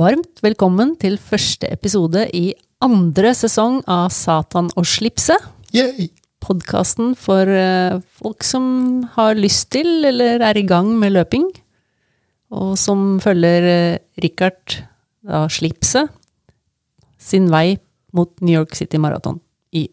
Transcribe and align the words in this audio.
Varmt 0.00 0.38
velkommen 0.40 0.94
til 0.96 1.18
første 1.20 1.68
episode 1.68 2.22
i 2.32 2.54
andre 2.80 3.34
sesong 3.36 3.82
av 3.90 4.06
Satan 4.16 4.70
og 4.80 4.86
slipset. 4.88 5.42
Podkasten 6.40 7.10
for 7.20 7.44
eh, 7.44 7.98
folk 8.16 8.46
som 8.46 8.64
har 9.18 9.36
lyst 9.36 9.68
til 9.76 10.06
eller 10.08 10.40
er 10.46 10.56
i 10.56 10.62
gang 10.64 10.88
med 11.02 11.12
løping. 11.18 11.50
Og 12.48 12.78
som 12.80 13.18
følger 13.20 13.66
uh, 13.66 13.98
Richard, 14.24 14.78
da 15.20 15.42
Slipset, 15.52 16.08
sin 17.20 17.50
vei 17.52 17.76
mot 18.16 18.32
New 18.40 18.56
York 18.56 18.72
City 18.80 18.96
Marathon 18.96 19.36
i 19.76 19.84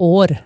år. 0.00 0.38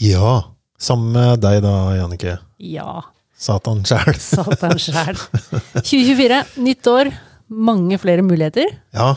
Ja. 0.00 0.38
Sammen 0.80 1.12
med 1.12 1.44
deg 1.44 1.60
da, 1.66 1.76
Jannicke. 1.98 2.38
Ja. 2.56 3.04
Satan 3.36 3.84
sjæl. 3.84 4.16
Satan 4.16 4.80
sjæl. 4.80 5.20
2024, 5.84 6.42
nytt 6.64 6.92
år. 6.96 7.14
Mange 7.48 7.98
flere 8.00 8.24
muligheter. 8.24 8.72
Ja. 8.94 9.12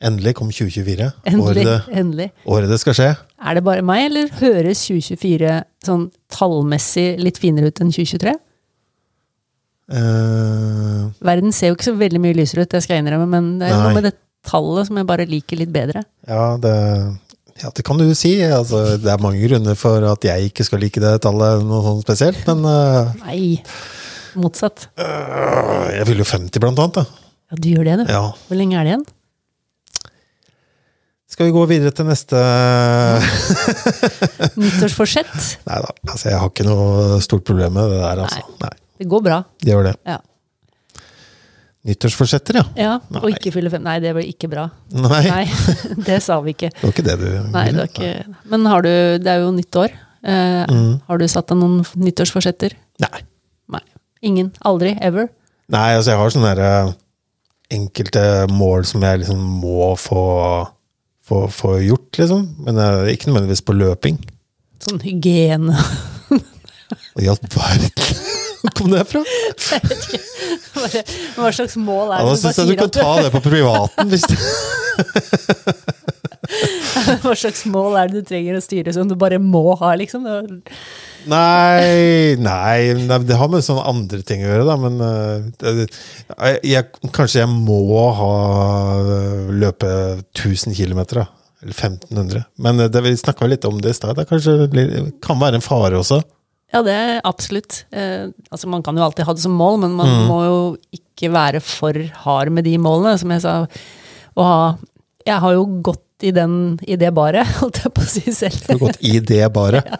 Endelig 0.00 0.34
kom 0.38 0.48
2024. 0.48 1.10
Endelig. 1.28 1.64
Året 1.66 1.88
endelig. 1.92 2.30
året 2.48 2.70
det 2.72 2.78
skal 2.80 2.96
skje. 2.96 3.08
Er 3.40 3.56
det 3.56 3.64
bare 3.66 3.84
meg, 3.84 4.06
eller 4.08 4.30
høres 4.40 4.86
2024 4.86 5.58
sånn 5.84 6.06
tallmessig 6.32 7.18
litt 7.20 7.40
finere 7.40 7.68
ut 7.68 7.82
enn 7.84 7.92
2023? 7.92 8.32
Uh, 9.90 11.10
Verden 11.26 11.52
ser 11.52 11.72
jo 11.72 11.76
ikke 11.76 11.90
så 11.90 11.96
veldig 11.98 12.20
mye 12.22 12.36
lysere 12.38 12.64
ut, 12.64 12.70
det 12.70 12.80
skal 12.84 12.96
jeg 12.96 13.04
innrømme, 13.04 13.26
men 13.28 13.56
det 13.60 13.68
er 13.68 13.74
noe 13.76 13.96
med 13.96 14.06
det 14.06 14.14
tallet 14.46 14.88
som 14.88 15.00
jeg 15.00 15.08
bare 15.08 15.26
liker 15.28 15.58
litt 15.60 15.72
bedre. 15.74 16.04
ja, 16.30 16.44
det, 16.62 16.74
ja, 17.60 17.72
det 17.76 17.84
kan 17.84 18.00
du 18.00 18.06
si. 18.16 18.38
Altså, 18.46 18.96
det 19.02 19.10
er 19.12 19.20
mange 19.20 19.42
grunner 19.44 19.76
for 19.76 20.04
at 20.08 20.24
jeg 20.24 20.48
ikke 20.48 20.64
skal 20.64 20.80
like 20.80 21.02
det 21.02 21.18
tallet 21.26 21.66
noe 21.66 21.82
sånn 21.84 22.04
spesielt, 22.06 22.40
men 22.48 22.64
uh, 22.64 23.10
Nei, 23.26 23.58
motsatt. 24.40 24.88
Uh, 24.96 25.90
jeg 25.92 26.06
fyller 26.08 26.24
jo 26.24 26.30
50 26.30 26.62
blant 26.64 26.80
annet. 26.80 27.02
Da. 27.02 27.19
Ja, 27.50 27.56
du 27.58 27.68
gjør 27.72 27.84
det, 27.88 27.96
du. 28.04 28.12
Ja. 28.12 28.22
Hvor 28.48 28.58
lenge 28.60 28.78
er 28.78 28.86
det 28.86 28.92
igjen? 28.94 29.06
Skal 31.30 31.46
vi 31.46 31.52
gå 31.54 31.62
videre 31.70 31.92
til 31.94 32.06
neste 32.08 32.38
Nyttårsforsett? 34.60 35.30
Nei 35.68 35.78
da, 35.84 35.92
altså, 36.10 36.26
jeg 36.32 36.40
har 36.42 36.50
ikke 36.50 36.66
noe 36.66 37.20
stort 37.24 37.44
problem 37.46 37.76
med 37.78 37.92
det 37.92 38.00
der, 38.02 38.22
altså. 38.24 38.42
Nei, 38.64 38.72
Det 39.00 39.06
går 39.12 39.22
bra. 39.24 39.38
det 39.62 39.72
gjør 39.72 39.86
det. 39.90 39.94
Ja. 40.10 40.18
Nyttårsforsetter, 41.88 42.58
ja. 42.60 42.64
ja 42.76 42.90
og 43.00 43.22
Nei. 43.24 43.32
ikke 43.38 43.52
fylle 43.54 43.70
fem. 43.72 43.80
Nei, 43.86 43.94
det 44.04 44.10
ble 44.12 44.26
ikke 44.28 44.50
bra. 44.52 44.66
Nei, 44.92 45.22
Nei, 45.30 45.44
det 46.08 46.18
sa 46.26 46.36
vi 46.44 46.52
ikke. 46.56 46.68
det 46.74 46.82
var 46.84 46.92
ikke 46.92 47.06
det 47.06 47.16
du 47.22 47.28
Nei, 47.54 47.62
det 47.72 47.78
var 47.80 47.88
ikke 47.88 48.10
Men 48.52 48.66
har 48.68 48.84
du 48.84 48.90
Det 49.22 49.30
er 49.32 49.40
jo 49.46 49.52
nytt 49.56 49.78
år. 49.86 49.94
Eh, 50.20 50.66
Mm. 50.70 50.98
Har 51.08 51.16
du 51.18 51.24
satt 51.32 51.48
deg 51.48 51.56
noen 51.62 51.78
nyttårsforsetter? 51.96 52.74
Nei. 53.00 53.22
Nei. 53.72 53.80
Ingen? 54.28 54.50
Aldri? 54.68 54.92
Ever? 55.00 55.30
Nei, 55.72 55.86
altså 55.96 56.12
jeg 56.12 56.20
har 56.20 56.34
sånne 56.34 56.50
der, 56.58 56.60
eh, 56.66 56.92
enkelte 57.70 58.22
mål 58.52 58.84
som 58.88 59.04
jeg 59.06 59.22
liksom 59.22 59.40
må 59.62 59.92
få, 60.00 60.24
få, 61.26 61.44
få 61.54 61.76
gjort, 61.84 62.10
liksom. 62.18 62.46
Men 62.66 62.80
eh, 62.82 63.12
ikke 63.14 63.30
nødvendigvis 63.30 63.64
på 63.66 63.76
løping. 63.78 64.20
Sånn 64.80 65.00
hygiene 65.04 65.76
Hva 66.30 67.20
i 67.20 67.28
all 67.28 67.40
verden! 67.52 68.20
Kom 68.76 68.90
det 68.92 69.04
fra? 69.08 69.20
Jeg 69.24 69.82
vet 69.88 70.02
ikke. 70.06 70.20
Bare, 70.74 71.02
hva 71.36 71.50
slags 71.54 71.76
mål 71.80 72.10
Ja, 72.10 72.18
er 72.18 72.26
da 72.26 72.32
det? 72.32 72.40
syns 72.42 72.58
jeg 72.60 72.70
du 72.70 72.76
kan 72.80 72.92
ta 72.92 73.12
det 73.24 73.30
på 73.32 73.42
privaten. 73.44 74.10
Hvis 74.12 74.24
du... 74.28 74.34
hva 77.22 77.34
slags 77.38 77.64
mål 77.70 77.96
er 78.00 78.10
det 78.10 78.20
du 78.20 78.28
trenger 78.28 78.58
å 78.58 78.64
styre 78.64 78.92
som 78.96 79.08
du 79.08 79.16
bare 79.20 79.40
må 79.40 79.76
ha, 79.80 79.94
liksom? 80.00 80.26
Det 80.26 80.60
Nei, 81.28 82.36
nei, 82.40 82.94
nei, 82.96 83.18
det 83.28 83.36
har 83.36 83.50
med 83.52 83.64
sånne 83.66 83.84
andre 83.90 84.22
ting 84.26 84.44
å 84.44 84.48
gjøre, 84.48 84.64
da. 84.68 84.76
Men 84.80 84.96
uh, 85.04 85.82
jeg, 86.40 86.60
jeg, 86.64 87.10
kanskje 87.12 87.42
jeg 87.42 87.50
må 87.52 87.80
ha 88.16 88.32
eh, 89.02 89.52
løpe 89.60 89.90
1000 90.38 90.76
km, 90.78 91.02
da. 91.12 91.26
Eller 91.60 91.76
1500. 91.76 92.44
Men 92.64 92.80
det, 92.88 93.02
vi 93.04 93.12
snakka 93.20 93.48
litt 93.50 93.66
om 93.68 93.80
det 93.84 93.92
i 93.92 93.98
stad. 93.98 94.16
Det 94.16 94.24
kanskje 94.30 94.68
kan 95.20 95.40
være 95.42 95.60
en 95.60 95.64
fare 95.66 95.98
også. 96.00 96.22
Ja, 96.72 96.80
det 96.86 96.94
er 96.94 97.16
absolutt. 97.26 97.82
Eh, 97.92 98.28
altså, 98.48 98.68
man 98.70 98.84
kan 98.86 98.96
jo 98.96 99.04
alltid 99.04 99.26
ha 99.28 99.34
det 99.36 99.42
som 99.44 99.56
mål, 99.58 99.80
men 99.82 99.96
man 99.98 100.08
Mm. 100.08 100.26
må 100.30 100.38
jo 100.46 100.60
ikke 100.96 101.28
være 101.34 101.60
for 101.60 101.92
hard 102.24 102.52
med 102.54 102.64
de 102.64 102.78
målene, 102.80 103.18
som 103.20 103.30
jeg 103.34 103.42
sa. 103.44 103.56
Å 104.38 104.46
ha 104.46 104.60
Jeg 105.26 105.36
har 105.42 105.52
jo 105.52 105.66
gått 105.84 106.24
i, 106.24 106.30
den, 106.32 106.78
i 106.88 106.96
det 106.96 107.10
baret, 107.12 107.44
holdt 107.60 107.82
jeg 107.84 107.92
på 107.92 108.00
å 108.00 108.08
si 108.08 108.32
selv. 108.32 108.56
Du 108.64 108.72
har 108.72 108.78
gått 108.86 109.02
i 109.04 109.18
det 109.20 109.44
bare. 109.52 109.82
ja. 109.90 109.98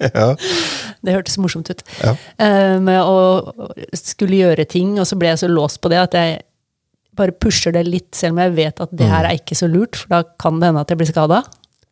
Det 1.04 1.14
hørtes 1.14 1.38
morsomt 1.40 1.70
ut. 1.72 1.82
Ja. 2.02 2.14
Med 2.82 2.98
å 3.00 3.70
skulle 3.96 4.36
gjøre 4.36 4.66
ting, 4.68 4.98
og 5.00 5.06
så 5.08 5.16
ble 5.20 5.30
jeg 5.32 5.40
så 5.42 5.48
låst 5.48 5.80
på 5.80 5.88
det 5.92 6.00
at 6.00 6.16
jeg 6.16 6.42
bare 7.16 7.32
pusher 7.36 7.72
det 7.74 7.86
litt, 7.88 8.10
selv 8.16 8.36
om 8.36 8.42
jeg 8.44 8.56
vet 8.58 8.82
at 8.84 8.92
det 8.96 9.08
her 9.08 9.26
er 9.28 9.38
ikke 9.38 9.56
så 9.58 9.68
lurt, 9.68 9.96
for 9.96 10.12
da 10.12 10.20
kan 10.40 10.60
det 10.60 10.70
hende 10.70 10.82
at 10.84 10.92
jeg 10.92 11.00
blir 11.00 11.10
skada. 11.10 11.42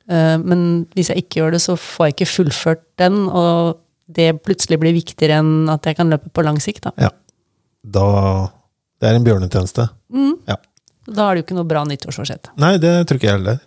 men 0.09 0.61
hvis 0.97 1.11
jeg 1.13 1.25
ikke 1.25 1.41
gjør 1.41 1.57
det, 1.57 1.61
så 1.65 1.77
får 1.77 2.07
jeg 2.07 2.15
ikke 2.17 2.31
fullført 2.33 2.85
den, 3.01 3.17
og 3.29 3.81
det 4.09 4.31
plutselig 4.45 4.79
blir 4.81 4.97
viktigere 4.97 5.41
enn 5.43 5.69
at 5.73 5.85
jeg 5.85 5.99
kan 5.99 6.09
løpe 6.13 6.31
på 6.33 6.45
lang 6.47 6.61
sikt. 6.65 6.87
Da, 6.89 6.95
ja. 7.09 7.11
Da 7.85 8.07
Det 8.99 9.09
er 9.09 9.19
en 9.19 9.27
bjørnetjeneste. 9.27 9.89
Ja. 10.49 10.57
da 11.07 11.27
har 11.27 11.35
du 11.37 11.41
jo 11.43 11.45
ikke 11.47 11.57
noe 11.59 11.69
bra 11.69 11.85
nyttårsforsett. 11.87 12.51
Nei, 12.59 12.77
det 12.83 12.95
tror 13.07 13.21
ikke 13.21 13.29
jeg 13.29 13.39
heller. 13.39 13.61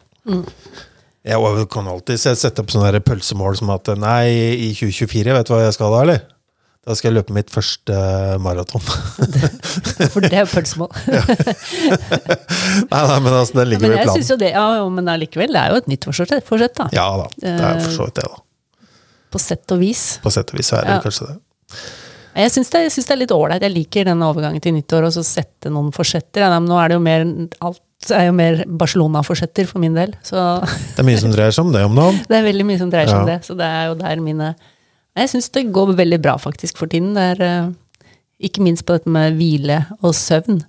Jeg 1.22 1.66
kan 1.70 1.86
alltid 1.92 2.18
sette 2.18 2.64
opp 2.64 2.72
sånne 2.74 3.00
pølsemål 3.06 3.58
som 3.60 3.70
at 3.76 3.92
nei, 4.02 4.26
i 4.58 4.70
2024, 4.74 5.36
vet 5.38 5.50
du 5.50 5.54
hva 5.54 5.64
jeg 5.68 5.76
skal 5.78 5.94
da, 5.94 6.00
eller? 6.08 6.24
Da 6.82 6.96
skal 6.98 7.12
jeg 7.12 7.20
løpe 7.20 7.36
mitt 7.36 7.52
første 7.54 7.94
maraton. 8.42 8.82
For 10.14 10.18
det 10.26 10.32
er 10.34 10.48
jo 10.48 10.50
pølsemål. 10.50 10.90
nei, 12.90 13.02
nei, 13.06 13.20
men 13.22 13.36
altså, 13.36 13.60
den 13.60 13.70
ligger 13.70 13.86
men 13.86 13.94
jo 13.94 14.00
i 14.00 14.06
planen. 14.08 14.26
jo 14.34 14.38
det, 14.42 14.50
ja, 14.56 14.66
men 14.98 15.12
allikevel, 15.14 15.54
det 15.54 15.62
er 15.62 15.76
jo 15.76 15.82
et 15.84 15.92
nytt 15.92 16.08
forsett, 16.10 16.74
da. 16.80 16.88
Ja 16.96 17.06
da, 17.22 17.28
det 17.38 17.54
er 17.54 17.84
for 17.86 17.98
så 18.00 18.08
vidt 18.10 18.18
det, 18.18 18.26
da. 18.32 18.42
På 19.32 19.40
sett 19.40 19.76
og 19.78 19.80
vis. 19.84 20.06
På 20.26 20.34
sett 20.34 20.50
og 20.52 20.58
vis 20.58 20.74
så 20.74 20.80
er 20.82 20.88
det 20.90 20.96
Ja. 20.98 21.04
kanskje 21.06 21.30
det. 21.30 21.38
Jeg 22.42 22.52
syns 22.56 22.70
det, 22.72 22.82
det 22.96 23.14
er 23.14 23.20
litt 23.20 23.32
ålreit. 23.36 23.62
Jeg 23.62 23.76
liker 23.76 24.08
den 24.08 24.24
overgangen 24.26 24.64
til 24.64 24.74
nyttår, 24.74 25.06
og 25.08 25.14
så 25.14 25.24
sette 25.28 25.70
noen 25.70 25.92
forsetter. 25.96 26.48
Ja, 26.48 26.60
nå 26.64 26.78
er 26.82 26.90
det 26.92 26.98
jo 26.98 27.04
mer 27.06 27.26
alt 27.62 27.82
er 28.10 28.26
jo 28.26 28.34
mer 28.34 28.64
Barcelona-forsetter 28.66 29.68
for 29.70 29.78
min 29.84 29.94
del. 29.94 30.16
Så 30.26 30.40
Det 30.66 31.04
er 31.04 31.06
mye 31.06 31.20
som 31.22 31.32
dreier 31.34 31.54
seg 31.54 31.68
om 31.68 31.72
det 31.76 31.84
om 31.86 31.96
dagen. 32.00 32.18
det 32.32 32.38
er 32.40 32.48
veldig 32.48 32.66
mye 32.66 32.80
som 32.82 32.90
dreier 32.90 33.12
seg 33.12 33.20
om 33.22 33.30
det. 33.30 33.40
Så 33.46 33.54
det 33.60 33.68
er 33.68 33.86
jo 33.92 33.96
der 34.02 34.24
mine 34.26 34.56
Jeg 35.20 35.30
syns 35.34 35.50
det 35.54 35.68
går 35.76 35.94
veldig 36.00 36.20
bra 36.24 36.38
faktisk 36.42 36.78
for 36.82 36.90
tiden. 36.90 37.14
Det 37.14 37.28
er 37.36 37.42
eh, 37.46 37.72
ikke 38.50 38.64
minst 38.66 38.86
på 38.88 38.96
dette 38.98 39.12
med 39.12 39.36
hvile 39.38 39.84
og 40.02 40.16
søvn. 40.18 40.64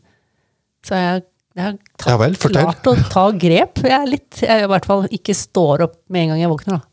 Så 0.85 0.99
jeg, 0.99 1.23
jeg 1.57 1.65
har 1.71 1.77
tatt, 1.97 2.09
Ja 2.11 2.17
vel, 2.21 2.37
klart 2.37 2.91
å 2.91 2.97
ta 3.09 3.27
grep. 3.33 3.81
Jeg 3.87 3.97
er 3.97 4.09
litt 4.11 4.43
Jeg 4.45 4.65
i 4.67 4.71
hvert 4.75 4.89
fall 4.89 5.07
ikke 5.15 5.37
står 5.39 5.87
opp 5.89 5.97
med 6.13 6.27
en 6.27 6.35
gang 6.35 6.43
jeg 6.45 6.53
våkner. 6.53 6.81
da. 6.83 6.89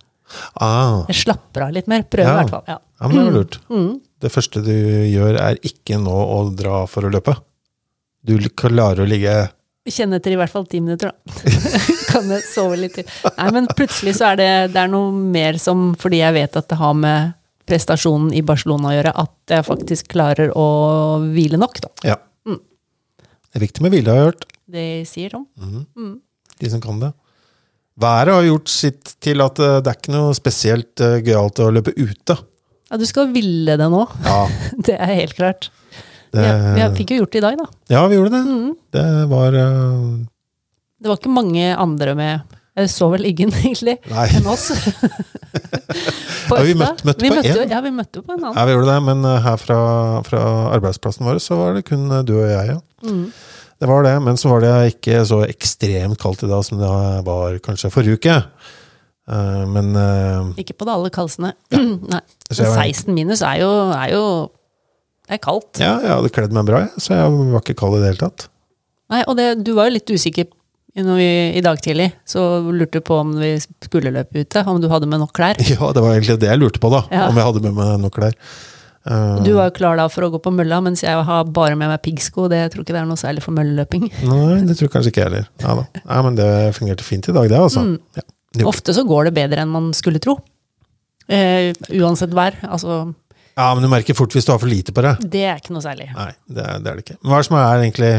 Ah, 0.61 1.03
Jeg 1.09 1.23
slapper 1.25 1.67
av 1.67 1.73
litt 1.73 1.87
mer. 1.89 2.03
Prøver 2.05 2.29
Ja. 2.29 2.35
i 2.37 2.43
hvert 2.43 2.53
fall. 2.53 2.63
Ja. 2.69 2.77
ja, 3.01 3.07
men 3.07 3.15
det 3.17 3.21
er 3.25 3.31
jo 3.31 3.37
lurt. 3.39 3.59
Mm. 3.73 3.93
Det 4.21 4.31
første 4.31 4.61
du 4.63 4.73
gjør, 5.09 5.39
er 5.41 5.59
ikke 5.65 5.97
nå 5.99 6.15
å 6.15 6.41
dra 6.55 6.83
for 6.91 7.07
å 7.07 7.11
løpe. 7.11 7.33
Du 8.23 8.35
klarer 8.59 8.99
å 9.01 9.07
ligge 9.09 9.33
kjenne 9.93 10.19
etter 10.19 10.33
i 10.33 10.37
hvert 10.39 10.51
fall 10.53 10.67
ti 10.69 10.81
minutter, 10.83 11.11
da. 11.11 11.55
kan 12.11 12.29
jeg 12.33 12.45
sove 12.47 12.77
litt 12.79 12.95
til. 12.97 13.09
Nei, 13.37 13.49
men 13.55 13.69
plutselig 13.77 14.15
så 14.19 14.31
er 14.31 14.39
det, 14.39 14.49
det 14.75 14.81
er 14.81 14.91
noe 14.91 15.11
mer 15.13 15.59
som 15.61 15.91
Fordi 15.99 16.23
jeg 16.23 16.35
vet 16.35 16.57
at 16.57 16.69
det 16.71 16.79
har 16.79 16.95
med 16.97 17.35
prestasjonen 17.69 18.31
i 18.33 18.41
Barcelona 18.45 18.89
å 18.89 18.95
gjøre, 18.95 19.13
at 19.21 19.53
jeg 19.53 19.67
faktisk 19.67 20.09
klarer 20.15 20.49
å 20.57 20.67
hvile 21.29 21.59
nok, 21.61 21.81
da. 21.85 21.91
Ja. 22.15 22.17
Mm. 22.49 22.57
Det 23.21 23.59
er 23.59 23.65
viktig 23.67 23.85
med 23.85 23.93
hvile, 23.93 24.13
har 24.13 24.21
jeg 24.21 24.31
hørt. 24.31 24.47
Det 24.69 24.85
sier 25.09 25.35
sånn. 25.35 26.15
De 26.59 26.71
som 26.73 26.81
kan 26.81 27.01
det. 27.01 27.11
Været 27.99 28.31
har 28.33 28.45
gjort 28.47 28.71
sitt 28.71 29.15
til 29.19 29.43
at 29.43 29.59
eh, 29.59 29.79
det 29.83 29.91
er 29.91 29.97
ikke 29.97 30.13
noe 30.15 30.35
spesielt 30.37 31.03
eh, 31.03 31.19
gøyalt 31.25 31.59
å 31.61 31.71
løpe 31.75 31.91
ute. 31.97 32.37
Ja, 32.89 32.97
du 32.97 33.05
skal 33.05 33.29
ville 33.33 33.75
det 33.77 33.89
nå. 33.91 34.05
Ja, 34.25 34.39
Det 34.87 34.95
er 34.95 35.17
helt 35.19 35.35
klart. 35.37 35.69
Det, 36.35 36.45
Ja, 36.79 36.87
vi 36.91 37.01
fikk 37.01 37.13
jo 37.15 37.21
gjort 37.23 37.33
det 37.35 37.41
i 37.41 37.45
dag, 37.47 37.57
da. 37.61 37.65
ja 37.95 38.03
vi 38.11 38.15
gjorde 38.19 38.31
det. 38.37 38.43
Mm. 38.45 38.71
Det 38.95 39.05
var 39.31 39.57
uh... 39.57 40.25
Det 40.99 41.07
var 41.07 41.19
ikke 41.21 41.31
mange 41.31 41.67
andre 41.79 42.13
med 42.19 42.55
Jeg 42.79 42.89
så 42.91 43.07
vel 43.11 43.25
ingen, 43.29 43.51
egentlig, 43.63 43.97
Nei. 44.11 44.27
enn 44.39 44.47
oss. 44.51 44.69
Ja, 46.49 46.63
vi 46.65 46.73
møtte- 46.73 47.05
møtte 47.05 47.21
vi 47.21 47.29
på 47.29 47.35
møtte, 47.37 47.61
en. 47.61 47.69
Ja, 47.71 47.79
vi 47.85 47.91
møtte 47.93 48.21
på 48.25 48.33
en 48.33 48.39
annen. 48.43 48.55
Ja, 48.57 48.63
vi 48.65 48.73
gjorde 48.73 48.89
det, 48.89 49.01
men 49.05 49.25
eh, 49.29 49.39
her 49.45 49.57
fra, 49.61 49.77
fra 50.25 50.39
arbeidsplassen 50.73 51.25
vår 51.27 51.37
så 51.43 51.57
var 51.59 51.75
det 51.77 51.83
kun 51.85 52.07
eh, 52.09 52.23
du 52.25 52.33
og 52.39 52.47
jeg, 52.49 52.71
ja. 52.73 52.79
Mm. 53.05 53.27
Det 53.79 53.87
var 53.87 54.03
det, 54.07 54.13
men 54.25 54.37
så 54.39 54.49
var 54.51 54.63
det 54.65 54.71
ikke 54.95 55.21
så 55.29 55.43
ekstremt 55.45 56.17
kaldt 56.19 56.41
i 56.43 56.49
dag 56.49 56.63
som 56.67 56.81
det 56.81 56.89
var 57.27 57.59
kanskje 57.63 57.91
forrige 57.93 58.17
uke. 58.19 58.33
Men 59.29 59.93
uh, 59.95 60.49
Ikke 60.59 60.73
på 60.73 60.87
det. 60.89 60.95
Nei. 61.39 61.51
Jeg 61.71 61.85
Men 62.09 62.65
var- 62.65 62.81
16 62.81 63.13
minus 63.15 63.43
er 63.45 63.61
jo, 63.61 63.69
er 63.93 64.09
jo 64.15 64.23
Det 65.29 65.37
er 65.37 65.41
kaldt. 65.43 65.77
ja, 65.77 65.91
jeg 66.01 66.09
hadde 66.09 66.31
kledd 66.33 66.53
meg 66.57 66.65
bra, 66.65 66.79
så 66.97 67.13
jeg 67.13 67.33
var 67.53 67.61
ikke 67.61 67.75
kald 67.77 67.99
i 67.99 68.01
det 68.01 68.07
hele 68.15 68.23
tatt. 68.23 68.47
Nei, 69.13 69.19
og 69.29 69.35
det, 69.37 69.45
du 69.65 69.75
var 69.77 69.89
jo 69.89 69.93
litt 69.99 70.09
usikker 70.09 70.47
vi, 70.99 71.27
i 71.55 71.61
dag 71.63 71.77
tidlig. 71.85 72.07
Så 72.27 72.41
lurte 72.73 72.97
du 72.97 73.05
på 73.05 73.19
om 73.21 73.35
vi 73.37 73.51
skulle 73.61 74.11
løpe 74.11 74.41
ute, 74.41 74.63
om 74.67 74.81
du 74.81 74.89
hadde 74.89 75.07
med 75.07 75.21
nok 75.21 75.31
klær. 75.37 75.59
Ja, 75.69 75.91
det 75.93 76.01
var 76.03 76.15
egentlig 76.17 76.39
det 76.41 76.49
jeg 76.49 76.59
lurte 76.59 76.81
på, 76.81 76.89
da. 76.91 77.03
Ja. 77.13 77.27
Om 77.29 77.37
jeg 77.37 77.45
hadde 77.51 77.61
med 77.67 77.77
meg 77.77 77.93
nok 78.07 78.17
klær. 78.17 78.33
Eh, 79.05 79.37
Du 79.45 79.53
var 79.55 79.69
jo 79.69 79.75
klar 79.77 80.01
da 80.01 80.07
for 80.11 80.25
å 80.27 80.31
gå 80.33 80.41
på 80.43 80.51
mølla, 80.51 80.81
mens 80.83 81.05
jeg 81.05 81.13
har 81.29 81.45
bare 81.55 81.77
med 81.79 81.93
meg 81.93 82.01
piggsko. 82.03 82.49
Det 82.51 82.63
jeg 82.65 82.73
tror 82.73 82.83
ikke 82.87 82.97
det 82.97 83.03
er 83.05 83.07
noe 83.13 83.21
særlig 83.21 83.45
for 83.45 83.55
mølleløping. 83.55 84.09
Nei, 84.33 84.59
det 84.65 84.75
tror 84.79 84.89
jeg 84.89 84.95
kanskje 84.97 85.13
ikke 85.13 85.23
jeg 85.23 85.29
heller. 85.29 85.47
Ja, 85.61 85.77
da. 85.79 86.03
Nei, 86.09 86.19
men 86.27 86.41
det 86.41 86.49
fungerte 86.81 87.05
fint 87.07 87.29
i 87.29 87.37
dag, 87.37 87.47
det, 87.53 87.61
altså. 87.69 87.85
Mm. 87.85 87.95
Ja, 88.17 88.25
det 88.59 88.67
Ofte 88.73 88.97
så 88.97 89.05
går 89.07 89.29
det 89.29 89.35
bedre 89.37 89.61
enn 89.63 89.71
man 89.77 89.91
skulle 89.93 90.19
tro. 90.25 90.39
Eh, 91.29 91.69
uansett 92.01 92.33
vær. 92.33 92.57
Altså, 92.65 93.03
Ja, 93.59 93.69
men 93.75 93.83
du 93.83 93.89
merker 93.91 94.15
fort 94.15 94.31
hvis 94.35 94.47
du 94.47 94.53
har 94.53 94.61
for 94.61 94.71
lite 94.71 94.95
på 94.95 95.03
det. 95.03 95.17
det 95.35 95.45
er 95.51 95.59
ikke 95.59 95.75
noe 95.75 95.83
særlig. 95.83 96.07
Nei, 96.15 96.31
det 96.47 96.63
er 96.63 96.79
det, 96.79 96.91
er 96.91 96.99
det 96.99 97.03
ikke. 97.03 97.17
Men 97.19 97.31
hva 97.31 97.39
er 97.39 97.43
det 97.43 97.49
som 97.49 97.57
er 97.59 97.83
egentlig 97.83 98.13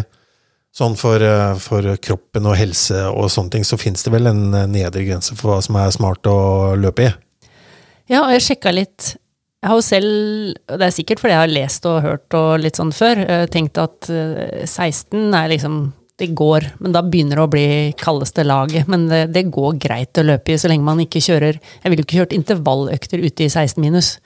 sånn 0.80 0.98
for, 1.00 1.24
eh, 1.24 1.54
for 1.64 1.88
kroppen 2.04 2.46
og 2.46 2.58
helse 2.60 3.06
og 3.08 3.30
sånne 3.32 3.56
ting, 3.56 3.64
så 3.66 3.80
fins 3.80 4.04
det 4.04 4.12
vel 4.14 4.28
en 4.30 4.44
eh, 4.54 4.68
nedre 4.70 5.06
grense 5.08 5.34
for 5.38 5.54
hva 5.54 5.62
som 5.64 5.80
er 5.80 5.96
smart 5.96 6.28
å 6.30 6.76
løpe 6.78 7.08
i? 7.08 7.14
Ja, 8.10 8.26
og 8.26 8.34
jeg 8.34 8.44
sjekka 8.44 8.74
litt. 8.74 9.14
Jeg 9.60 9.68
har 9.68 9.76
jo 9.76 9.84
selv, 9.84 10.12
og 10.72 10.78
det 10.80 10.86
er 10.86 10.94
sikkert 10.96 11.20
fordi 11.20 11.34
jeg 11.34 11.42
har 11.42 11.52
lest 11.52 11.86
og 11.88 11.98
hørt 12.04 12.36
og 12.36 12.50
litt 12.62 12.78
sånn 12.80 12.92
før, 12.96 13.18
eh, 13.26 13.46
tenkt 13.52 13.80
at 13.80 14.08
eh, 14.12 14.62
16 14.66 15.34
er 15.36 15.50
liksom 15.54 15.80
Det 16.20 16.34
går, 16.36 16.66
men 16.84 16.92
da 16.92 17.00
begynner 17.00 17.38
det 17.38 17.44
å 17.46 17.48
bli 17.48 17.68
kaldeste 17.96 18.42
laget. 18.44 18.84
Men 18.92 19.06
det, 19.08 19.32
det 19.32 19.46
går 19.48 19.78
greit 19.80 20.18
å 20.20 20.24
løpe 20.28 20.52
i 20.52 20.58
så 20.60 20.68
lenge 20.68 20.84
man 20.84 21.00
ikke 21.00 21.22
kjører 21.24 21.56
Jeg 21.56 21.88
ville 21.88 22.04
ikke 22.04 22.18
kjørt 22.18 22.34
intervalløkter 22.36 23.22
ute 23.24 23.46
i 23.46 23.48
16 23.48 23.80
minus. 23.80 24.18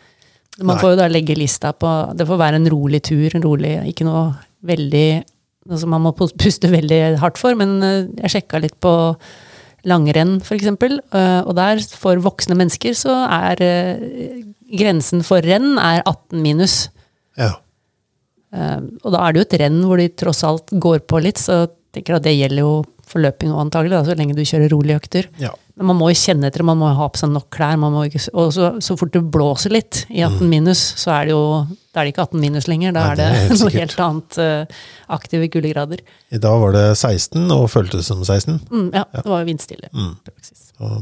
Man 0.61 0.77
Nei. 0.77 0.81
får 0.83 0.93
jo 0.95 0.99
da 1.01 1.07
legge 1.11 1.35
lista 1.35 1.73
på 1.75 1.91
Det 2.15 2.27
får 2.29 2.39
være 2.39 2.61
en 2.61 2.69
rolig 2.71 3.01
tur, 3.03 3.27
en 3.35 3.43
rolig 3.43 3.73
Ikke 3.91 4.07
noe 4.07 4.29
veldig 4.63 5.25
noe 5.67 5.81
som 5.81 5.91
man 5.91 6.05
må 6.05 6.13
puste 6.15 6.69
veldig 6.71 7.01
hardt 7.23 7.41
for, 7.41 7.57
men 7.57 7.79
eh, 7.83 8.07
jeg 8.21 8.35
sjekka 8.35 8.61
litt 8.61 8.77
på 8.85 8.93
langrenn, 9.89 10.39
f.eks. 10.45 10.67
Og 10.75 11.53
der, 11.57 11.81
for 12.01 12.21
voksne 12.25 12.57
mennesker, 12.57 12.93
så 12.97 13.15
er 13.33 13.63
eh, 13.65 14.43
grensen 14.77 15.25
for 15.25 15.41
renn 15.45 15.79
er 15.81 16.03
18 16.05 16.43
minus. 16.45 16.75
Ja. 17.41 17.55
Eh, 18.53 18.77
Og 19.03 19.13
da 19.17 19.25
er 19.25 19.33
det 19.33 19.41
jo 19.41 19.47
et 19.49 19.59
renn 19.65 19.81
hvor 19.89 20.01
de 20.01 20.11
tross 20.13 20.45
alt 20.45 20.69
går 20.77 21.01
på 21.09 21.21
litt, 21.25 21.41
så 21.41 21.63
jeg 21.65 21.73
tenker 21.97 22.19
at 22.19 22.29
det 22.29 22.37
gjelder 22.37 22.65
jo 22.65 22.75
for 23.09 23.25
løping 23.25 23.53
òg, 23.53 23.65
antagelig, 23.67 23.97
da, 23.97 24.05
så 24.05 24.17
lenge 24.21 24.37
du 24.37 24.45
kjører 24.45 24.73
rolige 24.73 25.01
økter. 25.01 25.33
ja. 25.41 25.53
Man 25.83 25.99
må 25.99 26.07
jo 26.13 26.19
kjenne 26.19 26.47
etter, 26.47 26.63
man 26.63 26.79
må 26.79 26.93
ha 26.95 27.07
på 27.11 27.19
seg 27.19 27.33
nok 27.35 27.49
klær. 27.55 27.81
Ikke, 28.07 28.21
og 28.39 28.53
så, 28.55 28.75
så 28.85 28.95
fort 28.99 29.15
det 29.15 29.25
blåser 29.35 29.75
litt 29.75 30.05
i 30.07 30.23
18 30.23 30.47
minus, 30.47 30.83
så 31.01 31.17
er 31.17 31.27
det 31.27 31.35
jo 31.35 31.47
da 31.95 32.03
er 32.03 32.09
det 32.09 32.13
ikke 32.15 32.27
18 32.27 32.43
minus 32.43 32.69
lenger. 32.71 32.95
Da 32.95 33.07
er 33.13 33.19
det 33.19 33.25
det, 33.25 33.39
er 33.39 33.49
helt 33.49 33.61
noe 33.65 33.73
helt 33.75 34.01
annet 34.03 34.39
eh, 34.43 34.85
aktive 35.15 35.49
kuldegrader. 35.51 36.05
I 36.35 36.41
dag 36.43 36.61
var 36.63 36.75
det 36.75 36.85
16, 36.97 37.43
og 37.55 37.67
føltes 37.71 38.11
som 38.11 38.23
16. 38.23 38.61
Mm, 38.71 38.89
ja, 38.95 39.05
det 39.15 39.25
var 39.31 39.43
jo 39.43 39.49
vindstille. 39.51 39.91
Mm. 39.95 40.15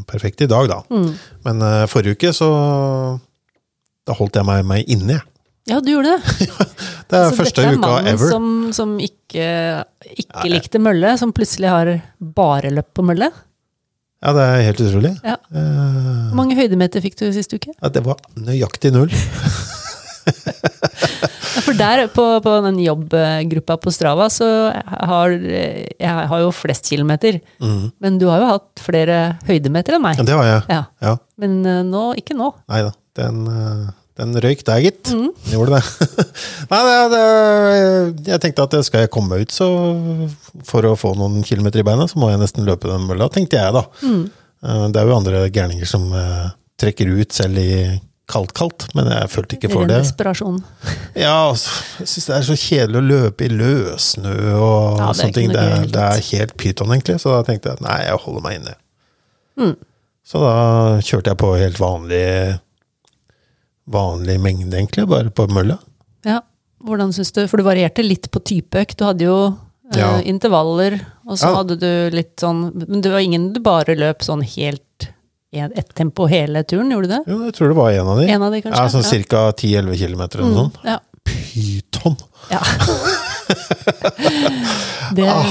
perfekt 0.09 0.45
i 0.45 0.49
dag, 0.53 0.69
da. 0.69 0.81
Mm. 0.93 1.13
Men 1.49 1.65
uh, 1.65 1.85
forrige 1.89 2.19
uke 2.19 2.33
så 2.37 2.49
Da 4.05 4.17
holdt 4.19 4.37
jeg 4.37 4.45
meg, 4.45 4.65
meg 4.67 4.89
inne, 4.91 5.17
jeg. 5.17 5.29
Ja, 5.71 5.79
du 5.79 5.93
gjorde 5.93 6.17
det. 6.17 6.49
Det 7.13 7.19
er 7.19 7.29
Så 7.29 7.37
første 7.37 7.61
dette 7.61 7.71
er 7.71 7.77
uka 7.77 7.89
mannen 7.93 8.09
ever. 8.09 8.31
Som, 8.33 8.47
som 8.73 8.93
ikke, 8.99 9.47
ikke 10.17 10.47
Ja, 10.49 10.49
likte 10.49 10.81
mølle, 10.81 11.13
som 11.21 11.35
plutselig 11.37 11.69
har 11.69 11.91
bare 12.19 12.71
løpt 12.73 12.95
på 12.97 13.05
mølle. 13.05 13.29
Ja, 14.23 14.33
det 14.37 14.43
er 14.47 14.61
helt 14.69 14.81
utrolig. 14.85 15.13
Ja. 15.27 15.37
Eh, 15.51 16.29
Hvor 16.31 16.39
mange 16.39 16.55
høydemeter 16.59 17.03
fikk 17.03 17.17
du 17.19 17.27
sist 17.35 17.53
uke? 17.57 17.73
ja, 17.75 17.89
det 17.91 18.05
var 18.07 18.21
nøyaktig 18.39 18.93
null. 18.95 19.11
For 21.63 21.77
der, 21.79 22.07
på, 22.15 22.25
på 22.43 22.53
den 22.65 22.79
jobbgruppa 22.83 23.77
på 23.83 23.93
Strava, 23.93 24.29
så 24.33 24.47
har 24.73 25.35
jeg 25.35 26.29
har 26.31 26.41
jo 26.43 26.51
flest 26.55 26.89
kilometer. 26.91 27.41
Mm. 27.63 27.91
Men 28.03 28.19
du 28.19 28.27
har 28.31 28.41
jo 28.43 28.49
hatt 28.55 28.83
flere 28.83 29.19
høydemeter 29.49 29.99
enn 29.99 30.05
meg. 30.05 30.19
Ja, 30.19 30.27
det 30.27 30.39
har 30.39 30.49
jeg. 30.49 30.63
Ja. 30.73 30.83
Ja. 31.05 31.17
Men 31.43 31.59
eh, 31.69 31.83
nå, 31.87 32.05
ikke 32.19 32.37
nå. 32.39 32.53
Nei 32.73 32.81
da. 32.87 32.95
Den, 33.19 33.43
eh, 33.53 33.91
den 34.21 34.37
røyk 34.45 34.61
der, 34.69 34.83
gitt. 34.85 35.09
Mm. 35.15 35.31
Gjorde 35.55 35.79
det. 35.79 36.09
Nei, 36.73 36.81
det, 36.85 37.01
det, 37.15 38.29
jeg 38.29 38.43
tenkte 38.45 38.67
at 38.69 38.77
skal 38.85 39.07
jeg 39.07 39.13
komme 39.15 39.39
ut, 39.41 39.53
så 39.55 39.69
for 40.69 40.85
å 40.89 40.95
få 41.01 41.15
noen 41.17 41.41
kilometer 41.47 41.81
i 41.81 41.87
beina, 41.87 42.05
så 42.11 42.21
må 42.21 42.29
jeg 42.33 42.43
nesten 42.43 42.67
løpe 42.69 42.91
den 42.91 43.07
mølla, 43.09 43.31
tenkte 43.33 43.61
jeg 43.61 43.77
da. 43.79 43.87
Mm. 44.05 44.25
Eh, 44.67 44.87
Det 44.93 45.01
er 45.01 45.09
jo 45.09 45.17
andre 45.17 45.45
gærninger 45.49 45.89
som 45.89 46.11
eh, 46.17 46.51
trekker 46.83 47.09
ut 47.09 47.33
selv 47.33 47.61
i 47.63 47.71
kaldt-kaldt, 48.33 48.87
men 48.97 49.09
jeg 49.13 49.31
følte 49.33 49.57
ikke 49.59 49.71
for 49.73 49.89
det. 49.89 49.97
Ren 49.99 50.05
desperasjon. 50.07 50.59
Ja, 51.25 51.51
altså, 51.51 51.73
jeg 52.01 52.09
syns 52.09 52.29
det 52.29 52.35
er 52.37 52.45
så 52.47 52.55
kjedelig 52.57 53.01
å 53.01 53.05
løpe 53.05 53.45
i 53.45 53.51
løssnø 53.53 54.35
og 54.57 55.01
Ja, 55.03 55.09
sånne 55.17 55.35
ting. 55.37 55.51
Det, 55.53 55.65
det 55.93 56.05
er 56.05 56.23
helt 56.31 56.55
pyton, 56.61 56.93
egentlig. 56.95 57.19
Så 57.21 57.33
da 57.35 57.43
tenkte 57.49 57.75
jeg 57.75 57.85
nei, 57.85 57.99
jeg 58.07 58.21
holder 58.23 58.45
meg 58.47 58.61
inne. 58.61 58.77
Mm. 59.61 59.75
Så 60.25 60.41
da 60.41 60.55
kjørte 61.05 61.33
jeg 61.35 61.41
på 61.43 61.51
helt 61.61 61.81
vanlig 61.83 62.23
vanlig 63.91 64.39
mengde, 64.41 64.77
egentlig, 64.79 65.09
bare 65.09 65.31
på 65.31 65.47
mølla. 65.51 65.79
Ja, 66.25 66.41
hvordan 66.85 67.13
synes 67.13 67.33
du? 67.33 67.47
For 67.49 67.57
du 67.59 67.65
varierte 67.67 68.03
litt 68.07 68.31
på 68.31 68.41
type 68.45 68.79
økt. 68.83 68.97
Du 68.99 69.05
hadde 69.05 69.25
jo 69.27 69.57
eh, 69.93 69.99
Ja. 69.99 70.19
intervaller, 70.21 71.01
og 71.27 71.37
så 71.37 71.49
Ja. 71.51 71.55
hadde 71.63 71.77
du 71.79 72.11
litt 72.17 72.37
sånn 72.41 72.73
Men 72.89 73.01
det 73.03 73.11
var 73.13 73.19
ingen 73.21 73.53
du 73.53 73.61
bare 73.61 73.95
løp 73.97 74.19
sånn 74.23 74.43
helt 74.43 74.81
ett 75.53 75.95
tempo 75.95 76.27
hele 76.27 76.63
turen, 76.65 76.91
gjorde 76.91 77.09
du 77.09 77.13
det? 77.13 77.25
Jo, 77.29 77.39
jeg 77.45 77.53
tror 77.53 77.69
det 77.69 77.77
var 77.77 77.91
en 77.93 78.07
av 78.09 78.17
de. 78.19 78.27
En 78.33 78.43
av 78.43 78.51
de, 78.53 78.63
kanskje? 78.63 78.81
Ja, 78.81 78.89
sånn 78.89 79.25
ca. 79.29 79.53
10-11 79.53 79.97
km 79.99 80.21
eller 80.23 80.45
noe 80.49 80.55
sånt. 80.55 80.75
Mm, 80.81 80.87
ja. 80.89 80.99
Pyton! 81.25 82.17
ja. 82.51 82.61
det, 85.15 85.29
Ah, 85.29 85.45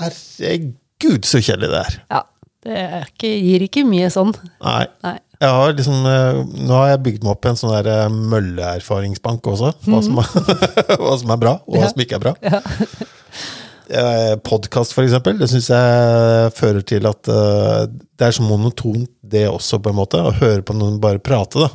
herregud, 0.00 1.24
så 1.24 1.38
kjedelig 1.38 1.70
det 1.70 1.80
er. 1.84 1.98
ja, 2.10 2.22
det 2.64 2.78
ikke, 3.12 3.30
gir 3.44 3.60
ikke 3.68 3.84
mye 3.88 4.08
sånn. 4.12 4.32
Nei. 4.64 4.86
Nei. 5.04 5.18
Jeg 5.44 5.52
har 5.52 5.74
liksom, 5.76 6.06
eh, 6.08 6.38
nå 6.64 6.78
har 6.78 6.94
jeg 6.94 7.02
bygd 7.04 7.26
meg 7.26 7.34
opp 7.34 7.48
en 7.50 7.58
sånn 7.60 7.74
der 7.74 7.90
eh, 7.92 8.16
mølleerfaringsbank 8.32 9.44
også. 9.52 9.74
Hva 9.84 10.00
som, 10.06 10.22
er, 10.22 10.32
hva 11.02 11.14
som 11.20 11.34
er 11.34 11.42
bra, 11.42 11.58
og 11.66 11.76
hva 11.76 11.90
som 11.90 12.02
ikke 12.04 12.18
er 12.18 12.24
bra. 12.24 12.34
Ja. 12.40 12.62
Podkast, 14.48 14.94
for 14.96 15.04
eksempel, 15.04 15.36
det 15.36 15.50
syns 15.52 15.68
jeg 15.68 16.52
fører 16.56 16.84
til 16.88 17.04
at 17.10 17.28
eh, 17.28 17.84
det 17.92 18.28
er 18.28 18.36
så 18.36 18.46
monotont, 18.46 19.10
det 19.20 19.44
også, 19.50 19.82
på 19.84 19.92
en 19.92 19.98
måte. 20.00 20.20
Å 20.24 20.32
høre 20.40 20.64
på 20.64 20.76
noen 20.76 20.96
bare 21.02 21.20
prate, 21.22 21.60
da. 21.60 21.68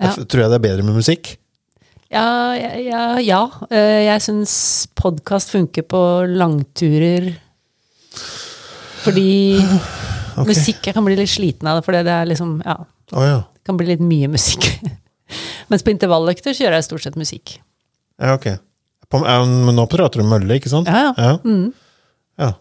Ja. 0.00 0.14
Jeg 0.16 0.28
tror 0.30 0.46
jeg 0.46 0.54
det 0.54 0.58
er 0.58 0.64
bedre 0.64 0.86
med 0.86 0.96
musikk. 0.96 1.34
Ja, 2.14 2.54
ja, 2.54 3.04
ja. 3.18 3.42
Eh, 3.70 4.06
Jeg 4.06 4.22
syns 4.22 4.54
podkast 4.96 5.50
funker 5.54 5.84
på 5.86 6.00
langturer. 6.30 7.32
Fordi 9.04 9.58
okay. 9.60 10.48
musikk 10.48 10.86
Jeg 10.86 10.94
kan 10.96 11.04
bli 11.04 11.16
litt 11.18 11.32
sliten 11.32 11.68
av 11.68 11.76
det, 11.76 11.84
for 11.84 11.92
det 11.96 12.08
er 12.08 12.28
liksom 12.30 12.60
Ja, 12.64 12.78
Å 13.12 13.24
ja. 13.24 13.38
det 13.52 13.68
kan 13.68 13.76
bli 13.80 13.90
litt 13.92 14.04
mye 14.04 14.30
musikk. 14.32 14.70
Mens 15.70 15.84
på 15.84 15.92
intervalløkter 15.92 16.56
så 16.56 16.64
gjør 16.64 16.78
jeg 16.78 16.86
stort 16.88 17.04
sett 17.06 17.18
musikk. 17.20 17.58
ja, 18.20 18.36
ok. 18.36 18.54
På, 19.12 19.20
men 19.20 19.76
nå 19.76 19.84
prater 19.92 20.22
du 20.22 20.26
mølle, 20.26 20.56
ikke 20.56 20.70
sant? 20.72 20.88
Ja, 20.88 21.10
ja. 21.12 21.34
Ja. 21.34 21.34
Mm. 21.44 21.66
ja. 22.40 22.54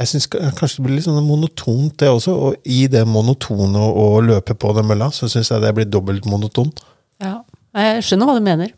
Jeg 0.00 0.10
syns 0.10 0.26
kanskje 0.32 0.80
det 0.80 0.84
blir 0.86 0.96
litt 0.96 1.06
sånn 1.06 1.22
monotont, 1.24 1.94
det 2.00 2.08
også. 2.10 2.34
Og 2.34 2.68
i 2.68 2.82
det 2.90 3.04
monotone 3.08 3.78
å, 3.78 3.90
å 4.16 4.20
løpe 4.24 4.56
på 4.58 4.72
den 4.76 4.88
mølla, 4.88 5.10
så 5.14 5.28
syns 5.30 5.52
jeg 5.52 5.62
det 5.62 5.72
blir 5.76 5.88
dobbelt 5.88 6.26
monotont. 6.28 6.82
ja. 7.22 7.38
Jeg 7.70 8.02
skjønner 8.02 8.26
hva 8.26 8.34
du 8.34 8.42
mener. 8.42 8.72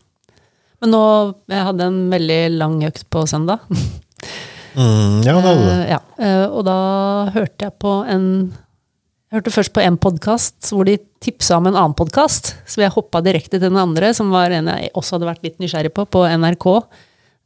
Men 0.83 0.91
nå 0.93 1.03
Jeg 1.49 1.65
hadde 1.65 1.87
en 1.89 2.01
veldig 2.13 2.41
lang 2.59 2.75
økt 2.91 3.07
på 3.09 3.27
søndag. 3.31 3.65
Mm, 4.73 5.19
ja, 5.21 5.35
det 5.37 5.43
hadde 5.45 5.65
du. 5.67 5.67
Eh, 5.69 5.89
ja. 5.91 5.99
eh, 6.17 6.45
og 6.49 6.63
da 6.65 6.77
hørte 7.35 7.67
jeg 7.67 7.75
på 7.83 7.91
en 8.09 8.23
Jeg 9.33 9.39
hørte 9.41 9.53
først 9.55 9.73
på 9.73 9.81
en 9.81 9.95
podkast 9.97 10.67
hvor 10.75 10.85
de 10.85 10.99
tipsa 11.25 11.57
om 11.57 11.65
en 11.71 11.77
annen 11.79 11.95
podkast. 11.97 12.51
Så 12.69 12.83
jeg 12.83 12.93
hoppa 12.93 13.23
direkte 13.25 13.57
til 13.57 13.63
den 13.65 13.79
andre, 13.81 14.11
som 14.13 14.29
var 14.35 14.53
en 14.53 14.69
jeg 14.69 14.91
også 14.93 15.17
hadde 15.17 15.29
vært 15.31 15.47
litt 15.47 15.63
nysgjerrig 15.63 15.93
på, 15.97 16.05
på 16.05 16.27
NRK. 16.29 16.67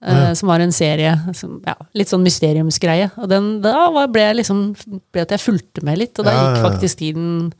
eh, 0.02 0.32
Som 0.34 0.50
var 0.50 0.64
en 0.64 0.74
serie, 0.74 1.12
som, 1.38 1.60
ja, 1.62 1.76
litt 1.94 2.10
sånn 2.10 2.24
mysteriumsgreie. 2.26 3.12
Og 3.22 3.30
den, 3.30 3.60
da 3.62 3.84
var- 3.94 4.10
ble 4.10 4.24
jeg 4.24 4.38
liksom 4.40 4.64
ble 5.14 5.22
at 5.22 5.30
jeg 5.36 5.44
fulgte 5.44 5.84
med 5.86 6.00
litt, 6.02 6.18
og 6.18 6.26
da 6.26 6.32
Ja, 6.34 6.40
gikk 6.42 6.56
ja, 6.56 6.58
ja. 6.58 6.70
faktisk 6.70 6.98
tiden 7.04 7.52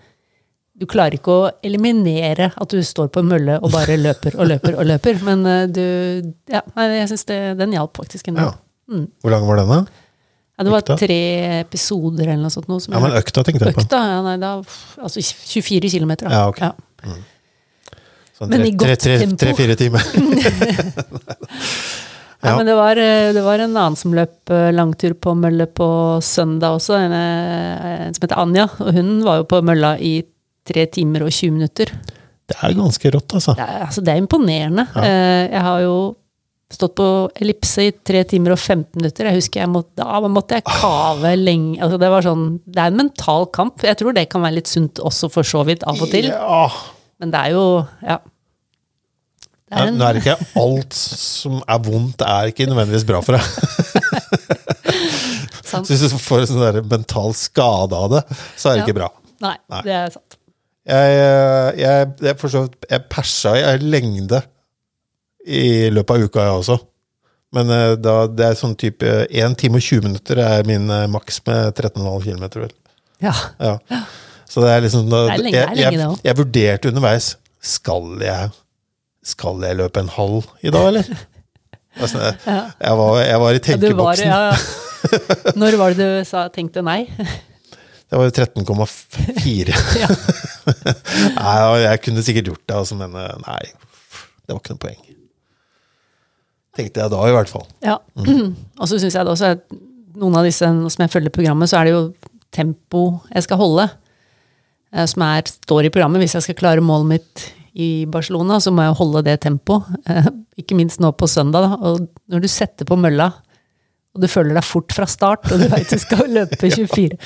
Du 0.77 0.85
klarer 0.85 1.15
ikke 1.17 1.33
å 1.33 1.51
eliminere 1.65 2.51
at 2.53 2.69
du 2.69 2.83
står 2.85 3.09
på 3.09 3.23
en 3.23 3.31
mølle 3.31 3.55
og 3.63 3.71
bare 3.73 3.95
løper 4.07 4.35
og 4.37 4.51
løper 4.51 4.75
og 4.77 4.85
løper, 4.91 5.23
men 5.25 5.47
uh, 5.47 5.67
du 5.71 6.35
Ja, 6.53 6.61
nei, 6.75 6.89
jeg 6.99 7.09
syns 7.15 7.25
den 7.31 7.73
hjalp 7.79 7.95
faktisk 8.03 8.29
en 8.29 8.35
del. 8.43 8.51
Ja. 8.51 9.07
Hvor 9.23 9.31
lang 9.33 9.47
var 9.47 9.57
den, 9.63 9.71
da? 9.71 9.79
Ja, 10.57 10.65
det 10.65 10.73
var 10.73 10.81
Økta? 10.83 10.97
tre 10.97 11.17
episoder 11.61 12.25
eller 12.31 12.41
noe 12.47 12.51
sånt. 12.55 12.69
Noe, 12.71 12.81
som 12.81 12.95
Ja, 12.97 13.01
men 13.05 13.13
økta 13.19 13.43
tenkte 13.45 13.67
jeg 13.69 13.77
på. 13.77 13.83
Økta, 13.85 13.99
ja, 14.09 14.21
nei, 14.25 14.37
da, 14.41 14.55
altså 15.05 15.21
24 15.21 15.91
km. 15.93 16.15
Da. 16.23 16.31
Ja, 16.33 16.47
ok. 16.49 16.63
Sånn 18.37 18.51
Men 18.53 18.65
i 18.67 18.73
godt 18.77 18.89
tre- 18.89 18.97
tre- 18.97 19.19
tempo. 19.27 19.37
Tre-fire 19.45 19.77
timer. 19.77 20.03
Ja, 22.45 22.51
Ja. 22.53 22.57
men 22.61 22.67
det 22.69 22.75
var, 22.77 22.97
eh, 23.01 23.33
det 23.33 23.43
var 23.43 23.59
en 23.59 23.73
annen 23.77 23.97
som 23.97 24.13
løp 24.15 24.51
eh, 24.53 24.69
langtur 24.71 25.15
på 25.19 25.33
mølle 25.35 25.65
på 25.73 25.87
søndag 26.23 26.77
også, 26.77 26.95
en, 27.01 27.13
eh, 27.17 28.07
en 28.07 28.15
som 28.15 28.23
heter 28.27 28.39
Anja. 28.39 28.67
Og 28.85 28.93
hun 28.95 29.23
var 29.25 29.39
jo 29.41 29.47
på 29.51 29.63
mølla 29.65 29.95
i 29.99 30.21
tre 30.69 30.85
timer 30.87 31.25
og 31.25 31.33
20 31.33 31.51
minutter. 31.57 31.91
Det 32.47 32.57
er 32.63 32.77
ganske 32.77 33.11
rått, 33.11 33.33
altså. 33.41 33.57
Det 33.57 33.65
er, 33.65 33.81
altså, 33.89 34.05
det 34.05 34.13
er 34.13 34.21
imponerende. 34.21 34.85
Ja. 34.95 35.03
Jeg 35.57 35.63
har 35.65 35.81
jo 35.83 35.97
stått 36.73 36.97
på 36.99 37.07
ellipse 37.39 37.85
i 37.87 37.93
tre 38.05 38.25
timer 38.27 38.53
og 38.57 38.59
15 38.59 38.97
minutter. 38.99 39.25
Jeg 39.31 39.39
husker 39.39 39.61
jeg 39.63 39.71
måtte, 39.71 39.95
da 40.03 40.19
måtte 40.29 40.55
jeg 40.59 40.65
kave 40.67 41.37
lenge. 41.39 41.79
Altså, 41.85 41.99
det, 42.03 42.09
var 42.11 42.23
sånn, 42.27 42.47
det 42.67 42.81
er 42.83 42.91
en 42.91 42.97
mental 43.05 43.47
kamp. 43.55 43.83
Jeg 43.87 43.97
tror 44.01 44.13
det 44.17 44.27
kan 44.33 44.43
være 44.43 44.55
litt 44.59 44.67
sunt 44.71 44.99
også, 44.99 45.29
for 45.31 45.43
så 45.47 45.63
vidt, 45.69 45.85
av 45.87 46.01
og 46.03 46.11
til. 46.11 46.27
Ja. 46.33 46.67
Men 47.23 47.31
det 47.33 47.39
er 47.45 47.51
jo 47.55 47.67
Ja. 48.03 48.19
Det 49.67 49.75
er 49.81 49.89
en- 49.89 49.97
Nå 49.99 50.05
er 50.07 50.13
det 50.15 50.21
ikke 50.23 50.47
alt 50.63 50.93
som 50.95 51.57
er 51.67 51.79
vondt, 51.83 52.21
er 52.23 52.47
ikke 52.53 52.69
nødvendigvis 52.71 53.03
bra 53.09 53.19
for 53.21 53.33
deg. 53.35 53.43
Sant? 55.67 55.87
Så 55.89 55.97
hvis 55.97 56.13
du 56.13 56.19
får 56.23 56.41
en 56.45 56.51
sånn 56.53 56.63
der 56.63 56.83
mental 56.87 57.33
skade 57.35 57.97
av 57.99 58.11
det, 58.13 58.21
så 58.57 58.69
er 58.71 58.75
det 58.77 58.83
Ja. 58.83 58.87
ikke 58.87 58.95
bra. 59.01 59.09
Nei, 59.43 59.57
Nei. 59.71 59.81
det 59.83 59.93
er 59.93 60.11
sant. 60.15 60.37
Jeg, 60.87 61.19
eh, 61.19 61.71
jeg, 61.83 62.13
jeg, 62.23 62.37
vidt- 62.39 62.69
jeg 62.91 63.01
persa 63.11 63.57
i 63.59 63.77
lengde 63.83 64.39
i 65.47 65.89
løpet 65.95 66.11
av 66.17 66.25
uka, 66.27 66.45
jeg 66.49 66.61
også. 66.61 66.77
Men 67.57 67.71
eh, 67.71 67.93
da, 68.03 68.15
det 68.27 68.47
er 68.51 68.59
sånn 68.59 68.75
type 68.79 69.07
1 69.31 69.55
time 69.61 69.79
og 69.79 69.85
20 69.87 70.03
minutter 70.09 70.41
er 70.43 70.67
min 70.69 70.91
eh, 70.91 71.07
maks 71.13 71.39
med 71.47 71.77
13,5 71.79 72.27
km. 72.27 72.47
Vel. 72.65 72.73
Ja. 73.23 73.33
Ja. 73.63 73.77
Så 74.51 74.63
det 74.65 74.71
er 74.75 74.83
liksom 74.85 75.09
da, 75.11 75.25
Det 75.29 75.37
er 75.39 75.45
lenge- 75.45 75.63
jeg, 75.63 75.79
jeg, 75.81 76.01
også. 76.07 76.21
jeg 76.27 76.37
vurderte 76.39 76.91
underveis 76.93 77.25
Skal 77.67 78.13
jeg 78.23 78.51
Skal 79.27 79.65
jeg 79.67 79.77
løpe 79.81 80.03
en 80.05 80.11
halv 80.15 80.45
i 80.63 80.71
dag, 80.71 80.87
eller? 80.93 81.09
Altså, 81.97 82.21
jeg, 82.21 82.37
jeg, 82.47 82.93
var, 83.01 83.19
jeg 83.25 83.41
var 83.41 83.51
i 83.51 83.57
Ja, 83.57 83.77
du 83.81 83.87
var, 83.97 84.15
tenkeboksen. 84.21 84.29
ja, 84.29 84.41
ja. 84.53 85.55
Når 85.63 85.77
var 85.81 85.95
det 85.97 86.07
du 86.07 86.25
sa, 86.29 86.45
tenkte 86.53 86.83
nei? 86.87 87.01
Det 87.17 88.19
var 88.21 88.29
jo 88.29 88.35
13,4. 88.37 89.75
Ja. 90.03 90.11
nei, 91.41 91.57
jeg 91.87 92.03
kunne 92.05 92.23
sikkert 92.27 92.51
gjort 92.53 92.65
det, 92.69 92.77
altså, 92.85 92.99
men 93.01 93.17
nei. 93.17 93.63
Det 94.47 94.55
var 94.55 94.61
ikke 94.63 94.77
noe 94.77 94.83
poeng. 94.87 95.16
Tenkte 96.77 97.01
jeg 97.05 97.13
da, 97.13 97.21
i 97.29 97.33
hvert 97.35 97.49
fall. 97.53 97.67
Ja. 97.85 97.99
Og 98.79 98.89
så 98.91 98.99
syns 99.01 99.15
jeg 99.17 99.25
det 99.25 99.33
også 99.33 99.53
at 99.57 99.63
noen 100.17 100.37
av 100.37 100.45
disse 100.49 100.65
som 100.69 101.03
jeg 101.05 101.13
følger 101.13 101.33
programmet, 101.33 101.69
så 101.71 101.79
er 101.81 101.89
det 101.89 101.95
jo 101.97 102.03
tempo 102.57 103.05
jeg 103.33 103.45
skal 103.47 103.61
holde. 103.61 103.87
eh, 104.93 105.07
Som 105.09 105.23
er, 105.27 105.43
står 105.49 105.89
i 105.89 105.93
programmet. 105.95 106.21
Hvis 106.25 106.37
jeg 106.37 106.43
skal 106.47 106.59
klare 106.61 106.85
målet 106.85 107.11
mitt 107.15 107.47
i 107.77 108.07
Barcelona, 108.09 108.57
så 108.61 108.73
må 108.73 108.85
jeg 108.87 108.97
holde 109.01 109.25
det 109.27 109.39
tempoet. 109.45 109.89
Eh, 110.09 110.29
Ikke 110.63 110.77
minst 110.79 111.01
nå 111.05 111.11
på 111.13 111.29
søndag. 111.29 111.67
Da. 111.67 111.77
Og 111.91 112.07
når 112.33 112.41
du 112.45 112.49
setter 112.49 112.89
på 112.89 112.97
mølla, 112.97 113.31
og 114.17 114.23
du 114.23 114.29
føler 114.33 114.57
deg 114.57 114.65
fort 114.65 114.93
fra 114.97 115.05
start, 115.05 115.45
og 115.53 115.61
du 115.61 115.67
veit 115.69 115.91
du 115.93 115.99
skal 116.01 116.23
løpe 116.39 116.57
24 116.57 117.19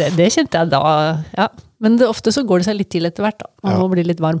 det, 0.00 0.06
det 0.16 0.30
kjente 0.32 0.56
jeg 0.62 0.70
da, 0.72 0.80
ja. 1.36 1.48
Men 1.84 1.98
det, 2.00 2.06
ofte 2.08 2.32
så 2.32 2.40
går 2.48 2.62
det 2.62 2.68
seg 2.70 2.78
litt 2.78 2.88
til 2.94 3.04
etter 3.04 3.26
hvert. 3.26 3.36
da. 3.42 3.50
Man 3.66 3.74
Ja. 3.74 3.78
må 3.82 3.90
bli 3.92 4.04
litt 4.06 4.20
varm. 4.24 4.40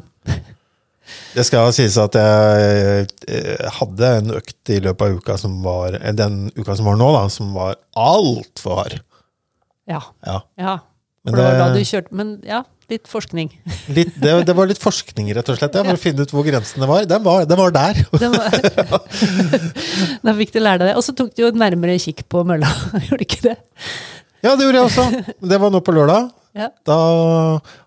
Det 1.32 1.44
skal 1.48 1.72
sies 1.72 1.96
at 2.00 2.16
jeg 2.18 3.06
eh, 3.28 3.68
hadde 3.78 4.10
en 4.18 4.34
økt 4.36 4.72
i 4.72 4.78
løpet 4.84 5.06
av 5.06 5.20
uka 5.20 5.38
som 5.40 5.54
var 5.64 5.96
eh, 5.96 6.12
Den 6.16 6.44
uka 6.58 6.76
som 6.76 6.90
var 6.90 6.98
nå, 7.00 7.08
da, 7.16 7.22
som 7.32 7.54
var 7.56 7.78
altfor 7.96 8.82
hard. 8.82 8.98
Ja. 9.88 10.02
Ja. 10.26 10.42
ja. 10.60 10.76
Men 11.22 11.38
det 11.38 11.48
da 11.58 11.68
du 11.74 11.80
kjørte 11.86 12.14
Men 12.18 12.34
ja, 12.46 12.62
litt 12.92 13.08
forskning. 13.10 13.48
Litt, 13.96 14.12
det, 14.20 14.34
det 14.48 14.56
var 14.56 14.68
litt 14.70 14.80
forskning, 14.82 15.30
rett 15.36 15.48
og 15.48 15.58
slett, 15.58 15.78
ja, 15.78 15.84
for 15.86 15.98
å 15.98 16.02
finne 16.02 16.26
ut 16.26 16.34
hvor 16.34 16.46
grensene 16.46 16.88
var. 16.90 17.06
Den 17.08 17.24
var, 17.24 17.46
den 17.48 17.60
var 17.60 17.74
der. 17.74 18.02
Den 18.22 18.36
var, 18.36 19.08
da 20.26 20.36
fikk 20.38 20.54
du 20.54 20.60
lære 20.60 20.82
deg 20.82 20.92
det. 20.92 20.98
Og 21.00 21.06
så 21.06 21.16
tok 21.16 21.32
du 21.32 21.46
jo 21.46 21.52
et 21.52 21.58
nærmere 21.58 21.96
kikk 22.02 22.26
på 22.32 22.44
mølla, 22.48 22.68
gjorde 23.06 23.22
du 23.22 23.26
ikke 23.26 23.42
det? 23.48 23.56
Ja, 24.42 24.56
det 24.58 24.66
gjorde 24.66 24.80
jeg 24.80 24.86
også. 24.90 25.34
Det 25.52 25.58
var 25.62 25.72
nå 25.72 25.80
på 25.86 25.94
lørdag. 25.94 26.30
Ja. 26.58 26.68
Da 26.84 26.96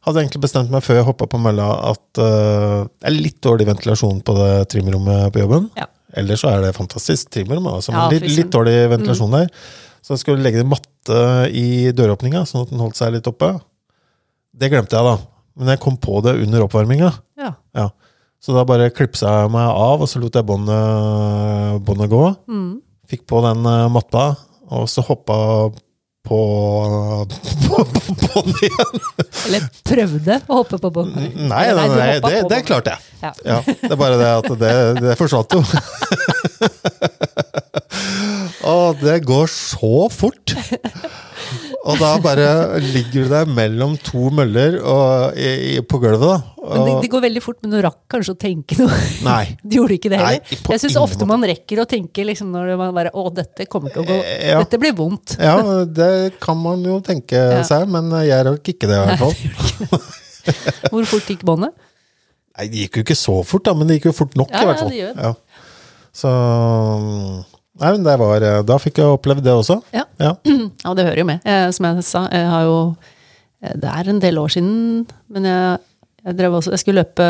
hadde 0.06 0.16
jeg 0.18 0.26
egentlig 0.26 0.44
bestemt 0.48 0.72
meg 0.74 0.84
før 0.86 1.00
jeg 1.00 1.08
hoppa 1.08 1.28
på 1.30 1.40
mølla 1.42 1.68
at 1.92 2.22
uh, 2.22 2.86
det 2.88 3.10
er 3.12 3.18
litt 3.18 3.38
dårlig 3.46 3.68
ventilasjon 3.70 4.24
på 4.26 4.38
det 4.40 4.54
trimrommet 4.74 5.30
på 5.36 5.44
jobben. 5.44 5.68
Ja. 5.78 5.90
Ellers 6.16 6.42
så 6.46 6.54
er 6.54 6.64
det 6.64 6.76
fantastisk 6.78 7.30
trimrom, 7.34 7.68
altså, 7.70 7.92
men 7.94 8.06
Ja, 8.06 8.08
litt, 8.14 8.26
litt 8.38 8.52
dårlig 8.54 8.78
ventilasjon 8.94 9.36
der. 9.36 9.52
Så 10.06 10.16
jeg 10.16 10.24
skulle 10.24 10.46
legge 10.46 10.62
en 10.62 10.72
matte 10.72 11.22
i 11.50 11.92
døråpninga, 11.98 12.46
sånn 12.48 12.66
at 12.66 12.72
den 12.72 12.82
holdt 12.82 12.98
seg 12.98 13.14
litt 13.16 13.28
oppe. 13.30 13.52
Det 14.56 14.70
glemte 14.72 14.96
jeg, 14.96 15.06
da. 15.06 15.18
Men 15.60 15.74
jeg 15.74 15.82
kom 15.84 15.98
på 16.00 16.22
det 16.26 16.38
under 16.46 16.66
oppvarminga. 16.68 17.12
ja. 17.42 17.54
Ja. 17.76 17.90
Så 18.46 18.54
da 18.54 18.62
bare 18.68 18.92
klipsa 18.94 19.32
jeg 19.42 19.52
meg 19.56 19.66
av, 19.66 20.04
og 20.06 20.10
så 20.10 20.20
lot 20.22 20.36
jeg 20.38 20.46
båndet 20.46 21.80
båndet 21.88 22.12
gå. 22.12 22.22
Mm. 22.46 22.76
Fikk 23.10 23.24
på 23.32 23.40
den 23.42 23.66
eh, 23.66 23.88
matta, 23.90 24.26
og 24.70 24.86
så 24.92 25.02
hoppa 25.08 25.38
på 26.26 26.40
på, 27.66 27.84
på 27.86 28.16
båndet 28.22 28.64
igjen. 28.68 28.96
Eller 29.46 29.68
prøvde 29.88 30.40
å 30.48 30.60
hoppe 30.62 30.80
på 30.82 30.92
bånn? 30.98 31.12
Nei, 31.16 31.30
nei, 31.46 31.74
nei, 31.76 31.88
nei 31.96 32.20
det, 32.24 32.42
det 32.52 32.60
klarte 32.68 32.96
jeg. 32.96 33.00
Ja. 33.22 33.32
Ja, 33.46 33.60
det 33.66 33.92
er 33.92 34.00
bare 34.00 34.18
det 34.22 34.32
at 34.34 34.50
det, 34.62 34.74
det 35.02 35.18
forsvant 35.20 35.58
jo. 35.58 35.62
Å, 38.66 38.96
det 38.98 39.20
går 39.28 39.48
så 39.52 40.08
fort! 40.10 40.56
Og 41.86 42.00
da 42.02 42.16
bare 42.18 42.46
ligger 42.82 43.28
du 43.28 43.30
der 43.30 43.50
mellom 43.54 43.92
to 44.02 44.32
møller 44.34 44.80
og, 44.82 45.36
i, 45.38 45.50
i, 45.76 45.82
på 45.86 46.00
gulvet, 46.02 46.24
da. 46.26 46.38
Men 46.66 46.82
det, 46.88 46.94
det 47.04 47.10
går 47.14 47.22
veldig 47.28 47.44
fort, 47.46 47.60
men 47.62 47.76
du 47.76 47.78
rakk 47.86 48.00
kanskje 48.10 48.34
å 48.34 48.40
tenke 48.42 48.78
noe. 48.80 48.96
nei. 49.28 49.44
Du 49.62 49.76
gjorde 49.78 49.98
ikke 50.00 50.10
det 50.10 50.18
heller. 50.18 50.56
Jeg 50.74 50.82
syns 50.82 50.98
ofte 50.98 51.28
man 51.30 51.46
rekker 51.46 51.84
å 51.84 51.86
tenke 51.90 52.26
liksom, 52.26 52.50
når 52.56 52.72
man 52.82 52.96
bare 52.98 53.12
Å, 53.14 53.26
dette 53.38 53.68
kommer 53.70 53.94
til 53.94 54.02
å 54.02 54.08
gå 54.10 54.18
Ja. 54.18 54.58
Dette 54.64 54.80
blir 54.82 54.96
vondt. 54.98 55.36
Ja, 55.38 55.60
det 55.86 56.10
kan 56.42 56.58
man 56.64 56.82
jo 56.90 56.98
tenke 57.06 57.38
Ja. 57.38 57.62
seg, 57.70 57.86
men 57.94 58.10
jeg 58.26 58.48
rakk 58.50 58.74
ikke 58.74 58.90
det, 58.90 58.98
i 58.98 59.06
hvert 59.06 59.22
fall. 59.22 60.02
Hvor 60.96 61.06
fort 61.14 61.30
gikk 61.30 61.46
båndet? 61.46 61.78
Nei, 62.58 62.66
det 62.72 62.86
gikk 62.88 62.98
jo 62.98 63.06
ikke 63.06 63.20
så 63.20 63.38
fort, 63.46 63.66
da, 63.68 63.76
men 63.78 63.90
det 63.92 64.00
gikk 64.00 64.10
jo 64.10 64.16
fort 64.24 64.34
nok, 64.40 64.50
Ja, 64.54 64.64
i 64.64 64.70
hvert 64.72 64.82
fall. 64.82 64.90
ja, 64.90 64.96
det 64.96 65.02
gjør 65.04 65.16
det. 65.22 65.30
Ja. 65.30 65.62
Så 66.16 66.30
Nei, 67.82 67.90
men 67.92 68.06
det 68.06 68.14
var 68.22 68.44
Da 68.64 68.78
fikk 68.80 69.02
jeg 69.02 69.18
opplevd 69.18 69.44
det 69.44 69.52
også. 69.54 69.80
Ja. 69.96 70.06
Ja. 70.22 70.36
Ja, 70.86 70.94
det 70.96 71.06
hører 71.10 71.20
jo 71.24 71.28
med. 71.28 71.42
Jeg, 71.44 71.74
som 71.76 71.88
jeg 71.90 72.06
sa, 72.08 72.22
jeg 72.32 72.48
har 72.48 72.64
jo 72.68 72.78
eh, 73.62 73.74
Det 73.82 73.92
er 73.92 74.10
en 74.14 74.22
del 74.24 74.40
år 74.40 74.54
siden, 74.56 75.06
men 75.34 75.48
jeg, 75.50 75.80
jeg 76.26 76.38
drev 76.40 76.56
også 76.60 76.72
Jeg 76.76 76.84
skulle 76.84 77.04
løpe 77.04 77.28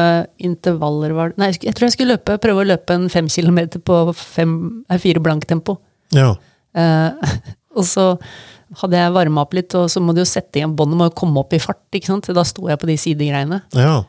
intervaller 0.50 1.16
var 1.18 1.34
Nei, 1.42 1.50
jeg 1.54 1.64
jeg 1.70 1.75
tror 1.78 1.88
jeg 1.90 1.96
skulle 1.98 2.18
løpe, 2.18 2.38
prøve 2.44 2.62
å 2.66 2.68
løpe 2.70 2.94
en 2.98 3.08
fem 3.10 3.28
kilometer 3.32 3.82
på 3.82 4.02
fem, 4.20 4.58
fire 5.02 5.24
blank 5.24 5.48
tempo. 5.50 5.80
ja. 6.14 6.34
Eh, 6.75 7.38
og 7.78 7.84
så 7.88 8.04
hadde 8.82 8.98
jeg 9.00 9.12
varma 9.16 9.44
opp 9.46 9.54
litt, 9.56 9.74
og 9.75 9.90
så 9.92 10.02
må 10.04 10.12
du 10.16 10.20
jo 10.22 10.28
sette 10.28 10.60
igjen 10.60 10.74
båndet, 10.75 10.98
må 11.00 11.08
jo 11.10 11.14
komme 11.16 11.40
opp 11.42 11.54
i 11.56 11.60
fart, 11.64 11.82
ikke 11.96 12.10
sant. 12.10 12.28
Da 12.36 12.44
sto 12.48 12.68
jeg 12.68 12.80
på 12.82 12.88
de 12.90 12.96
sidegreiene. 13.00 13.62
ja. 13.75 14.04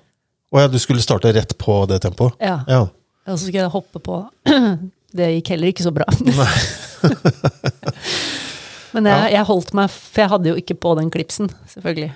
Å 0.55 0.61
ja, 0.63 0.69
du 0.71 0.77
skulle 0.79 1.03
starte 1.03 1.33
rett 1.35 1.57
på 1.59 1.75
det 1.91 1.99
tempoet? 2.05 2.37
Ja. 2.41 2.61
Ja. 2.71 2.85
Og 3.27 3.35
så 3.35 3.49
skulle 3.49 3.65
jeg 3.65 3.73
hoppe 3.73 3.99
på. 3.99 4.21
Det 5.17 5.31
gikk 5.39 5.49
heller 5.55 5.73
ikke 5.73 5.87
så 5.87 5.93
bra. 5.97 6.07
Men 8.97 9.09
jeg, 9.11 9.33
jeg 9.35 9.45
holdt 9.49 9.75
meg, 9.77 9.91
for 9.93 10.23
jeg 10.23 10.31
hadde 10.33 10.51
jo 10.53 10.57
ikke 10.61 10.77
på 10.81 10.95
den 10.99 11.11
klipsen, 11.13 11.51
selvfølgelig. 11.69 12.13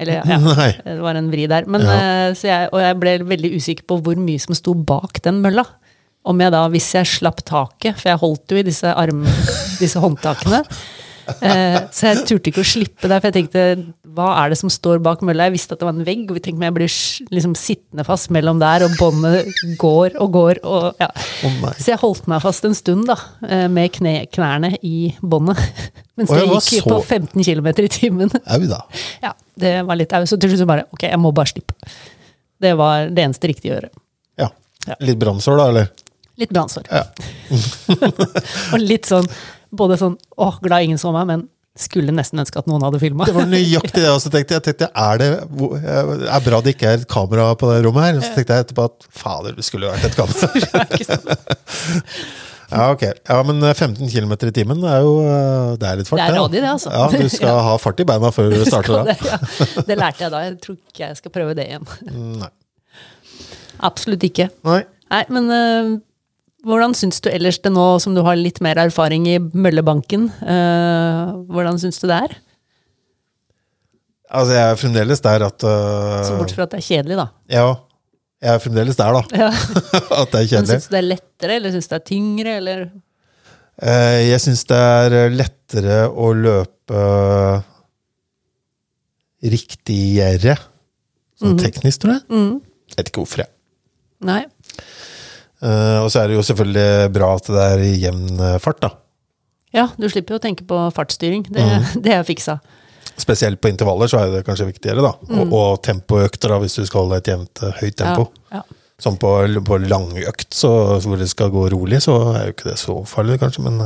Eller 0.00 0.24
ja, 0.26 0.38
det 0.82 0.94
var 1.04 1.18
en 1.20 1.28
vri 1.30 1.44
der. 1.50 1.66
Men, 1.70 1.84
Ja. 1.84 1.96
eh, 2.28 2.34
så 2.34 2.48
jeg, 2.48 2.68
og 2.72 2.80
jeg 2.82 2.96
ble 3.02 3.12
veldig 3.30 3.50
usikker 3.60 3.86
på 3.90 3.98
hvor 4.02 4.16
mye 4.18 4.40
som 4.42 4.56
sto 4.58 4.74
bak 4.74 5.20
den 5.22 5.42
mølla. 5.44 5.66
Om 6.24 6.40
jeg 6.40 6.54
da, 6.54 6.62
hvis 6.72 6.86
jeg 6.96 7.06
slapp 7.10 7.42
taket, 7.44 7.98
for 8.00 8.08
jeg 8.08 8.20
holdt 8.22 8.54
jo 8.54 8.56
i 8.56 8.64
disse, 8.64 8.88
arm, 8.96 9.20
disse 9.78 10.00
håndtakene. 10.00 10.62
Eh, 11.40 11.76
så 11.94 12.10
jeg 12.10 12.24
turte 12.28 12.50
ikke 12.50 12.62
å 12.62 12.66
slippe 12.68 13.08
der, 13.08 13.20
for 13.20 13.30
jeg 13.30 13.36
tenkte 13.38 13.62
hva 14.14 14.28
er 14.42 14.52
det 14.52 14.58
som 14.60 14.70
står 14.70 15.00
bak 15.02 15.22
mølla? 15.26 15.48
Jeg 15.48 15.56
visste 15.56 15.74
at 15.74 15.80
det 15.82 15.88
var 15.88 15.96
en 15.96 16.06
vegg, 16.06 16.24
og 16.28 16.36
vi 16.36 16.42
tenkte 16.44 16.68
jeg 16.68 16.76
blir 16.76 16.94
liksom 17.34 17.56
sittende 17.58 18.04
fast 18.06 18.30
mellom 18.34 18.60
der, 18.62 18.84
og 18.86 18.94
båndet 19.00 19.50
går 19.80 20.18
og 20.22 20.30
går. 20.36 20.60
Og, 20.62 20.86
ja. 21.02 21.08
Oh. 21.48 21.66
Så 21.78 21.94
jeg 21.94 22.00
holdt 22.02 22.28
meg 22.30 22.44
fast 22.44 22.68
en 22.68 22.76
stund, 22.78 23.08
da, 23.10 23.16
eh, 23.48 23.66
med 23.72 23.94
kne, 23.96 24.14
knærne 24.34 24.74
i 24.82 25.14
båndet. 25.22 25.58
Mens 26.18 26.30
det 26.30 26.44
gikk 26.46 26.84
så- 26.84 26.92
på 26.92 27.00
15 27.02 27.42
km 27.42 27.72
i 27.82 27.90
timen. 27.90 28.30
Au 28.44 28.60
da. 28.70 28.84
Ja, 29.24 29.32
det 29.58 29.74
var 29.88 29.98
litt 29.98 30.12
au. 30.14 30.22
Så 30.30 30.38
til 30.38 30.52
slutt 30.52 30.62
så 30.62 30.70
bare 30.70 30.86
ok, 30.94 31.08
jeg 31.08 31.18
må 31.20 31.32
bare 31.34 31.50
slippe. 31.50 31.74
Det 32.62 32.76
var 32.78 33.10
det 33.10 33.24
eneste 33.26 33.50
riktige 33.50 33.72
å 33.72 33.78
gjøre. 33.80 33.90
Ja. 34.38 34.48
Ja. 34.86 34.94
Litt 35.00 35.18
brannsår, 35.18 35.58
da, 35.58 35.68
eller? 35.72 35.90
Litt 36.38 36.50
brannsår. 36.54 36.86
Ja. 36.90 37.02
Og 38.74 38.80
litt 38.82 39.06
sånn 39.10 39.26
både 39.76 39.98
sånn 40.00 40.16
åh, 40.38 40.56
glad 40.64 40.86
ingen 40.86 41.00
så 41.00 41.12
meg, 41.14 41.26
men 41.30 41.44
skulle 41.74 42.12
nesten 42.14 42.38
ønske 42.38 42.60
at 42.60 42.68
noen 42.70 42.84
hadde 42.86 43.00
filma. 43.02 43.26
Det 43.26 43.34
var 43.34 43.48
nøyaktig 43.50 43.96
det 43.98 44.04
jeg 44.06 44.14
også 44.14 44.30
tenkte. 44.30 44.54
Jeg 44.60 44.62
tenkte, 44.68 44.88
er 44.94 45.18
det 45.18 45.28
hvor- 45.50 45.74
er 45.82 46.44
bra 46.46 46.60
det 46.62 46.76
ikke 46.76 46.86
er 46.92 47.00
et 47.00 47.08
kamera 47.10 47.48
på 47.58 47.66
det 47.72 47.80
rommet 47.86 48.04
her? 48.06 48.18
Og 48.20 48.22
så 48.22 48.34
tenkte 48.36 48.54
jeg 48.54 48.66
etterpå 48.68 48.84
at 48.92 49.06
fader, 49.10 49.56
det 49.58 49.64
skulle 49.66 49.90
vært 49.90 50.04
et 50.06 50.14
kamera. 50.14 51.34
Ja, 52.74 52.86
ok. 52.94 53.02
Ja, 53.28 53.36
men 53.46 53.60
15 53.74 54.08
km 54.10 54.32
i 54.48 54.50
timen 54.56 54.80
er 54.88 55.02
jo 55.04 55.10
eh, 55.22 55.74
det 55.78 55.86
er 55.88 55.98
litt 56.00 56.08
fart. 56.08 56.18
Det 56.18 56.24
er 56.32 56.38
rådig, 56.40 56.62
det, 56.64 56.70
altså. 56.72 56.90
Ja, 56.94 57.04
Du 57.12 57.28
skal 57.30 57.58
ha 57.66 57.74
fart 57.78 58.00
i 58.02 58.06
beina 58.08 58.30
før 58.34 58.48
du 58.50 58.64
starter 58.70 58.96
da. 58.96 59.02
det, 59.12 59.16
ja. 59.28 59.84
det 59.90 59.98
lærte 60.00 60.24
jeg 60.24 60.32
da. 60.32 60.40
Jeg 60.46 60.56
tror 60.64 60.78
ikke 60.78 61.04
jeg 61.04 61.18
skal 61.20 61.34
prøve 61.36 61.54
det 61.58 61.66
igjen. 61.68 61.86
Nei. 62.40 62.48
Absolutt 63.84 64.24
ikke. 64.26 64.48
Nei. 64.66 64.80
Nei, 65.12 65.22
men 65.36 65.50
eh, 65.54 65.92
hvordan 66.64 66.94
syns 66.96 67.20
du 67.24 67.28
ellers 67.30 67.58
det 67.62 67.70
nå 67.74 67.84
som 68.02 68.14
du 68.16 68.22
har 68.26 68.36
litt 68.40 68.60
mer 68.64 68.78
erfaring 68.82 69.26
i 69.30 69.38
møllebanken? 69.38 70.26
Uh, 70.42 71.44
hvordan 71.52 71.78
syns 71.82 72.00
du 72.02 72.08
det 72.10 72.18
er? 72.26 72.34
Altså, 74.34 74.54
jeg 74.56 74.64
er 74.72 74.78
fremdeles 74.80 75.20
der 75.22 75.44
at 75.46 75.64
uh, 75.68 76.22
Så 76.26 76.38
bortsett 76.40 76.56
fra 76.58 76.66
at 76.66 76.72
det 76.74 76.80
er 76.80 76.86
kjedelig, 76.88 77.18
da. 77.20 77.26
Ja. 77.52 77.66
Jeg 78.44 78.54
er 78.58 78.62
fremdeles 78.64 78.96
der, 78.98 79.14
da. 79.14 79.22
Ja. 79.44 79.50
At 80.20 80.32
det 80.34 80.40
er 80.40 80.44
Men 80.44 80.48
kjedelig. 80.50 80.74
syns 80.74 80.88
du 80.88 80.92
det 80.94 80.98
er 81.00 81.06
lettere, 81.08 81.54
eller 81.60 81.72
syns 81.76 81.86
du 81.88 81.92
det 81.94 82.00
er 82.00 82.06
tyngre, 82.12 82.56
eller 82.62 82.86
Uh, 83.74 84.20
Jeg 84.22 84.38
syns 84.38 84.60
det 84.70 84.76
er 84.78 85.32
lettere 85.34 85.96
å 86.06 86.28
løpe 86.38 86.98
riktigere. 89.42 90.54
Sånn 91.40 91.58
teknisk, 91.58 92.04
tror 92.04 92.14
jeg. 92.14 92.22
mm. 92.30 92.52
Jeg 92.92 92.98
vet 93.00 93.10
ikke 93.10 93.24
hvorfor, 93.24 93.42
jeg. 93.42 93.50
Nei. 94.24 94.42
Eh, 95.62 95.98
og 96.02 96.10
så 96.12 96.22
er 96.22 96.28
det 96.30 96.38
jo 96.38 96.44
selvfølgelig 96.46 97.12
bra 97.14 97.32
at 97.38 97.50
det 97.50 97.66
er 97.70 97.82
i 97.86 97.92
jevn 98.02 98.40
eh, 98.40 98.56
fart, 98.62 98.80
da. 98.84 98.90
Ja, 99.74 99.88
du 99.98 100.06
slipper 100.10 100.36
jo 100.36 100.40
å 100.40 100.44
tenke 100.44 100.66
på 100.68 100.78
fartsstyring. 100.94 101.46
Det, 101.50 101.62
Mm. 101.64 101.86
det 102.04 102.14
er 102.14 102.24
fiksa. 102.26 102.58
Spesielt 103.18 103.60
på 103.62 103.70
intervaller 103.70 104.10
så 104.10 104.18
er 104.24 104.32
det 104.32 104.44
kanskje 104.46 104.66
viktigere, 104.72 105.02
da. 105.04 105.12
Og, 105.38 105.52
og 105.54 105.82
tempoøkter, 105.86 106.50
da, 106.50 106.58
hvis 106.62 106.74
du 106.80 106.84
skal 106.86 107.04
holde 107.04 107.20
et 107.22 107.30
jevnt, 107.30 107.62
eh, 107.62 107.76
høyt 107.82 107.98
tempo. 108.00 108.28
Ja, 108.50 108.62
ja. 108.62 108.80
Sånn 109.02 109.16
på, 109.18 109.30
på 109.66 109.78
langøkt, 109.82 110.52
så, 110.54 110.70
hvor 111.02 111.18
det 111.18 111.26
skal 111.30 111.50
gå 111.50 111.64
rolig, 111.72 111.98
så 112.04 112.14
er 112.36 112.44
jo 112.48 112.52
ikke 112.54 112.68
det 112.70 112.76
så 112.78 112.94
farlig, 113.10 113.40
kanskje, 113.42 113.64
men 113.66 113.80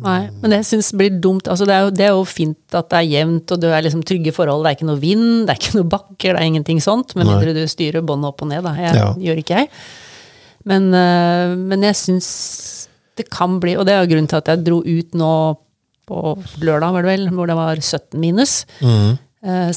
Nei, 0.00 0.30
men 0.40 0.50
det 0.54 0.62
syns 0.64 0.92
blir 0.96 1.10
dumt. 1.20 1.48
Altså, 1.50 1.66
det, 1.68 1.74
er 1.76 1.82
jo, 1.84 1.90
det 1.92 2.04
er 2.06 2.12
jo 2.14 2.24
fint 2.24 2.76
at 2.78 2.88
det 2.92 2.98
er 3.02 3.08
jevnt, 3.10 3.52
og 3.52 3.60
det 3.60 3.70
er 3.76 3.82
liksom 3.84 4.02
trygge 4.08 4.32
forhold. 4.32 4.64
Det 4.64 4.70
er 4.72 4.76
ikke 4.78 4.88
noe 4.88 5.00
vind, 5.02 5.26
det 5.46 5.54
er 5.54 5.60
ikke 5.60 5.76
noe 5.80 5.90
bakker, 5.92 6.32
det 6.34 6.40
er 6.40 6.48
ingenting 6.48 6.80
sånt. 6.84 7.14
Med 7.18 7.28
mindre 7.28 7.52
du 7.56 7.62
styrer 7.68 8.00
båndet 8.06 8.30
opp 8.32 8.42
og 8.46 8.48
ned, 8.52 8.64
da. 8.64 8.72
Jeg, 8.80 8.94
Ja. 8.96 9.08
gjør 9.28 9.42
ikke 9.44 9.58
jeg. 9.60 9.68
Men, 10.70 10.90
øh, 10.94 11.56
men 11.56 11.82
jeg 11.88 11.96
syns 11.96 12.26
det 13.16 13.24
kan 13.32 13.54
bli 13.60 13.72
Og 13.80 13.86
det 13.88 13.94
er 13.94 14.02
jo 14.04 14.10
grunnen 14.10 14.28
til 14.28 14.36
at 14.36 14.48
jeg 14.52 14.60
dro 14.66 14.82
ut 14.84 15.14
nå 15.16 15.30
på 16.10 16.20
lørdag, 16.60 16.92
var 16.92 17.02
det 17.04 17.10
vel, 17.14 17.26
hvor 17.36 17.46
det 17.48 17.56
var 17.56 17.76
17 17.80 18.20
minus. 18.20 18.64
mm. 18.80 19.18
Eh, 19.44 19.72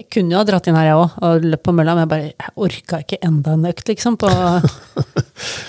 Jeg 0.00 0.08
kunne 0.10 0.32
jo 0.32 0.38
ha 0.40 0.44
dratt 0.48 0.66
inn 0.66 0.74
her, 0.74 0.88
jeg 0.88 0.96
òg, 0.98 1.12
og 1.22 1.44
løpt 1.44 1.62
på 1.68 1.72
mølla, 1.76 1.94
men 1.94 2.02
jeg 2.02 2.08
bare 2.10 2.24
jeg 2.32 2.54
orka 2.56 2.98
ikke 3.04 3.18
enda 3.22 3.52
en 3.54 3.66
økt, 3.70 3.86
liksom. 3.92 4.16
På 4.18 4.26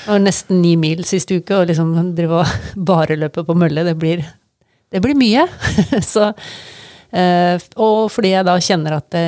var 0.05 0.21
nesten 0.23 0.61
ni 0.61 0.75
mil 0.79 1.03
siste 1.07 1.39
uke, 1.39 1.57
og 1.57 1.69
liksom 1.71 1.95
drive 2.17 2.43
og 2.43 2.55
bare 2.91 3.19
løpe 3.19 3.45
på 3.47 3.57
mølle, 3.57 3.85
det 3.87 3.97
blir, 4.01 4.23
det 4.93 5.01
blir 5.03 5.17
mye. 5.17 5.47
Så, 6.13 6.31
eh, 7.11 7.57
og 7.75 8.07
fordi 8.13 8.35
jeg 8.35 8.47
da 8.47 8.59
kjenner 8.61 8.99
at 8.99 9.11
det 9.15 9.27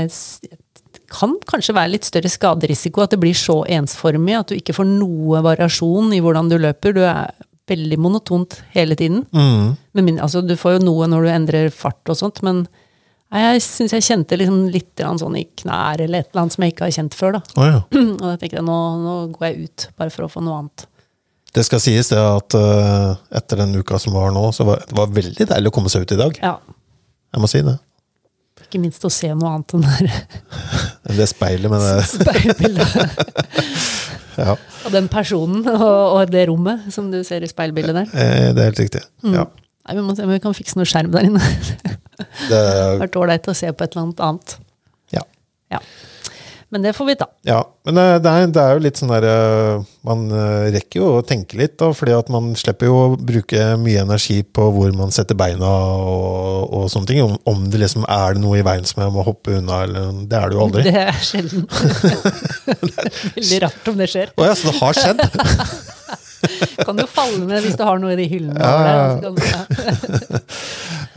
kan 1.07 1.37
kanskje 1.47 1.75
være 1.75 1.93
litt 1.95 2.07
større 2.07 2.29
skaderisiko, 2.31 3.03
at 3.03 3.13
det 3.15 3.21
blir 3.21 3.37
så 3.37 3.61
ensformig, 3.77 4.33
at 4.35 4.49
du 4.51 4.57
ikke 4.57 4.75
får 4.75 4.89
noe 4.89 5.39
variasjon 5.45 6.11
i 6.11 6.19
hvordan 6.23 6.49
du 6.51 6.57
løper. 6.59 6.95
Du 6.95 6.99
er 7.07 7.31
veldig 7.67 7.99
monotont 7.99 8.59
hele 8.75 8.95
tiden. 8.99 9.23
Mm. 9.31 9.77
Men, 9.95 10.19
altså, 10.23 10.41
du 10.43 10.55
får 10.59 10.77
jo 10.77 10.85
noe 10.87 11.07
når 11.11 11.23
du 11.23 11.31
endrer 11.31 11.71
fart 11.73 12.11
og 12.11 12.19
sånt, 12.19 12.43
men 12.43 12.65
jeg 13.35 13.61
syns 13.65 13.91
jeg 13.91 14.05
kjente 14.05 14.37
liksom 14.39 14.59
litt 14.71 15.01
sånn 15.19 15.35
i 15.35 15.43
knær 15.59 15.99
eller 16.05 16.23
et 16.23 16.29
eller 16.31 16.41
annet 16.45 16.55
som 16.55 16.63
jeg 16.63 16.73
ikke 16.73 16.85
har 16.87 16.93
kjent 16.95 17.17
før. 17.17 17.35
Da. 17.35 17.41
Å 17.59 17.65
ja. 17.67 17.81
Og 18.21 18.21
da 18.23 18.35
tenkte 18.39 18.59
jeg 18.61 18.67
nå, 18.67 18.77
nå 19.03 19.15
går 19.35 19.47
jeg 19.49 19.67
ut, 19.67 19.87
bare 19.99 20.13
for 20.13 20.27
å 20.27 20.31
få 20.31 20.43
noe 20.45 20.61
annet. 20.61 20.85
Det 21.57 21.63
skal 21.65 21.81
sies 21.81 22.11
det 22.11 22.19
at 22.21 22.55
uh, 22.59 23.17
etter 23.35 23.59
den 23.63 23.75
uka 23.79 23.97
som 23.99 24.13
var 24.15 24.31
nå, 24.35 24.45
så 24.53 24.67
var 24.67 24.83
det 24.87 24.95
var 24.95 25.11
veldig 25.11 25.47
deilig 25.49 25.71
å 25.71 25.75
komme 25.75 25.91
seg 25.91 26.05
ut 26.05 26.13
i 26.15 26.19
dag. 26.19 26.39
Ja, 26.43 26.55
Jeg 27.33 27.43
må 27.43 27.49
si 27.51 27.61
det. 27.65 27.75
Ikke 28.67 28.79
minst 28.83 29.03
å 29.05 29.11
se 29.13 29.29
noe 29.31 29.51
annet 29.53 29.73
enn 29.77 29.83
der 29.85 30.09
Det 31.19 31.27
speilet 31.29 31.71
med 31.71 31.83
det 31.83 32.01
speilbildet 32.15 32.89
Ja, 34.41 34.55
Og 34.85 34.91
den 34.93 35.07
personen 35.09 35.63
og, 35.71 35.83
og 35.85 36.31
det 36.33 36.43
rommet 36.49 36.89
som 36.93 37.07
du 37.13 37.21
ser 37.25 37.45
i 37.45 37.49
speilbildet 37.49 37.95
der. 37.95 38.11
eh, 38.11 38.49
det 38.53 38.61
er 38.63 38.69
helt 38.71 38.81
riktig. 38.83 39.01
Mm. 39.23 39.37
Ja. 39.39 39.45
Nei, 39.87 39.95
Vi 39.97 40.03
må 40.05 40.17
se 40.17 40.25
om 40.27 40.33
vi 40.33 40.41
kan 40.43 40.57
fikse 40.57 40.77
noe 40.77 40.89
skjerm 40.89 41.13
der 41.15 41.29
inne. 41.29 41.41
Det 42.17 42.49
Det, 42.49 42.59
har 42.59 43.01
vært 43.05 43.17
ålreit 43.23 43.47
å 43.51 43.57
se 43.57 43.71
på 43.73 43.83
et 43.85 43.91
eller 43.95 44.07
annet 44.07 44.27
annet. 44.29 44.57
ja. 45.15 45.23
Ja. 45.71 45.79
Men 46.69 46.83
det 46.83 46.91
får 46.97 47.05
vi 47.07 47.13
ta. 47.15 47.25
ja. 47.47 47.61
Men 47.87 47.95
det 47.95 48.27
er, 48.27 48.47
det 48.51 48.59
er 48.59 48.73
jo 48.75 48.81
litt 48.83 48.97
sånn 48.99 49.11
der 49.13 49.23
eh, 49.23 49.83
Man 50.03 50.25
eh, 50.35 50.65
rekker 50.75 50.99
jo 50.99 51.11
å 51.15 51.21
tenke 51.23 51.55
litt, 51.55 51.77
da, 51.79 51.93
fordi 51.95 52.11
at 52.11 52.27
man 52.33 52.49
slipper 52.59 52.89
jo 52.89 52.97
å 52.97 53.05
bruke 53.15 53.61
mye 53.79 54.01
energi 54.03 54.41
på 54.43 54.65
hvor 54.75 54.91
man 54.91 55.13
setter 55.15 55.37
beina 55.39 55.69
og, 56.03 56.65
og 56.75 56.89
sånne 56.91 57.07
ting. 57.07 57.21
Om, 57.23 57.37
om 57.47 57.63
det 57.71 57.79
liksom 57.85 58.03
er 58.03 58.35
det 58.35 58.43
noe 58.43 58.59
i 58.59 58.65
veien 58.67 58.83
som 58.83 58.99
jeg 59.05 59.15
må 59.15 59.23
hoppe 59.23 59.55
unna, 59.61 59.79
eller 59.87 60.11
Det 60.27 60.41
er 60.41 60.51
det 60.51 60.59
jo 60.59 60.65
aldri. 60.65 60.83
Det 60.89 61.05
er 61.05 61.23
sjelden. 61.23 61.63
Veldig 63.39 63.61
rart 63.63 63.91
om 63.93 64.03
det 64.03 64.11
skjer. 64.11 64.35
Å 64.35 64.49
ja, 64.51 64.57
så 64.59 64.67
det 64.67 64.79
har 64.81 64.99
skjedd? 64.99 65.23
Kan 66.87 66.99
jo 67.01 67.07
falle 67.09 67.43
ned 67.47 67.65
hvis 67.65 67.77
du 67.79 67.83
har 67.87 67.99
noe 68.01 68.13
i 68.13 68.19
de 68.19 68.27
hyllene. 68.31 68.59
Ja, 68.61 69.17
der. 69.21 70.43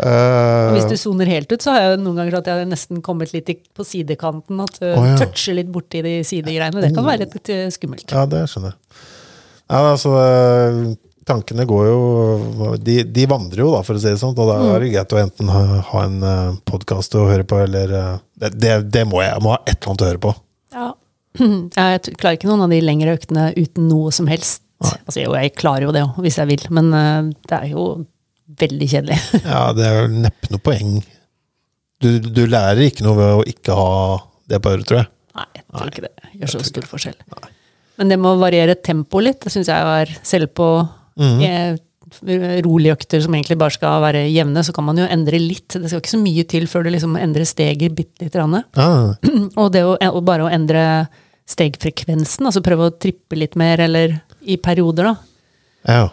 Eh, 0.00 0.70
Hvis 0.72 0.86
du 0.88 0.94
soner 0.96 1.28
helt 1.28 1.50
ut, 1.52 1.60
så 1.60 1.74
har 1.74 1.82
jeg 1.82 1.98
noen 2.00 2.16
ganger 2.16 2.38
at 2.38 2.46
jeg 2.48 2.62
har 2.62 2.68
nesten 2.70 3.02
kommet 3.04 3.34
litt 3.34 3.50
på 3.76 3.84
sidekanten. 3.84 4.62
At 4.64 4.78
du 4.80 4.86
oh, 4.94 5.04
ja. 5.04 5.18
toucher 5.20 5.58
litt 5.58 5.68
borti 5.68 6.00
de 6.06 6.14
sidegreiene. 6.24 6.80
Det 6.80 6.94
kan 6.96 7.04
være 7.04 7.26
litt 7.26 7.50
eh, 7.52 7.66
skummelt. 7.74 8.06
Ja, 8.08 8.22
det 8.30 8.46
skjønner 8.48 8.72
jeg. 8.72 9.04
Ja, 9.68 9.82
altså, 9.90 10.14
eh, 10.22 10.78
tankene 11.28 11.66
går 11.68 11.90
jo 11.90 12.70
de, 12.80 12.96
de 13.04 13.26
vandrer 13.28 13.62
jo, 13.62 13.68
da, 13.74 13.82
for 13.84 13.98
å 13.98 14.02
si 14.02 14.08
det 14.08 14.22
sånn. 14.22 14.32
Og 14.32 14.48
da 14.48 14.56
er 14.70 14.86
det 14.86 14.92
greit 14.94 15.12
å 15.12 15.20
enten 15.20 15.52
ha, 15.52 15.62
ha 15.90 16.06
en 16.06 16.24
podkast 16.70 17.18
å 17.20 17.26
høre 17.28 17.44
på, 17.44 17.60
eller 17.66 17.92
eh, 18.00 18.16
det, 18.40 18.54
det, 18.56 18.74
det 18.96 19.04
må 19.10 19.20
jeg. 19.20 19.34
Jeg 19.36 19.44
må 19.44 19.52
ha 19.52 19.60
et 19.66 19.76
eller 19.76 19.92
annet 19.92 20.06
å 20.06 20.10
høre 20.14 20.24
på. 20.24 20.34
Ja. 20.78 20.88
Jeg 21.76 22.16
klarer 22.18 22.38
ikke 22.38 22.50
noen 22.50 22.64
av 22.66 22.72
de 22.72 22.80
lengre 22.82 23.14
øktene 23.18 23.50
uten 23.58 23.86
noe 23.90 24.10
som 24.14 24.30
helst. 24.30 24.64
Altså, 24.80 25.20
jo, 25.20 25.34
jeg 25.36 25.52
klarer 25.58 25.84
jo 25.86 25.94
det 25.94 26.02
òg, 26.06 26.18
hvis 26.24 26.38
jeg 26.40 26.48
vil, 26.48 26.66
men 26.72 26.90
eh, 26.96 27.30
det 27.50 27.56
er 27.58 27.72
jo 27.74 27.86
veldig 28.60 28.90
kjedelig. 28.90 29.18
Ja, 29.52 29.64
det 29.76 29.86
er 29.86 29.98
jo 30.00 30.22
neppe 30.26 30.52
noe 30.52 30.64
poeng. 30.64 30.98
Du, 32.00 32.08
du 32.24 32.44
lærer 32.48 32.86
ikke 32.86 33.04
noe 33.04 33.18
ved 33.18 33.34
å 33.36 33.46
ikke 33.48 33.76
ha 33.76 33.90
det 34.50 34.60
på 34.62 34.72
øret, 34.72 34.86
tror 34.88 35.02
jeg. 35.02 35.10
Nei, 35.36 35.46
jeg 35.58 35.66
tror 35.68 35.92
ikke 35.92 36.06
det 36.06 36.32
gjør 36.40 36.52
så 36.54 36.62
stor 36.66 36.88
forskjell. 36.90 37.20
Men 38.00 38.10
det 38.10 38.18
med 38.18 38.32
å 38.32 38.40
variere 38.40 38.78
tempoet 38.80 39.26
litt, 39.26 39.44
det 39.44 39.52
syns 39.52 39.68
jeg 39.70 39.86
var 39.86 40.10
Selv 40.26 40.50
på 40.56 40.66
mm. 41.20 41.42
eh, 41.44 42.62
rolige 42.64 42.96
økter 42.96 43.20
som 43.22 43.36
egentlig 43.36 43.58
bare 43.60 43.76
skal 43.76 44.00
være 44.02 44.24
jevne, 44.32 44.64
så 44.66 44.74
kan 44.74 44.86
man 44.88 44.98
jo 44.98 45.06
endre 45.06 45.38
litt. 45.38 45.76
Det 45.76 45.90
skal 45.90 46.02
ikke 46.02 46.16
så 46.16 46.22
mye 46.22 46.46
til 46.48 46.66
før 46.70 46.86
du 46.86 46.94
liksom 46.96 47.18
endrer 47.20 47.46
steget 47.48 47.94
bitte 47.96 48.24
lite 48.24 48.38
grann. 48.38 48.62
Ah. 48.80 49.12
Og 49.60 49.70
det 49.76 49.84
å, 49.86 49.94
og 50.10 50.24
bare 50.26 50.48
å 50.48 50.50
endre 50.50 50.82
stegfrekvensen, 51.50 52.46
altså 52.46 52.62
prøve 52.64 52.88
å 52.88 52.94
trippe 52.94 53.38
litt 53.38 53.56
mer, 53.58 53.82
eller 53.82 54.20
i 54.42 54.56
perioder, 54.62 55.10
da. 55.12 55.16
ja. 55.88 56.08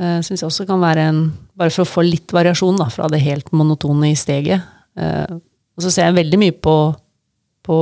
Uh, 0.00 0.20
Syns 0.24 0.40
jeg 0.40 0.46
også 0.46 0.64
kan 0.68 0.80
være 0.80 1.02
en 1.10 1.16
Bare 1.60 1.68
for 1.74 1.84
å 1.84 1.90
få 1.90 2.00
litt 2.06 2.32
variasjon 2.32 2.78
da, 2.80 2.86
fra 2.88 3.04
det 3.12 3.18
helt 3.20 3.50
monotone 3.52 4.08
i 4.14 4.16
steget. 4.16 4.62
Uh, 4.96 5.40
og 5.76 5.84
så 5.84 5.90
ser 5.92 6.06
jeg 6.08 6.16
veldig 6.16 6.38
mye 6.40 6.54
på, 6.56 6.74
på 7.66 7.76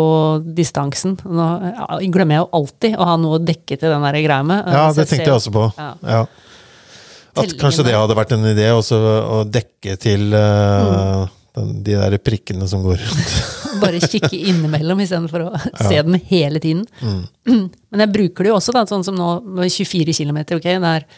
distansen. 0.57 1.15
Nå 1.23 1.47
ja, 1.69 1.87
glemmer 2.11 2.37
jeg 2.39 2.43
jo 2.43 2.49
alltid 2.59 2.97
å 2.99 3.07
ha 3.07 3.15
noe 3.23 3.39
å 3.39 3.43
dekke 3.43 3.79
til 3.79 3.93
den 3.95 4.07
der 4.09 4.19
greia 4.25 4.43
med. 4.47 4.67
Eh, 4.67 4.75
ja 4.75 4.85
det 4.89 5.05
det 5.05 5.07
tenkte 5.13 5.23
ser- 5.23 5.31
jeg 5.31 5.37
også 5.37 5.53
på. 5.55 5.65
Ja. 5.79 5.89
Ja. 6.03 6.21
At 6.25 7.39
Tellingen 7.45 7.61
kanskje 7.63 7.87
det 7.87 7.95
hadde 7.95 8.19
vært 8.19 8.35
en 8.35 8.49
idé, 8.51 8.67
også 8.75 8.99
å 8.99 9.39
dekke 9.47 9.95
til 10.03 10.35
eh, 10.35 11.23
den, 11.59 11.79
de 11.87 11.97
der 11.99 12.19
prikkene 12.23 12.69
som 12.71 12.83
går 12.87 13.01
rundt. 13.03 13.39
Bare 13.83 14.01
kikke 14.03 14.35
innimellom 14.35 15.03
istedenfor 15.05 15.47
å 15.47 15.51
se 15.61 16.01
den 16.07 16.19
hele 16.31 16.63
tiden. 16.63 16.85
Men 17.49 18.05
jeg 18.05 18.15
bruker 18.15 18.47
det 18.47 18.53
jo 18.53 18.59
også, 18.59 18.75
da, 18.77 18.85
sånn 18.89 19.07
som 19.07 19.19
nå 19.19 19.31
med 19.45 19.73
24 19.73 20.17
km. 20.21 20.43
Okay? 20.59 20.79
det 20.83 20.95
er 21.01 21.09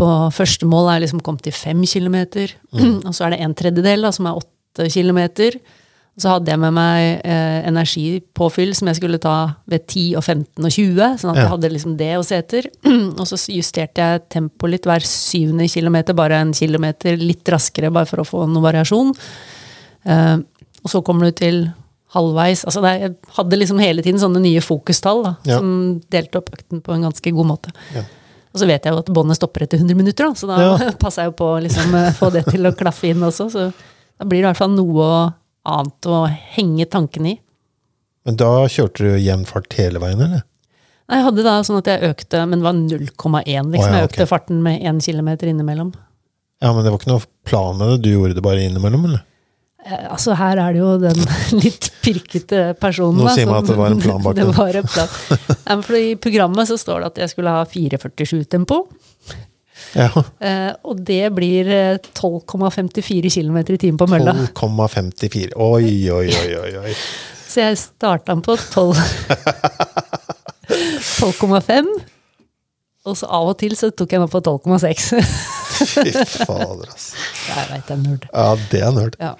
på 0.00 0.08
første 0.32 0.68
mål 0.70 0.88
er 0.88 0.98
jeg 0.98 1.08
liksom 1.08 1.22
kommet 1.26 1.44
til 1.46 1.56
5 1.56 1.84
km, 1.92 2.18
og 3.06 3.12
så 3.14 3.26
er 3.26 3.34
det 3.34 3.42
en 3.44 3.56
tredjedel 3.58 4.06
da, 4.06 4.12
som 4.14 4.28
er 4.30 4.40
8 4.40 4.90
km. 4.92 5.22
Så 6.20 6.28
hadde 6.34 6.52
jeg 6.52 6.60
med 6.60 6.74
meg 6.76 7.22
eh, 7.24 7.60
energipåfyll 7.70 8.74
som 8.76 8.90
jeg 8.90 8.98
skulle 8.98 9.20
ta 9.22 9.34
ved 9.70 9.86
10 9.88 10.18
og 10.20 10.24
15 10.26 10.66
og 10.68 10.74
20, 10.74 11.16
sånn 11.22 11.30
at 11.32 11.36
Ja. 11.38 11.42
jeg 11.46 11.52
hadde 11.54 11.70
liksom 11.72 11.96
det 11.96 12.10
å 12.18 12.24
se 12.26 12.36
etter. 12.42 12.68
og 13.20 13.24
så 13.30 13.38
justerte 13.54 14.04
jeg 14.04 14.24
tempoet 14.28 14.74
litt 14.74 14.88
hver 14.90 15.00
syvende 15.08 15.68
kilometer, 15.72 16.12
bare 16.18 16.40
en 16.42 16.52
kilometer 16.56 17.16
litt 17.16 17.48
raskere, 17.48 17.90
bare 17.94 18.06
for 18.10 18.20
å 18.20 18.28
få 18.28 18.44
noe 18.50 18.62
variasjon. 18.68 19.14
Eh, 20.04 20.36
og 20.84 20.88
så 20.92 21.02
kommer 21.04 21.30
du 21.30 21.32
til 21.40 21.62
halvveis. 22.14 22.64
Altså 22.66 22.80
det, 22.82 22.92
jeg 23.00 23.16
hadde 23.36 23.58
liksom 23.60 23.78
hele 23.80 24.02
tiden 24.02 24.20
sånne 24.20 24.40
nye 24.42 24.60
fokustall 24.64 25.22
da, 25.24 25.34
Ja. 25.46 25.58
som 25.60 26.00
delte 26.10 26.40
opp 26.40 26.50
økten 26.56 26.80
på 26.82 26.92
en 26.96 27.02
ganske 27.08 27.32
god 27.32 27.46
måte. 27.46 27.72
Ja. 27.94 28.02
Og 28.50 28.58
så 28.60 28.66
vet 28.66 28.82
jeg 28.84 28.92
jo 28.92 28.98
at 28.98 29.06
båndet 29.14 29.38
stopper 29.38 29.62
etter 29.62 29.78
100 29.78 29.94
minutter, 29.96 30.26
da, 30.26 30.34
så 30.34 30.48
da 30.50 30.56
Ja. 30.58 30.90
passer 31.04 31.22
jeg 31.22 31.30
jo 31.32 31.36
på 31.38 31.52
å 31.54 31.60
liksom, 31.62 31.94
eh, 31.94 32.10
få 32.18 32.32
det 32.34 32.44
til 32.50 32.66
å 32.66 32.74
klaffe 32.76 33.08
inn 33.12 33.22
også. 33.22 33.46
Så 33.52 33.68
da 33.72 34.24
blir 34.26 34.40
det 34.42 34.44
i 34.44 34.48
hvert 34.52 34.58
fall 34.58 34.74
noe 34.74 35.34
annet 35.68 36.06
å 36.10 36.22
henge 36.56 36.86
tankene 36.90 37.34
i. 37.34 37.38
Men 38.28 38.36
da 38.40 38.50
kjørte 38.68 39.06
du 39.06 39.18
jevn 39.20 39.46
fart 39.48 39.72
hele 39.78 40.00
veien, 40.02 40.20
eller? 40.20 40.42
Nei, 41.10 41.16
Jeg 41.18 41.24
hadde 41.26 41.42
da 41.46 41.54
sånn 41.66 41.80
at 41.80 41.88
jeg 41.90 42.10
økte, 42.12 42.44
men 42.46 42.60
det 42.60 42.66
var 42.68 42.76
0,1. 42.76 43.72
Liksom. 43.72 43.72
Oh, 43.80 43.80
ja, 43.80 43.96
Jeg 44.04 44.10
økte 44.10 44.26
farten 44.30 44.60
med 44.62 44.84
1 44.86 45.00
km 45.02 45.30
innimellom. 45.48 45.90
Ja, 46.60 46.74
men 46.76 46.84
det 46.84 46.92
var 46.92 47.00
ikke 47.00 47.10
noe 47.14 47.24
plan 47.48 47.78
med 47.80 47.88
det? 47.94 47.98
Du 48.04 48.10
gjorde 48.12 48.36
det 48.36 48.44
bare 48.44 48.62
innimellom, 48.62 49.04
eller? 49.08 49.24
Eh, 49.86 50.04
Altså 50.12 50.36
Her 50.36 50.60
er 50.60 50.76
det 50.76 50.82
jo 50.82 50.90
den 51.00 51.22
litt 51.64 51.88
pirkete 52.04 52.74
personen. 52.78 53.24
Nå 53.24 53.32
sier 53.34 53.48
man 53.48 53.64
at 53.64 53.70
det 53.72 53.78
var 53.80 53.90
en 53.96 54.00
plan 54.04 54.22
bak 54.22 54.36
det 54.38 54.44
det. 54.46 54.56
var 54.58 54.76
en 54.82 54.90
plan. 54.92 55.08
Men 55.70 55.82
for 55.88 55.96
I 55.98 56.14
programmet 56.20 56.68
så 56.70 56.76
står 56.78 57.00
det 57.00 57.10
at 57.14 57.22
jeg 57.24 57.32
skulle 57.34 57.56
ha 57.56 57.64
4,47-tempo. 57.64 58.82
Ja. 59.96 60.10
Eh, 60.38 60.70
og 60.86 61.00
det 61.06 61.24
blir 61.34 61.70
eh, 61.74 61.98
12,54 62.14 63.32
km 63.34 63.58
i 63.62 63.78
timen 63.80 63.98
på 64.00 64.06
mølla. 64.10 64.34
12,54. 64.54 65.56
Oi, 65.56 66.10
oi, 66.12 66.28
oi, 66.30 66.50
oi. 66.62 66.72
oi. 66.84 66.94
Så 67.50 67.64
jeg 67.64 67.80
starta 67.82 68.30
den 68.34 68.44
på 68.46 68.54
12 68.54 68.94
12,5. 70.70 71.90
Og 73.08 73.16
så 73.16 73.26
av 73.32 73.48
og 73.48 73.56
til 73.58 73.72
så 73.78 73.88
tok 73.96 74.12
jeg 74.12 74.20
opp 74.20 74.34
på 74.34 74.42
12,6. 74.44 75.06
Fy 75.88 76.10
fader, 76.12 76.84
altså. 76.84 77.16
jeg 77.48 77.70
veit 77.70 77.86
det 77.88 77.94
er 77.94 78.02
nerd. 78.02 78.26
Ja, 78.28 78.50
det 78.70 78.82
er 78.84 78.92
nerd. 78.92 79.16
Ja. 79.16 79.30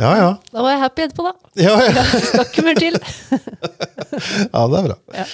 Ja, 0.00 0.10
ja. 0.16 0.28
Da 0.50 0.64
var 0.64 0.74
jeg 0.74 0.80
happy 0.80 1.04
etterpå, 1.04 1.28
da. 1.28 1.32
Ja, 1.60 1.76
ja. 1.84 2.04
Skal 2.10 2.46
ikke 2.48 2.64
mer 2.66 2.80
til. 2.80 2.98
ja 4.56 4.64
det 4.72 4.80
er 4.80 4.88
bra. 4.88 4.96
Ja. 5.14 5.26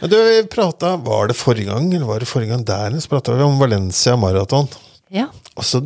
Men 0.00 0.12
du, 0.12 0.16
vi 0.16 0.42
prata 0.52 0.96
Var 1.00 1.30
det 1.30 1.38
forrige 1.38 1.70
gang, 1.70 1.88
eller 1.94 2.06
var 2.06 2.20
det 2.20 2.28
forrige 2.28 2.52
gang 2.52 2.64
der? 2.66 2.98
Så 3.00 3.08
prata 3.08 3.34
vi 3.34 3.46
om 3.46 3.58
Valencia 3.58 4.16
maraton. 4.16 4.68
Ja. 5.12 5.28
Og 5.56 5.64
så 5.64 5.82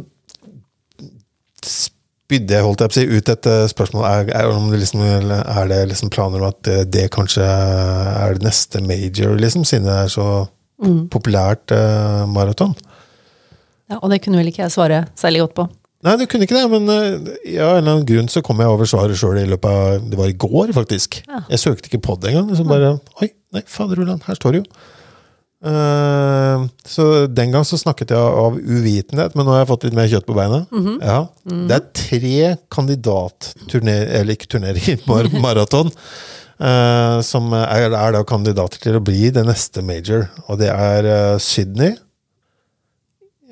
spydde 1.66 2.54
jeg, 2.54 2.64
holdt 2.64 2.82
jeg 2.84 2.90
på 2.90 2.94
å 2.94 3.00
si, 3.00 3.18
ut 3.18 3.32
et 3.32 3.48
eh, 3.50 3.64
spørsmål. 3.70 4.06
Er, 4.06 4.30
er, 4.38 4.52
om 4.54 4.70
det 4.70 4.80
liksom, 4.84 5.02
er 5.02 5.70
det 5.70 5.80
liksom 5.90 6.12
planer 6.14 6.42
om 6.42 6.50
at 6.50 6.62
det, 6.66 6.78
det 6.94 7.08
kanskje 7.14 7.44
er 7.44 8.38
det 8.38 8.46
neste 8.46 8.82
major, 8.84 9.34
liksom, 9.38 9.66
siden 9.66 9.88
det 9.90 9.98
er 10.06 10.12
så 10.12 10.28
populært 11.12 11.74
eh, 11.76 12.22
maraton? 12.30 12.76
ja. 13.90 13.98
Og 13.98 14.08
det 14.12 14.20
kunne 14.24 14.40
vel 14.40 14.48
ikke 14.52 14.62
jeg 14.62 14.74
svare 14.74 15.04
særlig 15.18 15.42
godt 15.44 15.56
på. 15.58 15.66
Nei, 16.00 16.14
du 16.16 16.24
kunne 16.30 16.46
ikke 16.46 16.56
det, 16.56 16.68
men 16.72 16.86
eh, 16.94 17.34
ja, 17.56 17.66
av 17.68 17.74
en 17.76 17.82
eller 17.82 17.98
annen 17.98 18.06
grunn 18.08 18.30
så 18.32 18.40
kom 18.44 18.62
jeg 18.62 18.72
over 18.72 18.88
svaret 18.88 19.20
sjøl 19.20 19.42
i 19.42 19.48
løpet 19.50 19.68
av 19.68 20.06
Det 20.08 20.16
var 20.16 20.30
i 20.32 20.38
går, 20.46 20.72
faktisk. 20.76 21.20
Ja. 21.26 21.42
Jeg 21.50 21.60
søkte 21.60 21.90
ikke 21.90 22.00
på 22.06 22.16
det 22.20 22.32
engang. 22.32 22.48
Så 22.56 22.64
bare 22.68 22.94
Oi, 23.20 23.28
nei, 23.52 23.62
faderullan, 23.68 24.22
her 24.24 24.38
står 24.38 24.56
det 24.56 24.62
jo. 24.62 24.80
Uh, 25.60 26.64
så 26.88 27.26
den 27.28 27.52
gang 27.52 27.66
så 27.68 27.76
snakket 27.76 28.14
jeg 28.14 28.36
av 28.42 28.56
uvitenhet, 28.56 29.34
men 29.36 29.44
nå 29.44 29.52
har 29.52 29.60
jeg 29.60 29.68
fått 29.68 29.84
litt 29.84 29.96
mer 29.98 30.08
kjøtt 30.08 30.28
på 30.28 30.36
beina. 30.38 30.62
ja. 31.04 31.20
Det 31.44 31.76
er 31.76 31.88
tre 32.00 32.52
kandidatturner... 32.72 34.06
Eller 34.20 34.38
ikke 34.38 34.54
turnering, 34.56 35.02
mar 35.10 35.28
maraton. 35.36 35.92
Uh, 36.60 37.20
som 37.24 37.52
er, 37.56 37.92
er 37.92 38.16
da 38.16 38.24
kandidater 38.28 38.80
til 38.80 38.96
å 38.96 39.04
bli 39.04 39.28
det 39.36 39.44
neste 39.48 39.84
major. 39.84 40.30
Og 40.48 40.62
det 40.64 40.72
er 40.72 41.08
uh, 41.08 41.36
Sydney. 41.40 41.98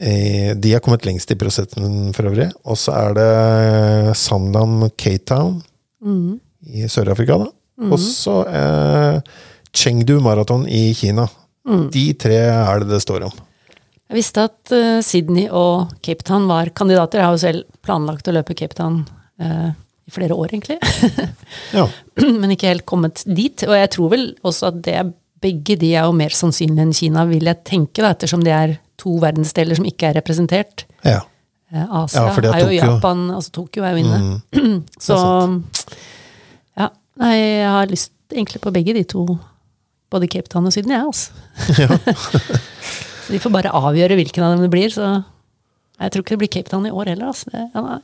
Eh, 0.00 0.54
De 0.54 0.72
har 0.72 0.80
kommet 0.84 1.06
lengst 1.06 1.30
i 1.30 1.38
prosessen 1.38 2.12
for 2.16 2.30
øvrig. 2.30 2.48
Og 2.64 2.78
så 2.78 2.94
er 2.94 3.16
det 3.18 4.16
Sandam 4.16 4.88
Cape 4.96 5.24
Town 5.26 5.58
i 6.66 6.86
Sør-Afrika. 6.86 7.38
da. 7.38 7.50
Og 7.88 7.98
så 8.02 8.40
eh, 8.46 9.20
Chengdu 9.74 10.18
Marathon 10.24 10.66
i 10.68 10.92
Kina. 10.94 11.28
De 11.92 12.06
tre 12.16 12.38
er 12.48 12.80
det 12.80 12.88
det 12.94 13.02
står 13.04 13.26
om. 13.26 13.34
Jeg 14.08 14.16
visste 14.16 14.46
at 14.48 14.72
uh, 14.72 15.02
Sydney 15.04 15.50
og 15.52 15.90
Cape 16.00 16.24
Town 16.24 16.46
var 16.48 16.70
kandidater. 16.72 17.20
Jeg 17.20 17.26
har 17.28 17.34
jo 17.36 17.42
selv 17.42 17.66
planlagt 17.84 18.30
å 18.30 18.32
løpe 18.32 18.56
Cape 18.56 18.72
Town 18.78 19.02
uh, 19.42 19.68
i 20.08 20.14
flere 20.14 20.32
år, 20.32 20.54
egentlig. 20.56 20.78
Ja. 21.76 21.84
Men 22.16 22.54
ikke 22.54 22.70
helt 22.70 22.86
kommet 22.88 23.20
dit. 23.28 23.60
Og 23.68 23.74
jeg 23.76 23.90
tror 23.92 24.12
vel 24.14 24.24
også 24.48 24.70
at 24.70 24.80
det 24.86 25.02
begge 25.44 25.76
de 25.78 25.92
er 25.92 26.08
jo 26.08 26.16
mer 26.16 26.32
sannsynlige 26.34 26.86
enn 26.86 26.96
Kina, 26.96 27.26
vil 27.28 27.44
jeg 27.50 27.60
tenke, 27.68 28.00
da, 28.00 28.14
ettersom 28.16 28.40
de 28.46 28.54
er 28.56 28.72
to 28.98 29.16
verdensdeler 29.22 29.78
som 29.78 29.86
ikke 29.88 30.10
er 30.10 30.18
representert. 30.20 30.86
ja. 31.06 31.20
Eh, 31.68 31.84
Asia 31.84 32.22
Ja, 32.22 32.30
er 32.32 32.62
jo 32.62 32.64
Tokyo. 32.64 32.76
Japan, 32.78 33.18
altså 33.36 33.50
Tokyo 33.52 33.82
er 33.84 33.90
jo 33.92 33.98
inne. 34.00 34.18
Mm, 34.56 34.78
Så 35.06 35.16
ja, 36.78 36.86
nei, 37.20 37.34
jeg 37.36 37.68
har 37.74 37.90
lyst 37.90 38.12
egentlig 38.32 38.62
på 38.64 38.72
begge 38.72 38.94
de 38.96 39.02
to. 39.04 39.26
Både 40.08 40.28
Cape 40.32 40.48
Town 40.48 40.64
og 40.64 40.72
Sydney, 40.72 40.96
jeg, 40.96 41.04
altså. 41.04 41.30
så 43.26 43.34
de 43.34 43.40
får 43.42 43.52
bare 43.52 43.72
avgjøre 43.76 44.16
hvilken 44.16 44.46
av 44.46 44.54
dem 44.54 44.64
det 44.64 44.70
blir. 44.72 44.88
Så 44.94 45.04
jeg 46.00 46.14
tror 46.14 46.24
ikke 46.24 46.36
det 46.38 46.40
blir 46.46 46.52
Cape 46.56 46.72
Town 46.72 46.86
i 46.88 46.94
år 46.94 47.10
heller. 47.12 47.34
Altså. 47.34 47.52
Det, 47.52 47.66
ja. 47.74 47.98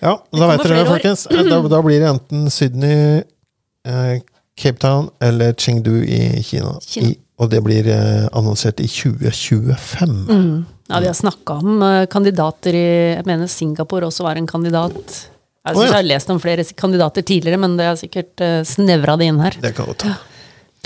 Ja, 0.00 0.14
da 0.32 0.46
veit 0.52 0.62
dere 0.64 0.78
det, 0.84 0.86
folkens. 0.88 1.26
Eh, 1.34 1.42
Da, 1.50 1.58
da 1.74 1.80
blir 1.84 1.98
det 2.00 2.08
enten 2.14 2.46
Sydney, 2.54 3.24
eh, 3.90 4.20
Cape 4.60 4.78
Town 4.78 5.10
eller 5.20 5.52
Chengdu 5.58 5.96
i 6.04 6.42
Kina. 6.46 6.76
Kina. 6.86 7.10
I, 7.10 7.18
og 7.40 7.48
det 7.48 7.62
blir 7.64 7.88
eh, 7.88 8.28
annonsert 8.36 8.82
i 8.84 8.88
2025. 8.90 10.14
Ja, 10.90 11.00
vi 11.00 11.08
har 11.08 11.16
snakka 11.16 11.56
om 11.62 11.82
eh, 11.86 12.06
kandidater 12.12 12.76
i 12.76 12.86
Jeg 13.16 13.26
mener 13.28 13.48
Singapore 13.48 14.10
også 14.10 14.26
var 14.26 14.36
en 14.36 14.48
kandidat. 14.50 15.00
Jeg, 15.64 15.74
synes 15.74 15.86
ja. 15.86 15.88
jeg 15.88 15.96
har 15.96 16.08
lest 16.08 16.32
om 16.32 16.40
flere 16.42 16.64
kandidater 16.76 17.24
tidligere, 17.24 17.60
men 17.60 17.76
det 17.80 17.86
er 17.86 17.98
sikkert 18.00 18.40
uh, 18.40 18.60
snevra 18.64 19.18
det 19.20 19.28
inn 19.28 19.40
her. 19.44 19.56
Det 19.60 19.74
kan 19.76 19.88
godt 19.90 20.06
ta. 20.06 20.14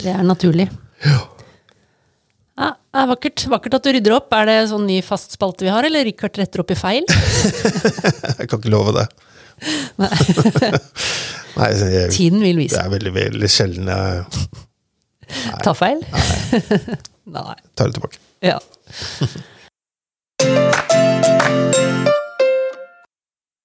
Det 0.03 0.11
er 0.11 0.25
naturlig. 0.27 0.67
Ja, 1.05 2.73
det 2.75 3.03
er 3.03 3.11
vakkert, 3.11 3.45
vakkert 3.53 3.77
at 3.79 3.87
du 3.87 3.93
rydder 3.95 4.17
opp. 4.17 4.35
Er 4.35 4.51
det 4.51 4.57
sånn 4.73 4.87
ny 4.91 4.99
fast 5.07 5.35
spalte 5.35 5.67
vi 5.67 5.71
har, 5.71 5.87
eller 5.87 6.07
Richard 6.07 6.39
retter 6.43 6.65
opp 6.65 6.75
i 6.75 6.79
feil? 6.79 7.07
Jeg 8.41 8.51
kan 8.51 8.59
ikke 8.59 8.75
love 8.75 8.95
det. 8.99 9.07
Nei. 10.03 10.11
Nei, 11.55 11.69
jeg, 11.71 12.11
Tiden 12.11 12.43
vil 12.43 12.59
vise. 12.59 12.75
det 12.75 12.83
er 12.83 12.91
veldig, 12.91 13.11
veldig 13.15 13.49
sjelden 13.55 13.87
jeg 13.87 14.25
Ta 15.65 15.75
feil? 15.77 16.01
Nei. 17.35 17.57
tar 17.75 17.89
det 17.89 17.97
tilbake. 17.99 18.19
Ja. 18.45 18.61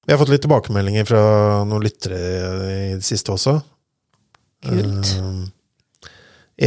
Vi 0.06 0.14
har 0.14 0.18
fått 0.18 0.32
litt 0.32 0.42
tilbakemeldinger 0.42 1.06
fra 1.06 1.24
noen 1.70 1.84
lyttere 1.86 2.20
i 2.90 2.96
det 2.96 3.06
siste 3.06 3.30
også. 3.36 3.60
Kult. 4.66 5.12
Uh, 5.22 5.44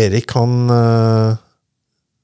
Erik 0.03 0.31
han 0.37 0.71
uh, 0.71 1.35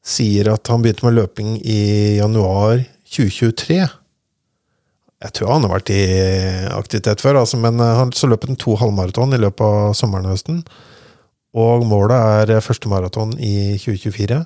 sier 0.07 0.53
at 0.53 0.71
han 0.71 0.85
begynte 0.85 1.09
med 1.09 1.17
løping 1.19 1.57
i 1.59 1.81
januar 2.21 2.85
2023. 3.09 3.81
Jeg 5.19 5.35
tror 5.35 5.51
han 5.57 5.67
har 5.67 5.75
vært 5.75 5.91
i 5.91 6.03
aktivitet 6.71 7.23
før, 7.25 7.41
altså, 7.41 7.59
men 7.59 7.81
eh, 7.83 7.97
han 7.99 8.13
så 8.15 8.29
løp 8.31 8.47
han 8.47 8.59
to 8.61 8.77
halvmaraton 8.79 9.35
i 9.35 9.41
løpet 9.43 9.65
av 9.67 9.97
sommeren 9.99 10.29
og 10.29 10.37
høsten. 10.37 10.61
Og 11.57 11.85
målet 11.89 12.53
er 12.53 12.65
første 12.65 12.91
maraton 12.91 13.33
i 13.41 13.77
2024. 13.81 14.43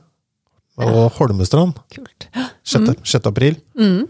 Og 0.82 0.98
Holmestrand, 1.18 1.76
Kult. 1.92 2.28
6. 2.64 2.94
6. 3.04 3.26
april. 3.28 3.58
Mm. 3.78 4.06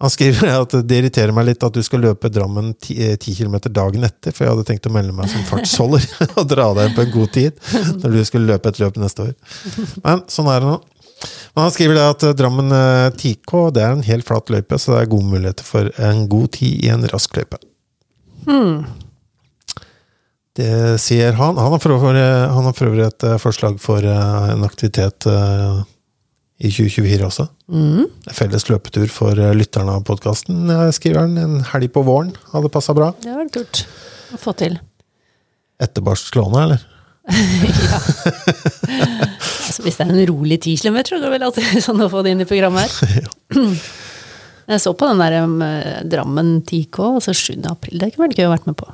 Han 0.00 0.12
skriver 0.12 0.48
at 0.62 0.74
det 0.88 1.00
irriterer 1.00 1.34
meg 1.36 1.50
litt 1.50 1.66
at 1.66 1.76
du 1.76 1.82
skal 1.84 2.02
løpe 2.06 2.30
Drammen 2.32 2.72
10 2.80 3.18
km 3.20 3.58
dagen 3.68 4.06
etter, 4.08 4.32
for 4.34 4.46
jeg 4.46 4.54
hadde 4.54 4.66
tenkt 4.70 4.88
å 4.88 4.94
melde 4.94 5.14
meg 5.16 5.28
som 5.32 5.44
fartsholder 5.48 6.06
og 6.40 6.48
dra 6.50 6.70
deg 6.78 6.96
på 6.96 7.04
en 7.04 7.12
god 7.18 7.34
tid 7.36 7.60
når 8.00 8.16
du 8.16 8.22
skulle 8.26 8.48
løpe 8.50 8.72
et 8.72 8.80
løp 8.82 8.96
neste 9.00 9.28
år. 9.28 9.36
Men 10.06 10.24
sånn 10.32 10.50
er 10.52 10.64
det 10.64 10.72
nå. 10.72 10.80
Men 11.52 11.66
han 11.66 11.72
skriver 11.74 11.98
det 11.98 12.06
at 12.14 12.24
Drammen 12.38 12.72
eh, 12.72 13.10
10K 13.12 13.66
det 13.76 13.84
er 13.84 13.92
en 13.92 14.06
helt 14.06 14.24
flat 14.24 14.52
løype, 14.54 14.78
så 14.80 14.94
det 14.94 15.02
er 15.02 15.12
gode 15.12 15.28
muligheter 15.34 15.66
for 15.68 15.90
en 16.00 16.24
god 16.32 16.54
tid 16.56 16.86
i 16.86 16.92
en 16.94 17.04
rask 17.12 17.36
løype. 17.36 17.60
Det 20.58 20.98
sier 20.98 21.36
han. 21.38 21.58
Han 21.58 21.72
har 21.76 21.80
for 21.82 21.94
øvrig, 21.94 23.06
et 23.06 23.26
eh, 23.26 23.38
forslag 23.38 23.78
for 23.82 24.02
eh, 24.02 24.50
en 24.50 24.66
aktivitet 24.66 25.26
eh, 25.30 25.82
i 26.60 26.72
2024 26.74 27.26
også. 27.28 27.46
Mm. 27.70 28.08
Felles 28.34 28.66
løpetur 28.68 29.06
for 29.14 29.38
lytterne 29.56 29.94
av 29.96 30.04
podkasten, 30.08 30.68
skriver 30.92 31.22
han. 31.22 31.38
En 31.38 31.60
helg 31.70 31.92
på 31.94 32.02
våren 32.04 32.34
hadde 32.52 32.72
passa 32.72 32.96
bra. 32.96 33.12
Det 33.22 33.32
var 33.32 33.48
kult 33.54 33.84
å 34.34 34.40
få 34.42 34.56
til. 34.58 34.76
Etter 35.80 36.04
eller? 36.04 36.82
ja. 37.30 37.98
altså, 38.90 39.84
hvis 39.84 39.96
det 39.96 40.04
er 40.04 40.10
en 40.10 40.28
rolig 40.32 40.58
10 40.58 40.82
km, 40.82 40.98
så 41.06 41.16
går 41.16 41.24
det 41.28 41.32
vel 41.36 41.46
alltid 41.46 41.82
sånn 41.86 42.02
å 42.04 42.10
få 42.12 42.24
det 42.26 42.34
inn 42.34 42.42
i 42.42 42.48
programmet 42.48 42.90
her. 42.90 43.28
Jeg 44.70 44.82
så 44.84 44.92
på 44.94 45.08
den 45.08 45.18
der 45.18 45.40
um, 45.42 45.56
Drammen 46.06 46.60
10K, 46.62 47.06
altså 47.16 47.32
7. 47.34 47.56
april. 47.70 47.96
Det 47.98 48.12
kunne 48.12 48.28
vært 48.28 48.38
gøy 48.38 48.46
å 48.46 48.52
vært 48.52 48.68
med 48.68 48.76
på. 48.78 48.86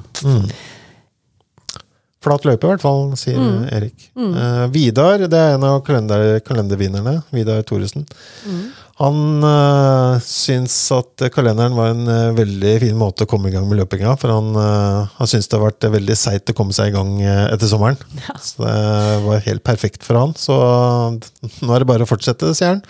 Flat 2.26 2.46
løype, 2.48 2.66
i 2.66 2.72
hvert 2.72 2.82
fall, 2.82 3.12
sier 3.18 3.38
Mm. 3.38 3.68
Erik. 3.70 4.08
Eh, 4.18 4.64
Vidar, 4.74 5.22
det 5.30 5.38
er 5.38 5.54
en 5.54 5.66
av 5.68 5.78
kalender, 5.86 6.40
kalendervinnerne. 6.42 7.20
Vidar 7.30 7.62
Thoresen. 7.62 8.06
Mm. 8.46 8.64
Han 8.96 9.44
uh, 9.44 10.16
syns 10.24 10.72
at 10.96 11.26
kalenderen 11.34 11.74
var 11.76 11.90
en 11.92 12.08
uh, 12.08 12.32
veldig 12.36 12.72
fin 12.80 12.96
måte 12.96 13.26
å 13.26 13.28
komme 13.28 13.50
i 13.50 13.52
gang 13.52 13.66
med 13.68 13.76
løpinga. 13.82 14.14
For 14.16 14.32
han, 14.32 14.56
uh, 14.56 15.04
han 15.18 15.28
syns 15.28 15.50
det 15.52 15.58
har 15.58 15.66
vært 15.66 15.88
veldig 15.92 16.16
seigt 16.16 16.52
å 16.52 16.56
komme 16.56 16.72
seg 16.72 16.90
i 16.90 16.96
gang 16.96 17.12
etter 17.26 17.68
sommeren. 17.68 18.00
Ja. 18.24 18.38
Så 18.40 18.64
det 18.64 19.20
var 19.26 19.44
helt 19.44 19.64
perfekt 19.68 20.06
for 20.06 20.16
han. 20.22 20.32
Så 20.40 20.56
nå 20.56 21.76
er 21.76 21.84
det 21.84 21.90
bare 21.92 22.08
å 22.08 22.10
fortsette, 22.10 22.54
sier 22.56 22.78
han. 22.78 22.82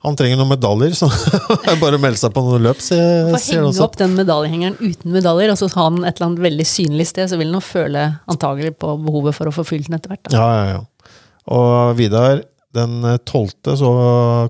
Han 0.00 0.16
trenger 0.16 0.38
noen 0.40 0.48
medaljer, 0.54 0.94
så 0.96 1.10
bare 1.82 1.98
å 1.98 2.00
melde 2.00 2.16
seg 2.16 2.32
på 2.32 2.40
noen 2.44 2.62
løp, 2.64 2.78
sier, 2.80 3.26
Få 3.34 3.40
henge 3.44 3.72
opp 3.84 3.98
den 4.00 4.14
medaljehengeren 4.16 4.78
uten 4.80 5.12
medaljer, 5.12 5.52
og 5.52 5.58
så 5.60 5.68
ha 5.74 5.88
den 5.92 6.06
et 6.08 6.14
eller 6.16 6.30
annet 6.30 6.44
veldig 6.46 6.66
synlig 6.70 7.06
sted, 7.10 7.28
så 7.28 7.36
vil 7.40 7.52
han 7.52 7.64
føle 7.64 8.06
antagelig 8.32 8.72
på 8.80 8.94
behovet 9.04 9.36
for 9.36 9.50
å 9.50 9.52
få 9.52 9.66
fylt 9.68 9.90
den 9.90 9.98
etter 9.98 10.14
hvert. 10.14 10.32
Ja, 10.32 10.46
ja, 10.56 10.78
ja. 10.78 11.18
Og 11.52 11.98
Vidar, 11.98 12.40
den 12.76 13.04
tolvte 13.28 13.76
så 13.76 13.90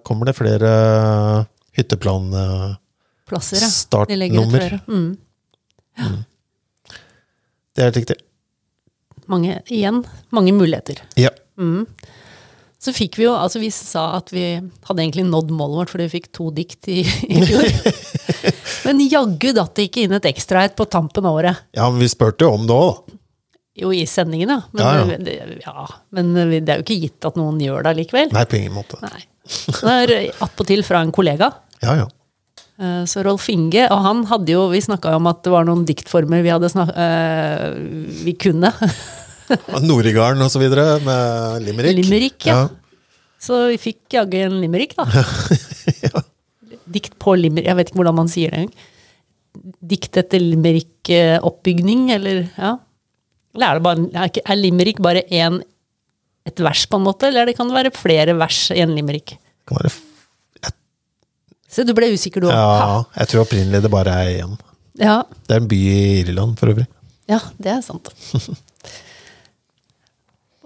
kommer 0.06 0.30
det 0.30 0.36
flere 0.38 0.70
hytteplan... 1.78 2.30
eh, 2.36 2.70
Plasser, 3.30 3.58
ja. 3.62 3.70
Startnummer. 3.70 4.78
Mm. 4.90 5.10
Det 7.74 7.82
er 7.82 7.90
helt 7.90 8.00
riktig. 8.02 8.16
Mange, 9.30 9.60
igjen, 9.70 10.02
mange 10.34 10.54
muligheter. 10.54 11.02
Ja. 11.18 11.30
Mm. 11.58 11.84
Så 12.80 12.94
fikk 12.96 13.18
vi 13.20 13.26
jo, 13.26 13.34
altså 13.36 13.60
vi 13.60 13.68
sa 13.74 14.06
at 14.16 14.30
vi 14.32 14.42
hadde 14.56 15.02
egentlig 15.02 15.26
nådd 15.28 15.50
målet 15.52 15.82
vårt 15.82 15.90
fordi 15.92 16.06
vi 16.08 16.14
fikk 16.14 16.30
to 16.32 16.46
dikt 16.56 16.88
i, 16.88 17.02
i 17.04 17.42
fjor. 17.44 17.66
Men 18.86 19.02
jaggu 19.04 19.50
datt 19.56 19.74
det 19.76 19.90
ikke 19.90 20.06
inn 20.06 20.14
et 20.16 20.28
ekstra 20.30 20.62
et 20.64 20.76
på 20.78 20.86
tampen 20.88 21.26
av 21.28 21.36
året. 21.42 21.58
ja, 21.76 21.88
men 21.92 22.00
vi 22.00 22.08
spurte 22.08 22.46
jo 22.46 22.54
om 22.56 22.64
det 22.66 22.76
òg, 22.76 23.02
da. 23.10 23.16
Jo, 23.82 23.90
i 23.94 24.00
sendingen, 24.08 24.48
ja. 24.50 24.60
Men, 24.72 24.80
Ja, 24.84 24.94
ja. 24.96 25.18
Det, 25.20 25.34
ja, 25.62 25.84
men 26.16 26.32
det 26.34 26.72
er 26.72 26.80
jo 26.80 26.86
ikke 26.86 26.96
gitt 27.04 27.28
at 27.28 27.36
noen 27.38 27.60
gjør 27.62 27.84
det 27.84 27.92
allikevel. 27.94 28.32
Nei, 28.34 28.46
på 28.48 28.58
ingen 28.58 28.74
måte. 28.76 28.98
Nei. 29.04 29.20
Det 29.68 29.92
er 30.06 30.14
attpåtil 30.44 30.82
fra 30.86 31.04
en 31.04 31.12
kollega. 31.14 31.52
Ja, 31.84 31.94
ja. 32.02 32.08
Eh, 32.80 33.04
Så 33.08 33.22
Rolf 33.24 33.46
Inge, 33.52 33.86
og 33.92 34.02
han 34.04 34.24
hadde 34.30 34.52
jo 34.56 34.66
Vi 34.72 34.80
snakka 34.84 35.12
om 35.16 35.28
at 35.30 35.42
det 35.44 35.52
var 35.52 35.68
noen 35.68 35.84
diktformer 35.88 36.42
vi 36.44 36.52
hadde 36.52 36.72
snak, 36.72 36.90
eh, 36.96 37.76
vi 38.24 38.34
kunne. 38.40 38.72
Norigarden 39.88 40.44
videre, 40.60 40.98
med 41.04 41.64
limerick. 41.66 41.98
Limerick, 42.00 42.46
ja. 42.46 42.68
Så 43.40 43.62
vi 43.70 43.78
fikk 43.80 44.18
jaggu 44.18 44.36
en 44.44 44.60
limerick, 44.60 44.94
da. 44.98 45.06
Dikt 46.94 47.16
på 47.22 47.36
limerick. 47.38 47.68
Jeg 47.70 47.78
vet 47.78 47.90
ikke 47.90 48.00
hvordan 48.02 48.18
man 48.18 48.30
sier 48.30 48.52
det 48.52 48.64
engang. 48.64 48.86
Dikt 49.92 50.20
etter 50.20 50.42
limerick-oppbygning, 50.42 52.10
eller 52.14 52.44
ja. 52.54 52.76
Eller 53.56 53.66
er, 53.66 53.80
det 53.80 53.86
bare, 53.86 54.06
er 54.14 54.42
er 54.44 54.58
limerick 54.60 55.00
bare 55.02 55.24
en, 55.34 55.58
et 56.46 56.62
vers, 56.62 56.84
på 56.86 57.00
en 57.00 57.06
måte? 57.08 57.30
Eller 57.30 57.48
det 57.48 57.56
kan 57.58 57.70
det 57.70 57.78
være 57.78 57.94
flere 57.96 58.36
vers 58.38 58.68
i 58.74 58.82
en 58.84 58.94
limerick? 58.94 59.34
Kan 59.66 59.80
være 59.82 59.92
Se, 61.70 61.84
du 61.86 61.92
ble 61.94 62.08
usikker, 62.10 62.42
du 62.42 62.48
òg. 62.48 62.56
ja, 62.56 62.94
jeg 63.20 63.30
tror 63.30 63.44
opprinnelig 63.44 63.78
det 63.84 63.90
bare 63.92 64.10
er 64.24 64.40
én. 64.42 64.56
Ja. 64.98 65.20
Det 65.46 65.54
er 65.54 65.60
en 65.62 65.68
by 65.70 65.76
i 65.78 66.00
Irland, 66.24 66.56
for 66.58 66.72
øvrig. 66.72 66.88
ja, 67.30 67.38
det 67.62 67.76
er 67.76 67.84
sant. 67.86 68.10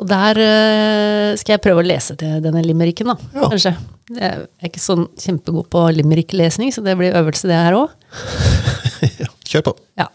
Og 0.01 0.09
der 0.11 0.41
eh, 0.43 1.37
skal 1.39 1.55
jeg 1.55 1.63
prøve 1.63 1.85
å 1.85 1.87
lese 1.87 2.17
til 2.19 2.41
denne 2.43 2.65
limericken, 2.67 3.13
da. 3.13 3.15
Ja. 3.37 3.51
Kanskje. 3.53 3.75
Jeg 4.11 4.45
er 4.45 4.69
ikke 4.69 4.83
sånn 4.83 5.07
kjempegod 5.21 5.69
på 5.73 5.85
limerick-lesning, 5.97 6.73
så 6.75 6.83
det 6.85 6.97
blir 6.99 7.15
øvelse, 7.17 7.49
det 7.51 7.61
her 7.61 7.79
òg. 7.85 7.95
Ja, 9.21 9.27
kjør 9.45 9.65
på. 9.67 9.73
Ja. 10.01 10.07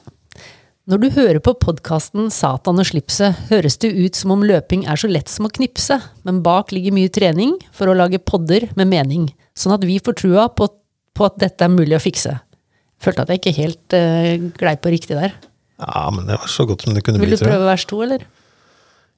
Når 0.90 1.02
du 1.04 1.08
hører 1.14 1.38
på 1.46 1.52
podkasten 1.62 2.32
Satan 2.34 2.82
og 2.82 2.88
slipset, 2.90 3.38
høres 3.52 3.76
det 3.84 3.92
ut 3.94 4.18
som 4.18 4.32
om 4.34 4.42
løping 4.42 4.88
er 4.90 4.98
så 4.98 5.06
lett 5.12 5.30
som 5.30 5.46
å 5.46 5.52
knipse, 5.54 6.00
men 6.26 6.40
bak 6.42 6.74
ligger 6.74 6.96
mye 6.96 7.12
trening 7.14 7.54
for 7.76 7.92
å 7.92 7.94
lage 7.94 8.18
podder 8.18 8.66
med 8.80 8.90
mening, 8.90 9.28
sånn 9.54 9.76
at 9.76 9.86
vi 9.86 10.00
får 10.02 10.18
trua 10.24 10.48
på, 10.50 10.72
på 11.14 11.28
at 11.28 11.38
dette 11.44 11.68
er 11.68 11.76
mulig 11.76 12.00
å 12.00 12.02
fikse. 12.02 12.34
Følte 13.00 13.28
at 13.28 13.36
jeg 13.36 13.44
ikke 13.44 13.56
helt 13.60 13.94
uh, 13.94 14.50
glei 14.58 14.74
på 14.82 14.96
riktig 14.96 15.20
der. 15.20 15.38
Ja, 15.78 16.08
men 16.16 16.26
det 16.26 16.40
var 16.42 16.50
så 16.50 16.66
godt 16.66 16.88
som 16.88 16.98
det 16.98 17.06
kunne 17.06 17.22
Vil 17.22 17.30
bli, 17.30 17.38
du 17.38 17.44
tror 17.44 17.52
jeg. 17.52 17.60
prøve 17.60 17.70
vers 17.70 17.86
to, 17.94 18.02
eller? 18.08 18.26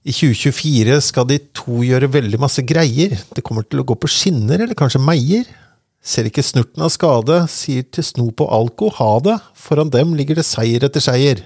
I 0.01 0.13
2024 0.15 0.95
skal 1.05 1.27
de 1.29 1.37
to 1.53 1.83
gjøre 1.85 2.09
veldig 2.09 2.39
masse 2.41 2.63
greier. 2.65 3.13
Det 3.35 3.43
kommer 3.45 3.65
til 3.67 3.83
å 3.83 3.85
gå 3.85 3.97
på 4.01 4.09
skinner, 4.09 4.63
eller 4.63 4.77
kanskje 4.77 5.01
meier. 5.03 5.45
Ser 6.01 6.25
ikke 6.25 6.41
snurten 6.41 6.81
av 6.81 6.89
skade, 6.89 7.43
sier 7.53 7.85
til 7.85 8.05
snop 8.05 8.41
og 8.41 8.49
alko 8.49 8.89
ha 8.97 9.11
det. 9.21 9.35
Foran 9.53 9.91
dem 9.93 10.15
ligger 10.17 10.39
det 10.39 10.47
seier 10.47 10.87
etter 10.87 11.03
seier. 11.05 11.43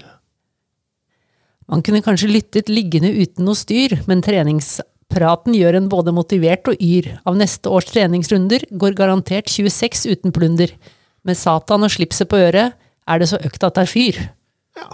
Man 1.68 1.82
kunne 1.84 2.00
kanskje 2.00 2.30
lyttet 2.30 2.70
liggende 2.72 3.10
uten 3.12 3.44
noe 3.44 3.58
styr, 3.58 3.98
men 4.08 4.22
treningspraten 4.24 5.52
gjør 5.58 5.80
en 5.82 5.90
både 5.92 6.14
motivert 6.16 6.70
og 6.72 6.80
yr. 6.80 7.10
Av 7.28 7.36
neste 7.36 7.68
års 7.68 7.90
treningsrunder 7.90 8.64
går 8.72 8.96
garantert 8.96 9.52
26 9.52 10.06
uten 10.14 10.32
plunder. 10.32 10.72
Med 11.26 11.36
Satan 11.36 11.84
og 11.84 11.92
slipset 11.92 12.30
på 12.30 12.40
øret 12.40 12.72
er 13.04 13.20
det 13.20 13.28
så 13.28 13.42
økt 13.42 13.68
at 13.68 13.76
det 13.76 13.84
er 13.84 13.92
fyr. 13.92 14.24
Ja. 14.78 14.88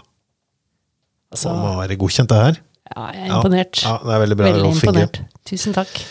Altså, 1.31 1.53
Det 1.53 1.62
må 1.62 1.79
være 1.79 2.01
godkjent, 2.01 2.33
det 2.33 2.42
her. 2.42 2.62
Ja, 2.92 3.07
jeg 3.16 3.24
er 3.26 3.35
imponert. 3.37 3.83
Ja, 3.85 3.96
det 4.02 4.14
er 4.14 4.22
veldig 4.26 4.38
bra. 4.38 4.50
Veldig 4.50 4.64
Rolf 4.68 4.85
Inge. 4.88 5.26
Tusen 5.48 5.76
takk. 5.76 6.02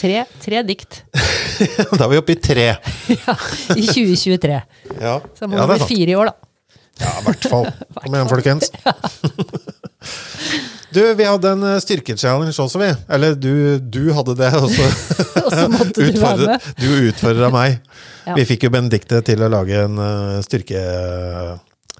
Tre, 0.00 0.22
tre 0.40 0.62
dikt 0.64 1.02
Da 1.98 2.06
er 2.06 2.12
vi 2.14 2.20
oppe 2.22 2.32
i 2.32 2.38
tre. 2.40 2.70
ja, 3.18 3.34
i 3.76 3.84
2023. 3.84 4.60
Ja, 4.96 5.18
Så 5.36 5.48
må 5.48 5.58
ja 5.58 5.66
det 5.68 5.76
bli 5.82 5.88
fire 5.90 6.14
i 6.14 6.16
år, 6.16 6.30
da. 6.32 6.48
Ja, 7.00 7.12
i 7.20 7.24
hvert 7.26 7.48
fall. 7.52 7.68
Kom 8.00 8.16
igjen, 8.16 8.30
folkens. 8.30 8.70
Du, 10.90 11.02
vi 11.14 11.26
hadde 11.26 11.52
en 11.54 11.66
eh, 11.68 11.78
styrkechallenge 11.84 12.54
også, 12.56 12.80
vi. 12.80 12.88
Eller 13.12 13.36
du, 13.38 13.52
du 13.78 14.02
hadde 14.16 14.34
det, 14.40 14.50
og 14.58 14.72
så 14.72 15.68
måtte 15.70 16.02
du 16.02 16.16
du 16.80 16.88
utfordra 17.12 17.50
meg. 17.54 17.78
Ja. 18.26 18.34
Vi 18.38 18.46
fikk 18.48 18.66
jo 18.66 18.72
Benedicte 18.74 19.20
til 19.26 19.44
å 19.44 19.50
lage 19.52 19.84
en 19.84 20.00
eh, 20.02 20.40
styrke, 20.44 20.80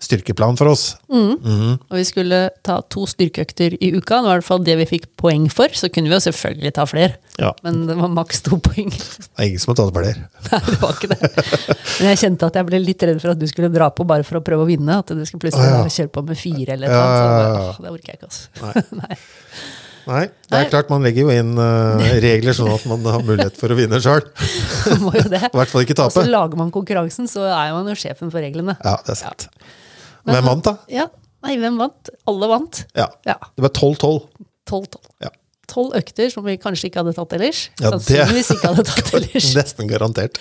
styrkeplan 0.01 0.57
for 0.57 0.71
oss. 0.73 0.85
Mm. 1.13 1.77
Og 1.77 1.97
vi 1.99 2.05
skulle 2.09 2.39
ta 2.67 2.79
to 2.93 3.05
styrkeøkter 3.09 3.77
i 3.77 3.91
uka. 3.99 4.21
Det 4.21 4.29
var 4.31 4.39
i 4.39 4.39
hvert 4.41 4.47
fall 4.49 4.63
det 4.65 4.77
vi 4.81 4.87
fikk 4.89 5.09
poeng 5.21 5.45
for. 5.53 5.73
Så 5.77 5.91
kunne 5.93 6.09
vi 6.09 6.17
jo 6.17 6.23
selvfølgelig 6.25 6.73
ta 6.79 6.87
flere, 6.89 7.19
Ja, 7.41 7.53
men 7.65 7.83
det 7.89 7.97
var 7.99 8.13
maks 8.13 8.43
to 8.47 8.57
poeng. 8.65 8.89
det 8.93 9.29
er 9.37 9.51
ingen 9.51 9.61
som 9.63 9.75
har 9.75 9.81
tatt 9.83 9.93
flere. 9.97 10.25
Nei, 10.51 10.63
det 10.71 10.79
var 10.81 10.97
ikke 10.97 11.11
det. 11.13 11.19
Men 12.01 12.09
jeg 12.11 12.23
kjente 12.25 12.49
at 12.49 12.59
jeg 12.61 12.71
ble 12.71 12.81
litt 12.85 13.05
redd 13.11 13.21
for 13.23 13.35
at 13.35 13.43
du 13.43 13.47
skulle 13.51 13.73
dra 13.75 13.91
på 13.93 14.09
bare 14.09 14.25
for 14.27 14.41
å 14.41 14.45
prøve 14.45 14.65
å 14.65 14.71
vinne. 14.71 15.03
At 15.05 15.13
du 15.13 15.21
skulle 15.29 15.45
plutselig 15.49 15.69
Å, 15.69 15.85
ja. 15.85 15.93
kjøre 16.01 16.15
på 16.17 16.25
med 16.31 16.41
fire 16.41 16.79
eller 16.79 16.93
noe. 16.93 17.05
Ja, 17.05 17.21
ja, 17.21 17.53
ja. 17.69 17.77
det 17.85 17.93
orker 17.93 18.15
jeg 18.15 18.21
ikke, 18.21 18.33
altså. 18.33 18.97
Nei. 19.03 19.21
Nei, 20.09 20.23
det 20.49 20.57
er 20.57 20.65
Nei. 20.65 20.71
klart 20.73 20.89
man 20.91 21.05
legger 21.05 21.29
jo 21.29 21.35
inn 21.35 21.53
uh, 21.61 22.01
regler 22.25 22.57
sånn 22.57 22.71
at 22.73 22.87
man 22.89 23.05
har 23.05 23.21
mulighet 23.27 23.59
for 23.61 23.71
å 23.71 23.77
vinne 23.79 24.01
sjøl. 24.03 24.25
I 24.89 24.97
hvert 24.97 25.71
fall 25.71 25.85
ikke 25.85 25.99
Og 26.07 26.15
så 26.15 26.25
lager 26.27 26.59
man 26.59 26.73
konkurransen, 26.75 27.29
så 27.31 27.45
er 27.47 27.75
man 27.77 27.91
jo 27.93 27.99
sjefen 28.01 28.33
for 28.33 28.43
reglene. 28.43 28.79
Ja, 28.81 28.97
det 29.05 29.15
er 29.15 29.21
sant. 29.21 29.51
Hvem 30.29 30.45
vant, 30.51 30.65
da? 30.67 30.77
Ja, 30.93 31.09
Nei, 31.41 31.55
hvem 31.57 31.79
vant? 31.81 32.11
Alle 32.29 32.49
vant. 32.51 32.83
Ja, 32.95 33.07
Ja. 33.25 33.39
Det 33.57 33.63
var 33.65 33.71
12-12. 33.73 34.19
12-12. 34.69 34.99
Ja. 35.25 35.31
Tolv 35.71 35.95
økter 35.97 36.29
som 36.33 36.45
vi 36.45 36.57
kanskje 36.61 36.89
ikke 36.91 37.01
hadde 37.01 37.15
tatt 37.17 37.33
ellers. 37.33 37.61
Ja, 37.81 37.93
det- 37.95 38.27
ikke 38.43 38.69
hadde 38.75 38.85
tatt 38.85 39.13
ellers. 39.21 39.47
Nesten 39.57 39.89
garantert. 39.89 40.37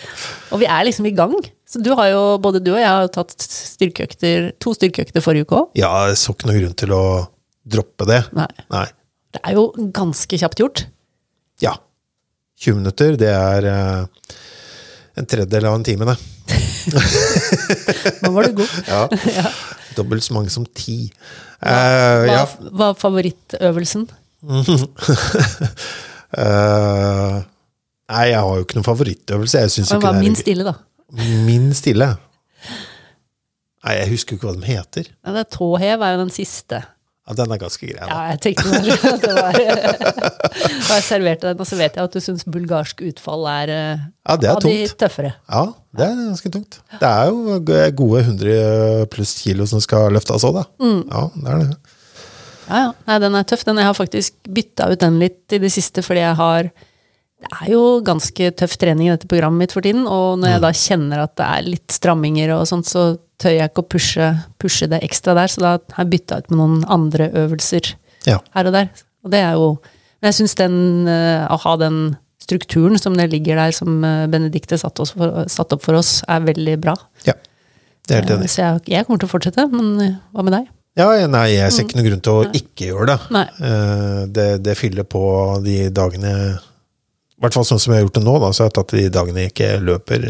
Og 0.51 0.59
vi 0.59 0.65
er 0.67 0.83
liksom 0.87 1.05
i 1.07 1.13
gang. 1.15 1.35
Så 1.69 1.79
du 1.85 1.91
har 1.95 2.09
jo, 2.09 2.23
både 2.41 2.59
du 2.65 2.71
og 2.73 2.79
jeg 2.81 2.89
har 2.89 3.05
jo 3.05 3.11
tatt 3.15 3.31
styrkeøkter, 3.39 4.49
to 4.59 4.73
styrkeøkter 4.75 5.21
forrige 5.23 5.45
uke 5.47 5.55
òg. 5.61 5.69
Ja, 5.79 5.91
jeg 6.09 6.17
så 6.19 6.33
ikke 6.33 6.49
noe 6.49 6.59
grunn 6.59 6.75
til 6.81 6.91
å 6.97 7.01
droppe 7.69 8.07
det. 8.09 8.23
Nei. 8.35 8.47
Nei. 8.73 8.87
Det 9.37 9.43
er 9.45 9.53
jo 9.59 9.67
ganske 9.93 10.39
kjapt 10.41 10.59
gjort. 10.63 10.83
Ja. 11.61 11.75
20 12.59 12.75
minutter, 12.81 13.15
det 13.21 13.29
er 13.31 13.69
eh, 13.69 14.35
en 15.19 15.27
tredjedel 15.27 15.65
av 15.67 15.75
en 15.75 15.83
time, 15.83 16.05
det. 16.07 16.15
Nå 18.23 18.31
var 18.35 18.43
du 18.47 18.51
god. 18.61 18.71
Ja. 18.87 19.01
Dobbelt 19.97 20.23
så 20.23 20.33
mange 20.35 20.49
som 20.53 20.65
ti. 20.65 21.11
Hva 21.59 22.25
ja. 22.29 22.45
var 22.77 22.93
favorittøvelsen? 22.99 24.07
uh, 24.47 24.69
nei, 28.13 28.25
jeg 28.29 28.39
har 28.39 28.53
jo 28.53 28.63
ikke 28.63 28.77
noen 28.77 28.87
favorittøvelse. 28.87 29.57
Jeg 29.65 29.71
synes 29.75 29.89
Hva 29.91 29.97
ikke 29.99 30.07
var 30.07 30.13
det 30.15 30.21
er 30.21 30.27
min 30.29 30.39
stille, 30.39 30.63
da? 30.69 30.73
Min 31.49 31.67
stille? 31.75 32.07
Nei, 33.79 33.93
jeg 33.97 34.07
husker 34.13 34.29
jo 34.35 34.37
ikke 34.39 34.49
hva 34.51 34.55
de 34.55 34.69
heter. 34.69 35.05
Ja, 35.25 35.29
det 35.35 35.41
er 35.43 35.49
Tåhev 35.57 35.99
er 36.05 36.11
jo 36.15 36.19
den 36.21 36.33
siste. 36.35 36.77
Ja, 37.29 37.35
den 37.37 37.51
er 37.53 37.59
ganske 37.61 37.85
grei. 37.85 38.07
Ja, 38.09 38.19
jeg 38.31 38.39
tenkte 38.41 38.63
kanskje 38.65 38.95
at 39.13 39.21
det 39.21 39.33
var 39.37 39.57
Og 40.89 40.93
jeg 40.95 41.03
serverte 41.05 41.51
den, 41.51 41.59
og 41.61 41.67
så 41.69 41.77
vet 41.77 41.95
jeg 41.99 42.07
at 42.09 42.15
du 42.15 42.23
syns 42.23 42.41
bulgarsk 42.49 43.03
utfall 43.05 43.45
er 43.51 43.69
eh, 43.75 44.01
Ja, 44.25 44.35
det 44.41 44.49
er 44.49 44.55
av 44.55 44.63
de 44.65 44.73
tøffere. 45.03 45.31
Ja, 45.45 45.61
det 45.99 46.07
er 46.07 46.17
ganske 46.23 46.51
tungt. 46.57 46.79
Det 46.99 47.11
er 47.11 47.29
jo 47.29 47.59
gode 48.01 48.23
100 48.25 49.05
pluss 49.13 49.35
kilo 49.43 49.69
som 49.69 49.81
skal 49.85 50.09
løftes 50.17 50.45
òg, 50.49 50.57
da. 50.57 50.65
Mm. 50.81 50.99
Ja, 51.05 51.23
det 51.35 51.53
er 51.53 51.63
det. 51.63 51.79
Ja, 52.69 52.81
ja. 52.83 52.89
Nei, 53.07 53.19
den 53.23 53.37
er 53.39 53.45
tøff. 53.49 53.63
Den, 53.65 53.79
jeg 53.81 53.89
har 53.89 53.97
faktisk 53.97 54.35
bytta 54.49 54.89
ut 54.91 55.01
den 55.05 55.21
litt 55.21 55.53
i 55.53 55.61
det 55.61 55.71
siste, 55.73 56.03
fordi 56.05 56.21
jeg 56.25 56.35
har 56.41 56.71
Det 57.39 57.47
er 57.61 57.69
jo 57.71 57.83
ganske 58.03 58.49
tøff 58.59 58.73
trening 58.81 59.07
i 59.07 59.13
dette 59.13 59.29
programmet 59.31 59.63
mitt 59.63 59.71
for 59.77 59.85
tiden, 59.85 60.03
og 60.09 60.41
når 60.41 60.47
Mm. 60.49 60.51
jeg 60.51 60.61
da 60.65 60.71
kjenner 60.75 61.21
at 61.23 61.35
det 61.39 61.45
er 61.47 61.61
litt 61.69 61.91
stramminger 61.95 62.51
og 62.57 62.65
sånt, 62.67 62.85
så 62.89 63.13
tør 63.39 63.53
jeg 63.55 63.69
ikke 63.71 63.83
å 63.85 63.89
pushe, 63.95 64.25
pushe 64.59 64.87
det 64.91 64.99
ekstra 65.05 65.33
der, 65.37 65.47
så 65.51 65.61
da 65.63 65.69
har 65.95 66.03
jeg 66.05 66.11
bytta 66.17 66.39
ut 66.41 66.49
med 66.51 66.59
noen 66.59 66.81
andre 66.91 67.29
øvelser 67.45 67.93
Ja. 68.27 68.39
her 68.55 68.67
og 68.67 68.73
der. 68.75 68.89
Og 69.23 69.31
det 69.31 69.39
er 69.45 69.53
jo 69.59 69.69
Men 70.21 70.33
jeg 70.33 70.35
syns 70.41 70.55
den 70.59 71.07
eh, 71.07 71.45
Å 71.47 71.55
ha 71.63 71.73
den 71.79 72.17
strukturen 72.43 72.97
som 72.99 73.13
det 73.15 73.29
ligger 73.31 73.55
der, 73.55 73.71
som 73.71 74.03
eh, 74.03 74.25
Benedicte 74.27 74.75
satte 74.79 75.05
satt 75.47 75.71
opp 75.75 75.81
for 75.85 75.95
oss, 75.95 76.23
er 76.27 76.41
veldig 76.43 76.75
bra. 76.83 76.95
ja. 77.25 77.33
Det 78.09 78.15
er 78.17 78.21
helt 78.23 78.31
Eh, 78.31 78.37
enig. 78.39 78.49
Så 78.49 78.61
jeg, 78.63 78.81
jeg 78.89 79.05
kommer 79.05 79.19
til 79.21 79.29
å 79.29 79.31
fortsette, 79.31 79.67
men 79.71 80.17
hva 80.33 80.43
med 80.43 80.53
deg? 80.57 80.67
Ja, 80.97 81.07
nei, 81.29 81.45
jeg 81.53 81.71
ser 81.71 81.83
ikke 81.85 81.99
noen 81.99 82.07
grunn 82.09 82.23
til 82.25 82.33
å 82.33 82.47
ikke 82.57 82.87
gjøre 82.89 83.05
det. 83.11 83.17
Mm. 83.29 83.35
Nei. 83.37 84.25
Det, 84.33 84.47
det 84.65 84.73
fyller 84.79 85.05
på 85.07 85.21
de 85.63 85.75
dagene 85.93 86.31
I 86.57 87.39
hvert 87.45 87.53
fall 87.55 87.67
sånn 87.69 87.79
som 87.79 87.93
jeg 87.93 88.01
har 88.01 88.07
gjort 88.07 88.17
det 88.17 88.23
nå, 88.25 88.33
da, 88.43 88.49
så 88.51 88.65
har 88.65 88.73
tatt 88.75 88.91
de 88.97 89.05
dagene 89.13 89.45
jeg 89.45 89.53
ikke 89.53 89.69
løper. 89.85 90.25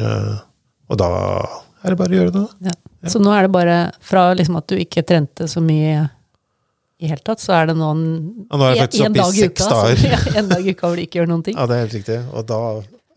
Og 0.91 0.99
da 0.99 1.07
er 1.85 1.93
det 1.95 1.97
bare 2.03 2.11
å 2.13 2.19
gjøre 2.19 2.33
det, 2.35 2.43
da. 2.43 2.69
Ja. 2.69 2.75
Så 3.07 3.19
nå 3.23 3.31
er 3.31 3.47
det 3.47 3.51
bare 3.53 3.75
fra 4.03 4.33
liksom 4.35 4.57
at 4.59 4.67
du 4.67 4.75
ikke 4.75 5.05
trente 5.07 5.47
så 5.47 5.61
mye 5.63 6.09
i 6.99 7.07
hele 7.07 7.21
tatt, 7.23 7.39
så 7.39 7.53
er 7.55 7.69
det 7.69 7.77
nå 7.79 7.89
en, 7.95 8.05
Ja, 8.49 8.57
nå 8.59 8.65
er 8.67 8.75
jeg 8.75 8.99
en- 8.99 9.15
en 9.15 9.21
oppe 9.23 9.37
i 9.39 9.45
uka. 9.47 9.67
Ja, 10.11 10.19
en 10.41 10.49
dag 10.49 10.65
i 10.67 10.73
uka 10.75 10.87
hvor 10.89 10.97
du 10.99 11.03
ikke 11.05 11.21
gjør 11.21 11.29
noen 11.31 11.43
ting. 11.45 11.55
Ja, 11.55 11.65
det 11.69 11.77
er 11.77 11.85
helt 11.85 11.95
riktig. 11.95 12.17
Og 12.33 12.45
da 12.49 12.59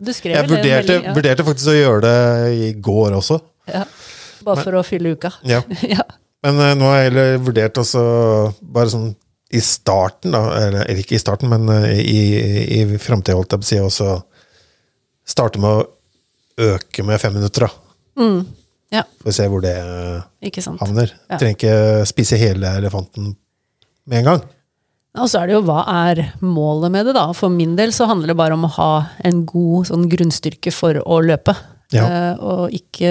Du 0.03 0.12
skrev 0.14 0.35
Jeg 0.37 0.49
vurderte, 0.51 0.87
veldig, 0.87 1.05
ja. 1.05 1.12
vurderte 1.14 1.45
faktisk 1.47 1.68
å 1.71 1.75
gjøre 1.79 2.01
det 2.03 2.55
i 2.59 2.73
går 2.79 3.16
også. 3.18 3.40
Ja. 3.71 3.85
Bare 4.42 4.62
for 4.62 4.79
å 4.79 4.85
fylle 4.87 5.12
uka. 5.16 5.33
Ja. 5.47 5.61
ja. 5.97 6.03
Men 6.42 6.59
uh, 6.59 6.73
nå 6.79 6.87
har 6.90 6.97
jeg 7.03 7.11
heller 7.11 7.37
vurdert 7.38 7.79
også 7.79 8.03
bare 8.62 8.90
sånn 8.90 9.12
i 9.53 9.61
starten, 9.61 10.33
da, 10.33 10.40
eller, 10.57 10.87
eller 10.87 11.03
ikke 11.03 11.18
i 11.18 11.23
starten, 11.23 11.51
men 11.53 11.68
uh, 11.68 11.90
i, 11.92 12.79
i, 12.81 12.99
framtida, 12.99 13.37
holdt 13.37 13.53
jeg 13.53 13.62
på 13.62 13.66
å 13.66 13.71
si, 13.71 13.79
også 13.83 14.23
starte 15.29 15.61
med 15.62 15.71
å 15.71 16.73
øke 16.73 17.05
med 17.07 17.21
fem 17.23 17.35
minutter, 17.37 17.66
da. 17.68 18.23
Ja, 18.93 19.03
For 19.23 19.33
å 19.33 19.37
se 19.37 19.47
hvor 19.49 19.63
det 19.65 19.73
eh, 19.81 20.25
ikke 20.51 20.63
sant. 20.65 20.81
havner. 20.83 21.15
Ja. 21.31 21.39
Trenger 21.41 21.57
ikke 21.57 22.09
spise 22.11 22.39
hele 22.41 22.75
elefanten 22.81 23.33
med 24.05 24.19
en 24.23 24.29
gang. 24.29 24.43
Og 25.21 25.29
så 25.29 25.43
er 25.43 25.51
det 25.51 25.57
jo 25.59 25.65
hva 25.69 25.83
er 26.09 26.23
målet 26.41 26.93
med 26.95 27.09
det, 27.09 27.15
da. 27.17 27.27
For 27.37 27.53
min 27.53 27.75
del 27.77 27.93
så 27.93 28.07
handler 28.09 28.33
det 28.33 28.39
bare 28.41 28.57
om 28.57 28.65
å 28.65 28.75
ha 28.79 28.93
en 29.29 29.43
god 29.49 29.91
sånn 29.91 30.07
grunnstyrke 30.13 30.73
for 30.73 30.97
å 31.05 31.19
løpe. 31.25 31.53
Ja. 31.93 32.07
Uh, 32.09 32.35
og 32.41 32.77
ikke 32.77 33.11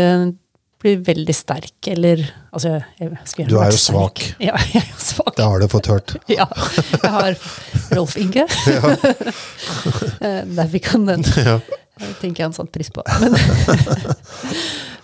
bli 0.82 0.96
veldig 1.06 1.34
sterk, 1.38 1.76
eller 1.92 2.24
altså, 2.50 2.80
jeg 2.98 3.12
gjerne 3.12 3.50
Du 3.52 3.60
er 3.62 3.70
jo 3.70 3.78
svak. 3.78 4.24
Ja, 4.42 4.56
jeg 4.74 4.82
er 4.82 4.88
jo 4.90 5.04
svak. 5.04 5.36
Det 5.38 5.46
har 5.46 5.62
du 5.62 5.68
fått 5.70 5.92
hørt. 5.94 6.16
Ja, 6.40 6.48
jeg 6.96 7.14
har 7.18 7.38
Rolf 7.98 8.18
Inge. 8.18 8.48
Eh, 10.22 10.44
Der 10.46 10.68
fikk 10.70 10.92
han 10.94 11.08
den. 11.08 11.24
Ja. 11.42 11.56
Det 12.02 12.12
tenker 12.22 12.44
jeg 12.44 12.48
han 12.50 12.54
satte 12.54 12.74
pris 12.74 12.90
på. 12.94 13.02
Men, 13.22 13.34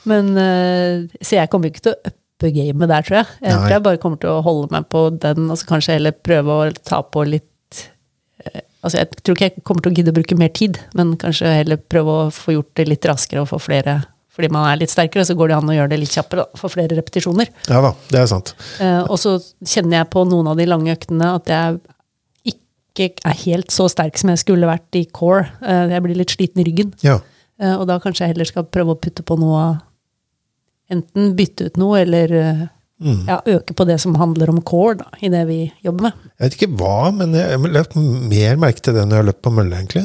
men 0.08 0.32
eh, 0.40 1.20
Så 1.22 1.38
jeg 1.38 1.52
kommer 1.52 1.72
ikke 1.72 1.84
til 1.88 1.96
å 1.96 2.14
uppe 2.38 2.52
gamet 2.54 2.92
der, 2.92 3.06
tror 3.06 3.18
jeg. 3.20 3.30
Jeg 3.42 3.58
tror 3.58 3.74
jeg 3.74 3.86
bare 3.88 4.02
kommer 4.02 4.22
til 4.22 4.30
å 4.30 4.42
holde 4.46 4.70
meg 4.74 4.88
på 4.94 5.08
den, 5.18 5.48
og 5.50 5.58
så 5.58 5.70
kanskje 5.70 5.98
heller 5.98 6.14
prøve 6.14 6.54
å 6.54 6.68
ta 6.86 7.02
på 7.04 7.26
litt 7.28 7.84
eh, 8.46 8.62
Altså, 8.86 9.02
jeg 9.02 9.24
tror 9.26 9.36
ikke 9.36 9.48
jeg 9.50 9.64
kommer 9.66 9.84
til 9.84 9.92
å 9.92 9.98
gidde 9.98 10.12
å 10.14 10.16
bruke 10.16 10.36
mer 10.38 10.52
tid, 10.54 10.78
men 10.96 11.16
kanskje 11.20 11.50
heller 11.50 11.80
prøve 11.82 12.14
å 12.14 12.28
få 12.32 12.54
gjort 12.54 12.70
det 12.78 12.86
litt 12.88 13.08
raskere 13.10 13.42
og 13.42 13.50
få 13.50 13.58
flere 13.60 13.98
Fordi 14.38 14.52
man 14.54 14.68
er 14.70 14.78
litt 14.80 14.94
sterkere, 14.94 15.26
så 15.26 15.34
går 15.36 15.50
det 15.50 15.56
an 15.58 15.72
å 15.74 15.76
gjøre 15.76 15.92
det 15.92 15.98
litt 16.04 16.14
kjappere, 16.14 16.46
da, 16.46 16.60
få 16.62 16.70
flere 16.70 16.96
repetisjoner. 17.00 17.50
ja 17.68 17.82
da, 17.84 17.92
det 18.14 18.22
er 18.22 18.30
sant. 18.30 18.54
Eh, 18.80 19.02
og 19.02 19.18
så 19.20 19.40
kjenner 19.66 20.04
jeg 20.04 20.12
på 20.14 20.24
noen 20.30 20.52
av 20.54 20.62
de 20.62 20.68
lange 20.70 20.94
øktene 20.94 21.34
at 21.40 21.50
jeg 21.52 21.80
ikke 22.98 23.26
er 23.30 23.42
helt 23.44 23.74
så 23.74 23.88
sterk 23.92 24.18
som 24.18 24.32
jeg 24.34 24.42
skulle 24.42 24.70
vært 24.70 24.98
i 24.98 25.04
core. 25.10 25.48
Eh, 25.66 25.90
jeg 25.94 26.06
blir 26.06 26.18
litt 26.22 26.34
sliten 26.34 26.62
i 26.62 26.68
ryggen. 26.70 26.94
Ja. 27.06 27.18
Eh, 27.58 27.74
og 27.74 27.88
da 27.90 27.98
kanskje 28.02 28.26
jeg 28.26 28.36
heller 28.36 28.50
skal 28.50 28.70
prøve 28.70 28.94
å 28.94 29.02
putte 29.02 29.26
på 29.26 29.38
noe 29.42 29.66
Enten 30.94 31.34
bytte 31.38 31.68
ut 31.68 31.80
noe, 31.82 32.02
eller 32.06 32.34
eh, 32.40 32.66
Mm. 32.98 33.28
ja, 33.28 33.42
øke 33.46 33.76
på 33.78 33.86
det 33.86 34.00
som 34.02 34.16
handler 34.18 34.50
om 34.50 34.62
core 34.66 34.96
da, 34.98 35.12
i 35.22 35.30
det 35.30 35.44
vi 35.46 35.60
jobber 35.86 36.08
med. 36.08 36.22
Jeg 36.40 36.48
vet 36.48 36.56
ikke 36.58 36.78
hva, 36.80 37.12
men 37.14 37.36
jeg 37.38 37.52
har 37.54 37.70
lagt 37.76 37.94
mer 37.94 38.58
merke 38.58 38.82
til 38.82 38.98
det 38.98 39.04
når 39.06 39.14
jeg 39.14 39.22
har 39.22 39.28
løpt 39.28 39.44
på 39.46 39.54
mølle, 39.54 39.78
egentlig. 39.78 40.02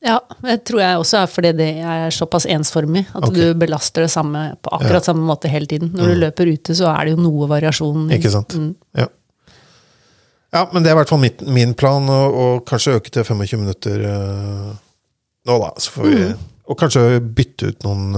Ja, 0.00 0.16
det 0.46 0.62
tror 0.64 0.80
jeg 0.80 1.00
også 1.02 1.18
er 1.20 1.28
fordi 1.28 1.50
det 1.58 1.68
er 1.84 2.14
såpass 2.16 2.46
ensformig 2.48 3.02
at 3.10 3.26
okay. 3.26 3.50
du 3.50 3.58
belaster 3.60 4.06
det 4.06 4.12
samme 4.14 4.46
på 4.64 4.72
akkurat 4.72 5.04
samme 5.04 5.26
måte 5.28 5.50
hele 5.52 5.68
tiden. 5.68 5.90
Når 5.92 6.14
du 6.14 6.20
løper 6.22 6.48
ute, 6.48 6.76
så 6.78 6.88
er 6.94 7.04
det 7.04 7.12
jo 7.12 7.24
noe 7.26 7.48
variasjon. 7.50 8.06
Ikke 8.16 8.32
sant? 8.32 8.56
Mm. 8.56 8.70
Ja. 8.96 9.10
ja, 10.56 10.62
men 10.72 10.80
det 10.80 10.88
er 10.88 10.96
i 10.96 11.00
hvert 11.02 11.12
fall 11.12 11.20
mitt, 11.20 11.44
min 11.44 11.76
plan, 11.76 12.08
å, 12.08 12.46
kanskje 12.64 12.96
øke 12.96 13.12
til 13.12 13.28
25 13.28 13.60
minutter 13.60 14.06
øh, 14.14 14.72
nå, 15.50 15.58
da. 15.66 15.70
Så 15.76 15.92
får 15.98 16.08
vi, 16.08 16.24
Og 16.70 16.80
kanskje 16.80 17.20
bytte 17.20 17.74
ut 17.74 17.84
noen 17.84 18.16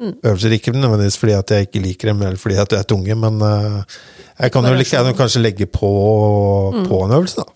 eh, 0.00 0.16
øvelser. 0.22 0.56
Ikke 0.56 0.74
nødvendigvis 0.74 1.18
fordi 1.20 1.36
at 1.36 1.54
jeg 1.54 1.68
ikke 1.68 1.84
liker 1.84 2.12
dem, 2.12 2.22
eller 2.22 2.40
fordi 2.40 2.58
at 2.62 2.70
du 2.70 2.78
er 2.78 2.88
tunge, 2.88 3.18
men 3.18 3.42
uh, 3.42 3.82
jeg 4.38 4.54
kan 4.54 4.66
jo 4.66 4.74
like 4.78 4.94
gjerne 4.94 5.16
kanskje 5.18 5.42
legge 5.42 5.66
på, 5.66 5.92
på 6.86 7.04
en 7.04 7.16
øvelse, 7.18 7.42
da. 7.42 7.48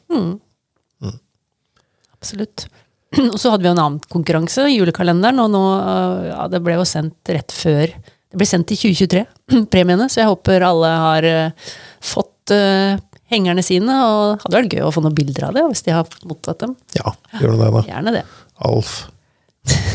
Absolutt. 2.23 2.69
Og 3.33 3.39
så 3.41 3.53
hadde 3.53 3.65
vi 3.65 3.71
jo 3.71 3.77
en 3.77 3.83
annen 3.83 4.03
konkurranse 4.13 4.69
julekalenderen, 4.71 5.41
og 5.43 5.53
nå, 5.53 5.63
øh, 5.77 6.27
ja, 6.31 6.49
det 6.53 6.63
ble 6.65 6.79
jo 6.79 6.89
sendt 6.89 7.33
rett 7.35 7.53
før 7.53 7.91
Det 8.33 8.39
ble 8.41 8.49
sendt 8.49 8.73
i 8.73 8.79
2023, 8.81 9.25
premiene, 9.75 10.09
så 10.09 10.23
jeg 10.23 10.31
håper 10.31 10.65
alle 10.65 10.93
har 11.03 11.27
uh, 11.29 11.73
fått 12.01 12.55
uh, 12.55 12.95
hengerne 13.33 13.65
sine, 13.65 13.93
og 14.07 14.45
hadde 14.45 14.57
vært 14.57 14.77
gøy 14.79 14.87
å 14.87 14.93
få 14.95 15.03
noen 15.05 15.17
bilder 15.19 15.51
av 15.51 15.59
det, 15.59 15.67
hvis 15.69 15.85
de 15.85 15.93
har 15.93 16.09
mottatt 16.29 16.63
dem. 16.65 16.73
Ja, 16.97 17.13
gjør 17.43 17.59
det, 17.61 17.69
da? 17.77 17.83
Gjerne 17.91 18.15
det. 18.17 18.23
Alf, 18.65 18.95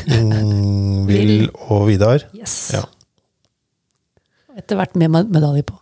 Ingvild 0.07 1.49
og 1.67 1.87
Vidar. 1.89 2.23
Yes. 2.35 2.55
Ja. 2.75 2.83
Etter 4.57 4.79
hvert 4.79 4.95
med 4.97 5.11
med- 5.13 5.29
medalje 5.33 5.63
på. 5.67 5.77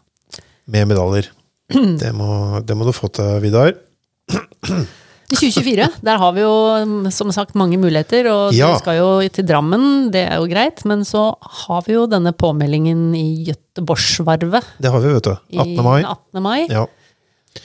Med 0.68 0.88
medaljer. 0.90 1.30
Det 2.02 2.12
må, 2.14 2.60
det 2.66 2.76
må 2.78 2.86
du 2.86 2.92
få 2.94 3.08
til, 3.14 3.40
Vidar. 3.42 3.74
I 5.26 5.34
2024, 5.34 5.88
der 6.06 6.20
har 6.22 6.34
vi 6.36 6.42
jo 6.44 6.52
mm, 6.86 7.08
som 7.14 7.32
sagt 7.34 7.56
mange 7.58 7.78
muligheter, 7.82 8.28
og 8.30 8.54
Ja. 8.54 8.68
vi 8.74 8.80
skal 8.84 8.98
jo 9.00 9.08
til 9.34 9.46
Drammen, 9.50 10.12
det 10.14 10.22
er 10.30 10.38
jo 10.38 10.46
greit, 10.52 10.84
men 10.86 11.02
så 11.06 11.32
har 11.42 11.82
vi 11.88 11.96
jo 11.96 12.04
denne 12.10 12.30
påmeldingen 12.38 13.16
i 13.18 13.46
Göteborgsvarvet 13.48 14.62
Det 14.82 14.92
har 14.94 15.02
vi, 15.02 15.14
vet 15.16 15.24
du. 15.24 15.34
18. 15.58 15.82
mai. 15.84 16.04
18. 16.04 16.44
mai. 16.46 16.68
Ja. 16.70 16.86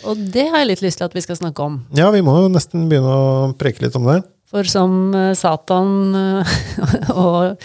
Og 0.09 0.19
det 0.33 0.47
har 0.51 0.63
jeg 0.63 0.69
litt 0.73 0.83
lyst 0.85 1.01
til 1.01 1.09
at 1.09 1.15
vi 1.17 1.23
skal 1.25 1.37
snakke 1.41 1.65
om. 1.67 1.81
ja, 1.97 2.11
vi 2.15 2.23
må 2.25 2.37
jo 2.43 2.51
nesten 2.53 2.89
begynne 2.91 3.11
å 3.11 3.53
preke 3.59 3.83
litt 3.85 3.97
om 3.99 4.07
det. 4.11 4.21
For 4.51 4.67
som 4.67 5.13
eh, 5.15 5.33
Satan 5.39 5.91
eh, 6.19 6.57
og 7.15 7.61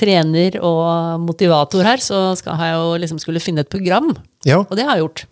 trener 0.00 0.54
og 0.64 1.20
motivator 1.26 1.84
her, 1.84 2.00
så 2.00 2.30
skal 2.38 2.56
jeg 2.62 2.76
jo 2.78 2.94
liksom 3.02 3.18
skulle 3.20 3.42
finne 3.44 3.64
et 3.66 3.72
program. 3.72 4.14
Ja, 4.48 4.62
Og 4.64 4.72
det 4.78 4.86
har 4.88 4.96
jeg 4.96 5.04
gjort. 5.04 5.24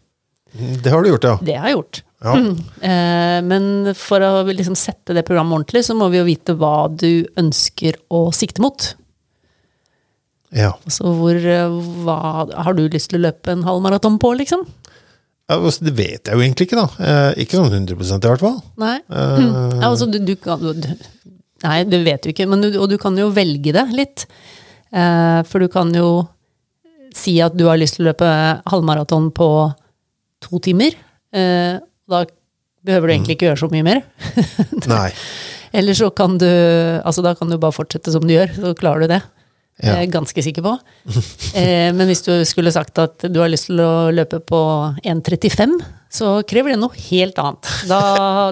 det 0.85 0.93
har 0.93 1.03
du 1.05 1.09
gjort, 1.15 1.25
ja. 1.25 1.37
Det 1.41 1.57
har 1.57 1.71
jeg 1.71 1.79
gjort. 1.79 2.03
ja. 2.25 2.35
Eh, 2.89 3.39
men 3.47 3.93
for 3.97 4.23
å 4.27 4.43
liksom 4.49 4.75
sette 4.79 5.15
det 5.17 5.25
programmet 5.29 5.57
ordentlig, 5.61 5.85
så 5.87 5.95
må 5.97 6.09
vi 6.13 6.19
jo 6.21 6.27
vite 6.29 6.55
hva 6.59 6.89
du 6.91 7.25
ønsker 7.41 7.97
å 8.13 8.27
sikte 8.35 8.61
mot. 8.65 8.91
ja. 10.55 10.73
Altså 10.85 11.11
hvor 11.19 11.39
hva, 12.05 12.19
Har 12.65 12.75
du 12.77 12.85
lyst 12.89 13.11
til 13.13 13.21
å 13.21 13.27
løpe 13.29 13.53
en 13.55 13.65
halvmaraton 13.67 14.19
på, 14.21 14.35
liksom? 14.41 14.67
Ja, 15.49 15.57
altså, 15.57 15.85
Det 15.87 15.95
vet 15.97 16.29
jeg 16.29 16.37
jo 16.37 16.43
egentlig 16.45 16.67
ikke, 16.69 16.77
da. 16.77 16.89
Eh, 17.09 17.43
ikke 17.45 17.57
sånn 17.57 17.73
100 17.73 17.97
i 17.97 18.29
hvert 18.29 18.43
fall. 18.45 18.59
Nei. 18.81 18.97
Eh, 19.09 19.45
Ja, 19.81 19.89
altså, 19.89 20.09
du, 20.11 20.19
du 20.21 20.35
kan, 20.37 20.61
du, 20.61 20.89
nei, 21.65 21.79
det 21.89 22.03
vet 22.05 22.23
du 22.27 22.33
ikke, 22.35 22.47
men 22.51 22.61
du, 22.65 22.69
og 22.77 22.89
du 22.93 22.99
kan 23.01 23.17
jo 23.17 23.31
velge 23.33 23.73
det 23.73 23.87
litt. 23.97 24.27
Eh, 24.93 25.41
for 25.49 25.65
du 25.65 25.69
kan 25.73 25.93
jo 25.97 26.27
si 27.17 27.39
at 27.43 27.57
du 27.57 27.65
har 27.69 27.81
lyst 27.81 27.97
til 27.97 28.05
å 28.07 28.11
løpe 28.11 28.29
halvmaraton 28.69 29.31
på 29.35 29.49
to 30.45 30.61
timer. 30.65 30.93
Eh, 31.33 31.81
da 32.09 32.23
behøver 32.85 33.09
du 33.09 33.15
egentlig 33.17 33.39
ikke 33.39 33.49
gjøre 33.49 33.63
så 33.65 33.71
mye 33.73 33.87
mer. 33.89 34.03
Nei. 34.93 35.09
Eller 35.77 35.97
så 35.97 36.09
kan 36.17 36.39
du 36.41 36.47
Altså, 36.49 37.21
da 37.25 37.35
kan 37.37 37.51
du 37.51 37.59
bare 37.61 37.75
fortsette 37.77 38.13
som 38.15 38.25
du 38.25 38.33
gjør, 38.37 38.53
så 38.57 38.77
klarer 38.79 39.05
du 39.05 39.13
det. 39.17 39.23
Ja. 39.79 39.95
Jeg 40.01 40.09
er 40.09 40.13
ganske 40.17 40.43
sikker 40.43 40.65
på. 40.67 40.73
Eh, 41.59 41.89
men 41.97 42.07
hvis 42.11 42.21
du 42.27 42.33
skulle 42.47 42.71
sagt 42.75 42.99
at 43.01 43.25
du 43.33 43.39
har 43.41 43.49
lyst 43.51 43.71
til 43.71 43.79
å 43.81 44.11
løpe 44.13 44.39
på 44.45 44.59
1,35, 45.07 45.79
så 46.13 46.29
krever 46.49 46.75
det 46.75 46.81
noe 46.81 46.95
helt 47.09 47.39
annet. 47.41 47.69
Da, 47.89 47.99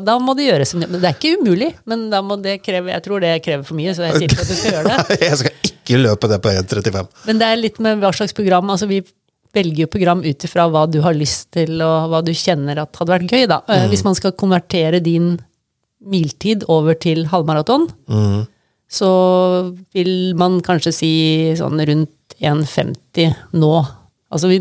da 0.04 0.16
må 0.22 0.34
det 0.36 0.46
gjøres. 0.48 0.72
Det 0.80 1.00
er 1.02 1.14
ikke 1.14 1.34
umulig, 1.40 1.70
men 1.88 2.06
da 2.12 2.22
må 2.24 2.38
det 2.42 2.58
kreve, 2.64 2.90
jeg 2.94 3.04
tror 3.04 3.22
det 3.24 3.34
krever 3.44 3.64
for 3.68 3.78
mye, 3.78 3.94
så 3.96 4.06
jeg 4.08 4.16
sier 4.22 4.32
ikke 4.32 4.44
at 4.46 4.50
du 4.50 4.56
skal 4.58 4.74
gjøre 4.76 4.96
det. 4.96 5.18
Jeg 5.28 5.38
skal 5.42 5.70
ikke 5.70 6.00
løpe 6.02 6.30
det 6.32 6.40
på 6.44 6.50
1,35. 6.52 7.06
Men 7.28 7.38
det 7.42 7.46
er 7.52 7.60
litt 7.60 7.78
med 7.84 8.00
hva 8.02 8.10
slags 8.16 8.34
program. 8.36 8.72
altså 8.74 8.88
Vi 8.90 9.02
velger 9.56 9.84
jo 9.86 9.90
program 9.92 10.24
ut 10.24 10.44
ifra 10.48 10.66
hva 10.72 10.82
du 10.90 10.98
har 11.04 11.14
lyst 11.16 11.50
til, 11.56 11.76
og 11.84 12.10
hva 12.12 12.22
du 12.26 12.32
kjenner 12.36 12.80
at 12.82 12.98
hadde 13.00 13.12
vært 13.14 13.30
gøy. 13.32 13.46
da. 13.52 13.60
Mm. 13.68 13.86
Hvis 13.92 14.04
man 14.08 14.18
skal 14.18 14.34
konvertere 14.36 15.00
din 15.04 15.36
miltid 16.06 16.64
over 16.68 16.94
til 16.98 17.24
halvmaraton, 17.30 17.88
Mm. 18.10 18.46
Så 18.88 19.08
vil 19.94 20.34
man 20.38 20.60
kanskje 20.64 20.92
si 20.94 21.12
sånn 21.58 21.80
rundt 21.88 22.36
1,50 22.40 23.34
nå. 23.58 23.72
Altså 24.30 24.50
vi 24.50 24.60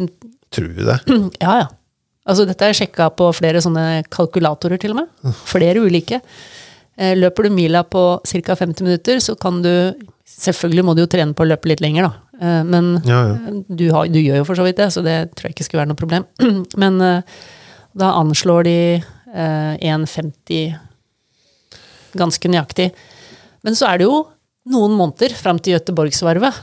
Tror 0.56 0.70
vi 0.78 0.86
det? 0.88 1.00
Ja, 1.44 1.58
ja. 1.64 1.68
Altså, 2.26 2.46
dette 2.50 2.66
er 2.66 2.74
sjekka 2.74 3.12
på 3.14 3.28
flere 3.38 3.60
sånne 3.62 4.02
kalkulatorer, 4.10 4.80
til 4.82 4.96
og 4.96 5.04
med. 5.04 5.34
Flere 5.46 5.84
ulike. 5.84 6.18
Eh, 6.98 7.12
Løper 7.20 7.46
du 7.46 7.52
mila 7.54 7.84
på 7.86 8.02
ca. 8.26 8.56
50 8.58 8.82
minutter, 8.88 9.20
så 9.22 9.36
kan 9.38 9.62
du 9.66 9.72
Selvfølgelig 10.26 10.84
må 10.88 10.94
du 10.98 11.04
jo 11.04 11.08
trene 11.08 11.36
på 11.38 11.44
å 11.46 11.48
løpe 11.48 11.70
litt 11.70 11.84
lenger, 11.84 12.08
da. 12.08 12.40
Eh, 12.42 12.64
Men 12.66 12.88
Ja, 13.06 13.20
ja. 13.30 13.52
du, 13.70 13.84
har, 13.94 14.08
du 14.10 14.18
gjør 14.18 14.40
jo 14.42 14.48
for 14.48 14.58
så 14.58 14.66
vidt 14.66 14.80
det, 14.82 14.88
så 14.96 15.04
det 15.06 15.14
tror 15.38 15.52
jeg 15.52 15.54
ikke 15.56 15.68
skulle 15.68 15.84
være 15.84 15.92
noe 15.94 16.00
problem. 16.02 16.26
Men 16.82 16.98
eh, 17.06 17.22
da 17.94 18.10
anslår 18.18 18.66
de 18.66 18.78
eh, 18.98 19.74
1,50 19.86 20.74
ganske 22.18 22.50
nøyaktig. 22.52 22.90
Men 23.66 23.76
så 23.78 23.90
er 23.90 24.02
det 24.02 24.08
jo 24.08 24.20
noen 24.72 24.94
måneder 24.98 25.34
fram 25.38 25.60
til 25.62 25.76
Göteborgsvarvet. 25.76 26.54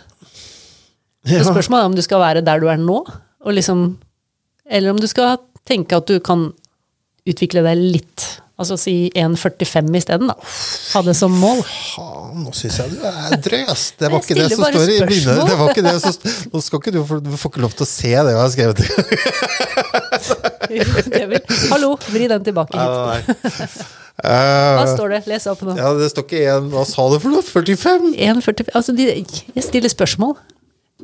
Så 1.28 1.44
spørsmålet 1.46 1.82
er 1.84 1.90
om 1.90 1.96
du 1.98 2.02
skal 2.02 2.22
være 2.22 2.42
der 2.46 2.62
du 2.62 2.66
er 2.70 2.78
nå, 2.82 2.98
liksom, 3.54 3.84
eller 4.66 4.90
om 4.94 4.98
du 5.02 5.06
skal 5.10 5.36
tenke 5.68 5.98
at 5.98 6.08
du 6.10 6.16
kan 6.24 6.48
utvikle 7.28 7.62
deg 7.66 7.78
litt. 7.78 8.24
Altså 8.62 8.76
si 8.78 8.94
1,45 9.18 9.88
isteden, 9.98 10.28
da. 10.30 10.34
Ha 10.92 11.00
det 11.06 11.14
som 11.18 11.32
mål. 11.34 11.62
Faen, 11.66 12.42
nå 12.44 12.50
syns 12.54 12.76
jeg 12.82 12.92
du 12.92 13.06
er 13.08 13.38
drøy, 13.42 13.62
ass. 13.72 13.86
Det 13.98 14.10
var 14.12 14.22
ikke 14.22 14.36
det 14.38 14.48
som 14.52 14.62
står 14.66 14.92
i 14.92 14.98
bildet. 15.08 15.40
Det 15.48 15.56
var 15.58 15.72
ikke 15.72 15.86
det 15.86 15.94
som 16.04 16.52
Nå 16.52 16.60
skal 16.62 16.82
ikke 16.82 16.94
du, 16.94 17.00
få- 17.08 17.22
du 17.24 17.30
får 17.38 17.54
ikke 17.54 17.62
lov 17.64 17.74
til 17.78 17.86
å 17.86 17.90
se 17.90 18.12
det 18.12 18.34
jeg 18.34 18.42
har 18.42 18.52
skrevet. 18.54 18.78
Det 20.72 21.24
vil. 21.28 21.42
Hallo, 21.72 21.94
vri 22.12 22.28
den 22.30 22.44
tilbake 22.46 22.78
hit. 22.78 22.86
Nei, 22.86 23.18
nei. 23.42 23.58
Hva 24.20 24.84
Eh, 24.84 24.90
står 24.92 25.08
det? 25.14 25.20
Les 25.26 25.46
opp 25.48 25.62
nå. 25.64 25.72
ja, 25.78 25.88
det 25.96 26.10
står 26.12 26.26
ikke 26.26 26.40
1 26.52 26.66
Hva 26.70 26.82
sa 26.86 27.06
du 27.10 27.16
for 27.22 27.32
noe? 27.32 27.42
45? 27.42 28.10
1,45 28.20 28.68
Altså, 28.76 28.92
de, 28.94 29.06
jeg 29.56 29.64
stiller 29.64 29.88
spørsmål. 29.90 30.34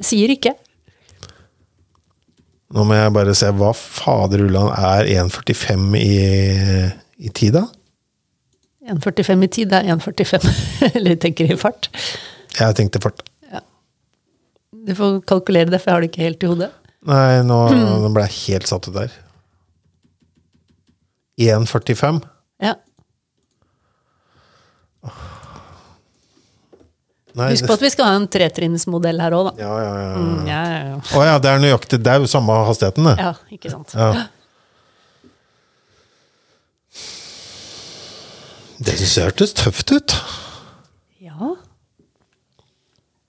Sier 0.05 0.31
ikke. 0.35 0.53
Nå 2.77 2.85
må 2.85 2.95
jeg 2.99 3.15
bare 3.17 3.33
se 3.35 3.49
hva 3.57 3.71
fader 3.75 4.43
ulland 4.45 4.69
er 4.77 5.09
1,45 5.25 5.97
i, 5.97 6.19
i 7.25 7.31
tid, 7.33 7.57
da? 7.57 7.65
1,45 8.93 9.45
i 9.45 9.49
tid, 9.57 9.73
er 9.73 9.89
1,45. 9.97 10.45
Eller 11.01 11.17
tenker 11.21 11.49
i 11.49 11.57
fart. 11.61 11.89
Jeg 12.59 12.77
tenkte 12.77 13.01
fart. 13.03 13.25
Du 14.89 14.93
får 14.97 15.19
kalkulere 15.29 15.69
det, 15.73 15.81
for 15.83 15.91
jeg 15.91 15.97
har 15.97 16.05
det 16.05 16.11
ikke 16.13 16.27
helt 16.27 16.45
i 16.45 16.49
hodet. 16.53 16.69
Nei, 17.09 17.41
nå, 17.45 17.57
nå 17.73 18.09
ble 18.15 18.23
jeg 18.29 18.37
helt 18.53 18.69
satt 18.71 18.87
ut 18.89 18.95
der. 19.01 19.11
1,45? 21.41 22.21
Ja. 22.65 22.75
Nei, 27.39 27.53
Husk 27.53 27.69
på 27.69 27.77
at 27.77 27.85
vi 27.85 27.91
skal 27.93 28.09
ha 28.09 28.17
en 28.19 28.27
tretrinnsmodell 28.31 29.21
her 29.23 29.37
òg, 29.37 29.51
da. 29.51 29.53
Ja, 29.63 29.75
ja, 29.85 29.93
ja. 30.03 30.09
Mm, 30.19 30.49
ja, 30.49 30.63
ja, 30.73 30.81
ja. 30.89 30.97
Å 30.99 31.23
ja, 31.29 31.37
det 31.45 31.53
er 31.53 31.63
nøyaktig. 31.63 32.01
Det 32.03 32.11
er 32.11 32.25
jo 32.25 32.31
samme 32.31 32.57
hastigheten, 32.67 33.07
det. 33.13 33.15
ja, 33.23 33.33
ikke 33.55 33.71
sant. 33.73 33.95
Ja. 33.95 34.27
Det 38.79 38.95
syns 38.99 39.17
jeg 39.19 39.31
hørtes 39.31 39.55
tøft 39.59 39.95
ut. 39.95 40.15
Ja. 41.23 41.53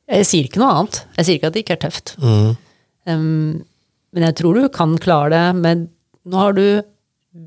Jeg 0.10 0.26
sier 0.30 0.49
ikke 0.49 0.62
noe 0.62 0.74
annet. 0.78 1.03
Jeg 1.18 1.28
sier 1.28 1.39
ikke 1.39 1.49
at 1.51 1.57
det 1.57 1.64
ikke 1.66 1.78
er 1.78 1.84
tøft. 1.86 2.16
Mm. 2.22 2.49
Um, 3.10 3.62
men 4.14 4.26
jeg 4.26 4.38
tror 4.41 4.57
du 4.57 4.70
kan 4.74 4.97
klare 5.01 5.32
det 5.34 5.45
med 5.62 5.88
Nå 6.30 6.38
har 6.38 6.53
du 6.53 6.82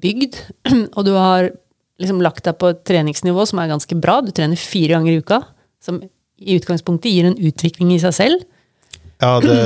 bygd, 0.02 0.38
og 0.96 1.04
du 1.06 1.12
har 1.14 1.50
liksom 2.02 2.22
lagt 2.24 2.46
deg 2.48 2.56
på 2.58 2.70
et 2.72 2.80
treningsnivå 2.88 3.44
som 3.46 3.60
er 3.62 3.70
ganske 3.70 3.98
bra. 4.00 4.16
Du 4.24 4.32
trener 4.34 4.58
fire 4.58 4.96
ganger 4.96 5.12
i 5.12 5.20
uka, 5.22 5.42
som 5.82 6.00
i 6.40 6.56
utgangspunktet 6.58 7.12
gir 7.12 7.28
en 7.28 7.38
utvikling 7.38 7.92
i 7.94 8.00
seg 8.02 8.14
selv. 8.16 8.44
Ja, 9.22 9.36
det, 9.42 9.56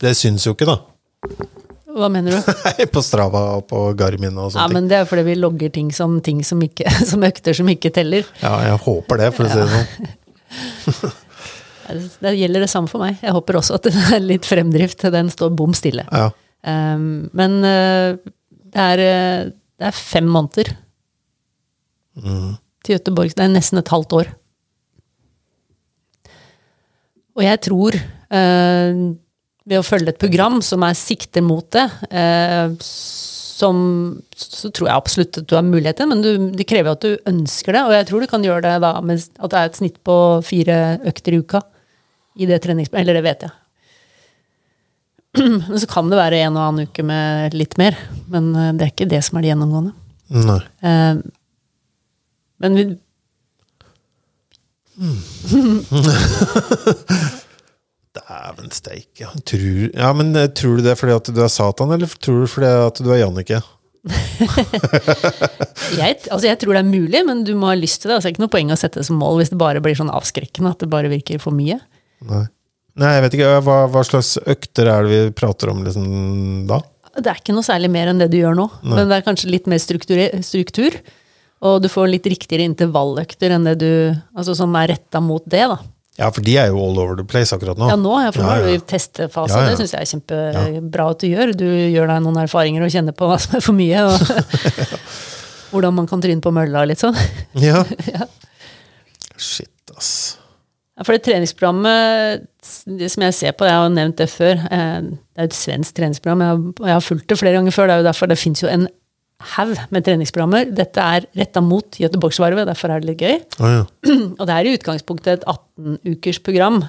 det 0.00 0.14
syns 0.16 0.46
jo 0.46 0.54
ikke, 0.54 0.68
da. 0.68 0.78
Hva 1.98 2.08
mener 2.12 2.36
du? 2.36 2.52
Nei, 2.66 2.86
på 2.92 3.02
Strava 3.04 3.42
og 3.58 3.66
på 3.70 3.80
Garmin 3.98 4.36
og 4.38 4.52
Ja, 4.54 4.66
ting. 4.66 4.76
men 4.76 4.88
Det 4.90 5.00
er 5.00 5.08
fordi 5.08 5.24
vi 5.26 5.36
logger 5.38 5.72
ting 5.74 5.90
som, 5.94 6.18
ting 6.24 6.42
som, 6.46 6.60
ikke, 6.64 6.88
som 7.10 7.24
økter 7.26 7.56
som 7.56 7.68
ikke 7.72 7.92
teller. 7.94 8.28
Ja, 8.42 8.54
jeg 8.70 8.80
håper 8.84 9.24
det, 9.24 9.32
for 9.36 9.48
å 9.48 9.52
si 9.52 9.64
det 9.64 9.70
sånn. 9.74 11.16
Det 11.88 12.34
gjelder 12.36 12.60
det 12.60 12.68
samme 12.68 12.90
for 12.90 13.00
meg. 13.00 13.14
Jeg 13.24 13.32
håper 13.32 13.56
også 13.56 13.78
at 13.78 13.86
det 13.88 13.94
er 14.12 14.20
litt 14.20 14.44
fremdrift. 14.44 15.06
Den 15.08 15.30
står 15.32 15.54
bom 15.56 15.72
stille. 15.72 16.02
Ja. 16.12 16.26
Um, 16.68 17.30
men 17.32 17.54
uh, 17.64 18.18
det, 18.74 18.82
er, 18.82 19.00
uh, 19.00 19.52
det 19.80 19.86
er 19.88 19.96
fem 19.96 20.28
måneder 20.28 20.68
til 22.18 22.92
Göteborg. 22.92 23.32
Det 23.32 23.46
er 23.46 23.54
nesten 23.54 23.80
et 23.80 23.88
halvt 23.88 24.18
år. 24.20 24.28
Og 27.38 27.44
jeg 27.46 27.60
tror, 27.62 27.94
eh, 28.34 29.00
ved 29.68 29.78
å 29.78 29.86
følge 29.86 30.10
et 30.14 30.18
program 30.20 30.58
som 30.64 30.82
er 30.82 30.96
sikter 30.98 31.44
mot 31.44 31.66
det, 31.76 31.84
eh, 32.10 32.74
som, 33.58 33.78
så 34.34 34.70
tror 34.74 34.88
jeg 34.88 34.96
absolutt 34.96 35.38
at 35.40 35.46
du 35.50 35.54
har 35.56 35.66
muligheter, 35.66 36.06
men 36.10 36.22
du, 36.22 36.30
det 36.54 36.66
krever 36.70 36.94
at 36.94 37.02
du 37.04 37.16
ønsker 37.30 37.74
det. 37.74 37.84
Og 37.86 37.94
jeg 37.96 38.08
tror 38.10 38.22
du 38.22 38.28
kan 38.30 38.44
gjøre 38.46 38.64
det 38.66 38.74
da 38.84 38.92
med 39.02 39.22
at 39.38 39.54
det 39.54 39.60
er 39.60 39.70
et 39.70 39.78
snitt 39.80 39.98
på 40.06 40.18
fire 40.46 40.76
økter 41.10 41.34
i 41.34 41.40
uka. 41.42 41.62
I 42.38 42.46
det 42.46 42.60
treningsprogrammet. 42.62 43.02
Eller 43.02 43.18
det 43.18 43.24
vet 43.26 43.46
jeg. 43.48 43.54
Men 45.68 45.78
så 45.82 45.88
kan 45.90 46.10
det 46.10 46.18
være 46.20 46.38
en 46.46 46.54
og 46.58 46.64
annen 46.68 46.86
uke 46.86 47.02
med 47.06 47.56
litt 47.58 47.74
mer. 47.80 47.98
Men 48.30 48.52
eh, 48.54 48.70
det 48.78 48.86
er 48.86 48.92
ikke 48.94 49.10
det 49.10 49.22
som 49.26 49.38
er 49.38 49.46
det 49.46 49.50
gjennomgående. 49.52 49.94
Nei. 50.46 50.60
Eh, 50.86 51.20
Men 52.62 52.78
vi, 52.78 52.84
Dæven 58.18 58.70
steike. 58.74 59.28
Tror, 59.46 59.90
ja, 59.94 60.08
men 60.16 60.36
eh, 60.36 60.48
tror 60.50 60.78
du 60.78 60.82
det 60.86 60.92
er 60.94 60.98
fordi 60.98 61.14
at 61.14 61.28
du 61.34 61.40
er 61.44 61.50
Satan, 61.52 61.92
eller 61.94 62.08
tror 62.18 62.40
du 62.42 62.46
fordi 62.50 62.70
at 62.88 62.96
du 63.04 63.10
er 63.12 63.22
Jannicke? 63.22 63.60
jeg, 65.98 66.12
altså 66.30 66.46
jeg 66.46 66.58
tror 66.62 66.74
det 66.74 66.80
er 66.80 66.88
mulig, 66.88 67.20
men 67.26 67.44
du 67.46 67.52
må 67.58 67.66
ha 67.70 67.76
lyst 67.78 68.02
til 68.02 68.10
det. 68.10 68.16
Altså 68.16 68.26
det 68.26 68.32
er 68.32 68.36
ikke 68.36 68.46
noe 68.46 68.56
poeng 68.56 68.74
å 68.74 68.80
sette 68.80 69.00
det 69.00 69.08
som 69.08 69.20
mål 69.20 69.36
hvis 69.40 69.52
det 69.52 69.60
bare 69.60 69.82
blir 69.84 69.96
sånn 69.98 70.14
avskrekkende 70.14 70.72
at 70.74 70.80
det 70.82 70.92
bare 70.92 71.12
virker 71.12 71.42
for 71.42 71.52
mye. 71.54 71.78
Nei. 72.28 72.44
Nei, 72.98 73.10
jeg 73.14 73.22
vet 73.24 73.34
ikke. 73.38 73.50
Hva, 73.62 73.76
hva 73.92 74.02
slags 74.06 74.30
økter 74.42 74.86
er 74.90 75.06
det 75.06 75.10
vi 75.12 75.36
prater 75.38 75.66
om 75.70 75.78
liksom, 75.86 76.06
da? 76.70 76.78
Det 77.18 77.30
er 77.30 77.38
ikke 77.40 77.54
noe 77.54 77.66
særlig 77.66 77.90
mer 77.94 78.06
enn 78.10 78.20
det 78.20 78.30
du 78.32 78.38
gjør 78.40 78.54
nå, 78.58 78.66
men 78.86 79.08
det 79.10 79.16
er 79.16 79.26
kanskje 79.26 79.50
litt 79.50 79.66
mer 79.70 79.80
struktur, 79.82 80.18
struktur. 80.46 80.92
Og 81.64 81.80
du 81.82 81.88
får 81.90 82.10
litt 82.12 82.26
riktigere 82.30 82.66
intervalløkter 82.68 83.54
enn 83.56 83.64
det 83.66 83.78
du 83.80 83.88
Altså 84.38 84.54
som 84.58 84.74
er 84.78 84.92
retta 84.94 85.22
mot 85.24 85.42
det, 85.50 85.64
da. 85.70 85.78
Ja, 86.18 86.32
for 86.34 86.42
de 86.42 86.56
er 86.58 86.72
jo 86.72 86.80
all 86.82 86.98
over 86.98 87.14
the 87.18 87.24
place 87.26 87.54
akkurat 87.54 87.78
nå. 87.78 87.86
Ja, 87.92 87.96
nå, 87.98 88.14
ja, 88.24 88.30
for 88.34 88.42
nå 88.42 88.50
er 88.56 88.64
du 88.66 88.72
i 88.74 88.80
testefase, 88.90 89.54
Ja, 89.54 89.68
ja. 89.68 89.70
det 89.70 89.78
syns 89.78 89.92
jeg 89.94 90.02
er 90.02 90.10
kjempebra 90.10 91.04
at 91.12 91.20
du 91.22 91.28
gjør. 91.30 91.52
Du 91.54 91.66
gjør 91.68 92.10
deg 92.10 92.24
noen 92.24 92.40
erfaringer 92.42 92.82
og 92.82 92.90
kjenner 92.90 93.14
på 93.14 93.28
hva 93.30 93.36
som 93.42 93.54
er 93.54 93.62
for 93.62 93.78
mye, 93.78 94.02
og 94.02 94.18
hvordan 95.70 95.94
man 96.00 96.08
kan 96.10 96.24
tryne 96.24 96.42
på 96.42 96.50
mølla 96.54 96.82
litt 96.90 97.02
sånn. 97.04 97.14
Ja. 97.68 97.84
Ja. 98.14 98.26
Shit, 99.38 99.70
ass. 99.94 100.10
Ja, 100.98 101.04
for 101.06 101.14
det 101.14 101.22
treningsprogrammet 101.28 102.48
det 102.98 103.06
som 103.14 103.22
jeg 103.22 103.36
ser 103.38 103.54
på, 103.54 103.68
jeg 103.68 103.78
har 103.78 103.92
nevnt 103.94 104.18
det 104.18 104.26
før, 104.32 104.58
eh, 104.74 104.96
det 105.06 105.38
er 105.38 105.46
et 105.46 105.54
svensk 105.54 105.94
treningsprogram, 105.94 106.42
jeg 106.42 106.50
har, 106.50 106.88
jeg 106.88 106.96
har 106.96 107.04
fulgt 107.06 107.28
det 107.30 107.38
flere 107.38 107.54
ganger 107.54 107.76
før, 107.76 107.86
det 107.86 107.94
er 107.94 108.02
jo 108.02 108.08
derfor 108.08 108.32
det 108.32 108.40
fins 108.42 108.64
jo 108.64 108.70
en 108.72 108.88
haug 109.54 109.74
med 109.94 110.04
treningsprogrammer. 110.06 110.70
Dette 110.74 110.98
er 111.02 111.26
retta 111.38 111.60
mot 111.62 111.98
Göteborgsvarvet, 112.00 112.66
derfor 112.66 112.90
er 112.90 113.02
det 113.04 113.10
litt 113.12 113.22
gøy. 113.22 113.36
Å 113.62 113.72
ja. 113.72 113.82
Og 114.40 114.44
det 114.48 114.54
er 114.56 114.66
i 114.70 114.76
utgangspunktet 114.78 115.36
et 115.38 115.44
18-ukers 115.52 116.40
program. 116.46 116.80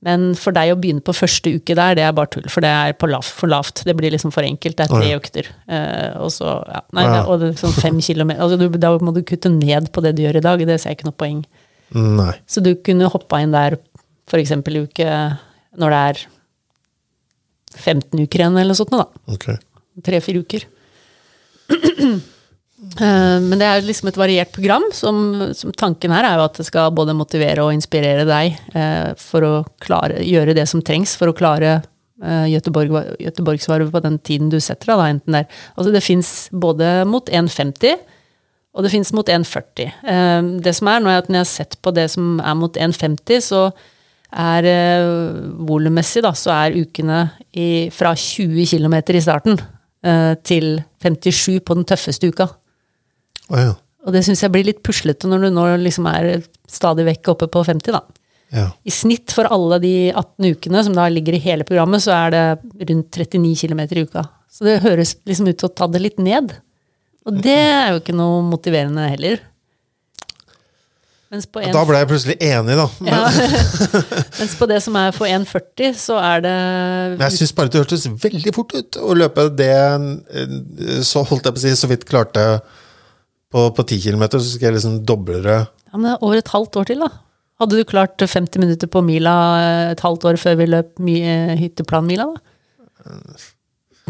Men 0.00 0.30
for 0.40 0.56
deg 0.56 0.70
å 0.72 0.78
begynne 0.80 1.04
på 1.04 1.12
første 1.12 1.50
uke 1.58 1.74
der, 1.76 1.94
det 1.98 2.04
er 2.06 2.14
bare 2.16 2.30
tull, 2.32 2.46
for 2.48 2.64
det 2.64 2.70
er 2.72 2.94
på 2.96 3.10
lav, 3.10 3.26
for 3.36 3.52
lavt. 3.52 3.82
Det 3.84 3.92
blir 3.98 4.14
liksom 4.14 4.32
for 4.32 4.46
enkelt. 4.48 4.78
Det 4.78 4.86
er 4.86 4.92
tre 4.94 5.02
Å, 5.04 5.10
ja. 5.12 5.18
økter. 5.20 5.50
Uh, 5.68 6.24
og 6.24 6.30
så, 6.32 6.54
ja, 6.72 6.80
nei, 6.96 7.04
Ja. 7.04 7.18
og 7.28 7.42
det 7.42 7.50
er 7.52 7.60
sånn 7.60 7.76
fem 7.76 8.00
kilometer. 8.08 8.40
Altså, 8.46 8.56
du, 8.62 8.78
da 8.80 8.94
må 9.04 9.12
du 9.14 9.20
kutte 9.28 9.52
ned 9.52 9.90
på 9.92 10.02
det 10.06 10.14
du 10.16 10.24
gjør 10.24 10.40
i 10.40 10.44
dag. 10.48 10.64
Det 10.66 10.78
ser 10.80 10.94
jeg 10.94 11.00
ikke 11.02 11.10
noe 11.10 11.18
poeng. 11.20 11.42
Nei. 11.94 12.32
Så 12.48 12.62
du 12.64 12.72
kunne 12.86 13.10
hoppa 13.12 13.42
inn 13.44 13.52
der 13.52 13.76
f.eks. 14.30 14.56
i 14.56 14.82
uke 14.86 15.08
når 15.80 15.92
det 15.94 16.00
er 16.10 16.20
15 17.76 18.24
uker 18.24 18.42
igjen, 18.42 18.56
eller 18.58 18.72
noe 18.72 18.78
sånt. 18.80 18.96
Da. 18.96 19.58
Tre-fire 20.06 20.42
uker. 20.42 20.64
Eh, 22.80 23.38
Men 23.44 23.60
det 23.60 23.66
er 23.68 23.84
liksom 23.84 24.08
et 24.10 24.18
variert 24.18 24.52
program. 24.54 24.86
Som, 24.96 25.52
som 25.56 25.72
tanken 25.76 26.14
her 26.14 26.26
er 26.26 26.38
jo 26.38 26.46
at 26.48 26.60
det 26.60 26.66
skal 26.68 26.94
både 26.96 27.16
motivere 27.16 27.64
og 27.64 27.74
inspirere 27.76 28.26
deg 28.28 28.56
eh, 28.74 29.10
for 29.20 29.46
å 29.46 29.54
klare, 29.84 30.22
gjøre 30.24 30.56
det 30.56 30.66
som 30.70 30.82
trengs 30.84 31.12
for 31.20 31.30
å 31.30 31.36
klare 31.36 31.74
eh, 31.76 32.46
Göteborg, 32.54 33.60
på 33.92 34.04
den 34.06 34.18
tiden 34.24 34.48
du 34.52 34.58
setter 34.60 34.94
deg. 34.94 35.04
Enten 35.16 35.38
der. 35.38 35.60
Altså 35.76 35.92
det 35.94 36.04
fins 36.04 36.48
både 36.52 37.04
mot 37.08 37.28
1,50 37.28 38.00
og 38.70 38.86
det 38.86 38.92
fins 38.92 39.10
mot 39.16 39.26
1,40. 39.26 39.88
Eh, 40.06 40.50
Det 40.62 40.74
som 40.76 40.90
er, 40.90 41.00
når 41.02 41.16
jeg 41.16 41.36
har 41.36 41.48
sett 41.50 41.78
på 41.82 41.92
det 41.94 42.06
som 42.12 42.38
er 42.40 42.54
mot 42.58 42.76
1,50, 42.76 43.42
så 43.42 43.64
er 44.30 44.66
eh, 44.70 45.10
volummessig 45.66 46.22
da, 46.22 46.30
så 46.38 46.54
er 46.54 46.78
ukene 46.78 47.24
i, 47.50 47.90
fra 47.90 48.14
20 48.14 48.62
km 48.70 48.96
i 49.10 49.22
starten 49.24 49.58
til 50.46 50.80
57 51.04 51.60
på 51.60 51.74
den 51.76 51.84
tøffeste 51.84 52.30
uka. 52.32 52.46
Oh, 53.50 53.58
ja. 53.60 53.74
Og 54.06 54.14
det 54.14 54.22
syns 54.24 54.40
jeg 54.44 54.52
blir 54.54 54.64
litt 54.64 54.80
puslete 54.86 55.28
når 55.28 55.44
du 55.44 55.50
nå 55.52 55.66
liksom 55.82 56.08
er 56.08 56.40
stadig 56.70 57.04
vekk 57.10 57.34
oppe 57.34 57.50
på 57.52 57.64
50, 57.66 57.92
da. 57.92 58.00
ja. 58.54 58.66
I 58.86 58.94
snitt 58.94 59.34
for 59.36 59.50
alle 59.52 59.80
de 59.82 59.94
18 60.14 60.54
ukene 60.54 60.84
som 60.86 60.96
da 60.96 61.04
ligger 61.12 61.36
i 61.36 61.42
hele 61.44 61.66
programmet, 61.68 62.04
så 62.04 62.14
er 62.16 62.34
det 62.34 62.44
rundt 62.88 63.20
39 63.20 63.52
km 63.60 63.84
i 63.84 64.06
uka. 64.06 64.24
Så 64.50 64.66
det 64.66 64.80
høres 64.86 65.14
liksom 65.28 65.50
ut 65.50 65.60
til 65.60 65.68
å 65.68 65.74
ta 65.76 65.88
det 65.90 66.02
litt 66.02 66.18
ned. 66.22 66.56
Og 67.28 67.36
det 67.44 67.58
er 67.60 67.92
jo 67.92 68.00
ikke 68.00 68.16
noe 68.16 68.40
motiverende 68.48 69.04
heller. 69.12 69.42
En, 71.30 71.42
Da 71.70 71.82
ble 71.86 71.98
jeg 72.00 72.08
plutselig 72.10 72.34
enig, 72.42 72.74
da. 72.74 72.86
Men, 72.98 73.12
ja, 73.14 73.28
mens 74.40 74.54
på 74.58 74.66
det 74.66 74.80
som 74.82 74.96
er 74.98 75.12
for 75.14 75.30
1,40, 75.30 75.92
så 75.94 76.16
er 76.18 76.42
det 76.42 76.54
men 77.12 77.22
jeg 77.28 77.36
syns 77.36 77.52
bare 77.54 77.70
det 77.70 77.84
hørtes 77.84 78.06
veldig 78.24 78.54
fort 78.56 78.74
ut 78.74 78.98
å 78.98 79.14
løpe 79.14 79.44
det 79.54 79.70
eh, 79.70 80.56
så 81.06 81.22
holdt 81.22 81.46
jeg 81.46 81.54
på 81.54 81.62
å 81.62 81.62
si, 81.62 81.74
så 81.78 81.90
vidt 81.92 82.08
klarte 82.08 82.46
på, 83.50 83.68
på 83.76 83.86
10 83.86 84.02
km, 84.08 84.26
så 84.32 84.42
skal 84.48 84.72
jeg 84.72 84.80
liksom 84.80 84.98
doble 85.06 85.38
det. 85.46 85.60
ja, 85.62 85.94
men 85.94 86.08
det 86.08 86.16
er 86.16 86.26
over 86.26 86.42
et 86.42 86.50
halvt 86.50 86.80
år 86.82 86.90
til, 86.90 87.06
da. 87.06 87.12
Hadde 87.60 87.78
du 87.78 87.84
klart 87.84 88.26
50 88.26 88.62
minutter 88.62 88.88
på 88.90 89.02
mila 89.04 89.32
et 89.92 90.02
halvt 90.02 90.26
år 90.32 90.38
før 90.40 90.58
vi 90.58 90.66
løp 90.72 90.98
eh, 91.14 91.54
hytteplanmila, 91.60 92.26
da? 92.34 92.38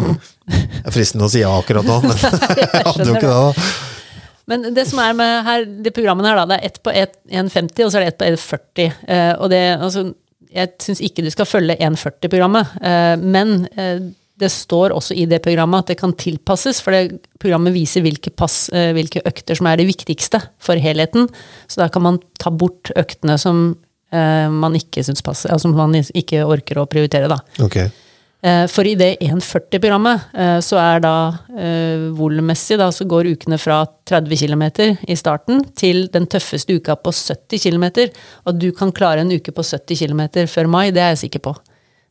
Det 0.01 0.87
er 0.87 0.95
fristende 0.95 1.27
å 1.27 1.33
si 1.33 1.43
ja 1.43 1.51
akkurat 1.53 1.85
nå, 1.85 2.01
men 2.05 2.17
jeg 2.65 2.85
hadde 2.87 3.09
jo 3.09 3.17
ikke 3.19 3.29
det. 3.29 3.37
da. 3.37 3.67
Men 4.51 4.71
det 4.75 4.87
som 4.91 5.01
er 5.03 5.17
med 5.17 5.45
her, 5.47 5.67
de 5.85 5.93
programmene 5.95 6.33
her, 6.33 6.41
da, 6.41 6.47
det 6.51 6.59
er 6.59 6.71
ett 6.71 6.81
på 6.83 6.95
1,50, 6.95 7.85
og 7.85 7.93
så 7.93 8.01
er 8.01 8.07
det 8.07 8.13
ett 8.13 8.21
på 8.21 8.31
1,40. 8.31 8.89
Eh, 9.07 9.35
og 9.37 9.53
det, 9.53 9.61
altså, 9.77 10.09
jeg 10.51 10.73
syns 10.83 11.03
ikke 11.07 11.25
du 11.25 11.31
skal 11.31 11.49
følge 11.49 11.77
1,40-programmet, 11.79 12.73
eh, 12.83 13.13
men 13.23 13.55
eh, 13.79 14.09
det 14.41 14.51
står 14.51 14.97
også 14.97 15.15
i 15.21 15.29
det 15.31 15.43
programmet 15.45 15.85
at 15.85 15.93
det 15.93 16.01
kan 16.01 16.17
tilpasses, 16.19 16.81
for 16.83 16.97
det 16.97 17.21
programmet 17.43 17.77
viser 17.77 18.03
hvilke, 18.03 18.33
pass, 18.33 18.71
hvilke 18.73 19.21
økter 19.29 19.59
som 19.59 19.69
er 19.69 19.77
det 19.77 19.85
viktigste 19.91 20.41
for 20.65 20.81
helheten. 20.81 21.29
Så 21.69 21.83
da 21.83 21.91
kan 21.93 22.07
man 22.07 22.19
ta 22.41 22.49
bort 22.49 22.89
øktene 22.97 23.37
som 23.39 23.75
man 24.11 24.75
ikke 24.75 25.05
syns 25.07 25.21
passer, 25.23 25.53
altså 25.53 25.69
som 25.69 25.77
man 25.77 25.93
ikke 25.95 26.41
orker 26.49 26.81
å 26.81 26.89
prioritere, 26.91 27.29
da. 27.31 27.37
Ok. 27.63 27.77
Eh, 28.41 28.67
For 28.73 28.89
i 28.89 28.95
det 28.97 29.19
1,40-programmet 29.21 30.31
eh, 30.33 30.59
så 30.65 30.79
er 30.81 31.03
da 31.05 31.15
eh, 31.53 32.07
volummessig 32.17 32.79
da 32.81 32.89
så 32.95 33.05
går 33.09 33.29
ukene 33.35 33.59
fra 33.61 33.83
30 34.09 34.47
km 34.47 34.65
i 35.05 35.17
starten 35.19 35.61
til 35.77 36.07
den 36.13 36.29
tøffeste 36.31 36.79
uka 36.79 36.97
på 36.97 37.13
70 37.13 37.61
km. 37.67 37.87
Og 38.49 38.57
du 38.57 38.71
kan 38.77 38.95
klare 38.97 39.27
en 39.27 39.35
uke 39.35 39.53
på 39.53 39.65
70 39.67 40.07
km 40.07 40.23
før 40.49 40.71
mai, 40.73 40.89
det 40.91 41.05
er 41.05 41.13
jeg 41.15 41.27
sikker 41.27 41.45
på. 41.51 41.55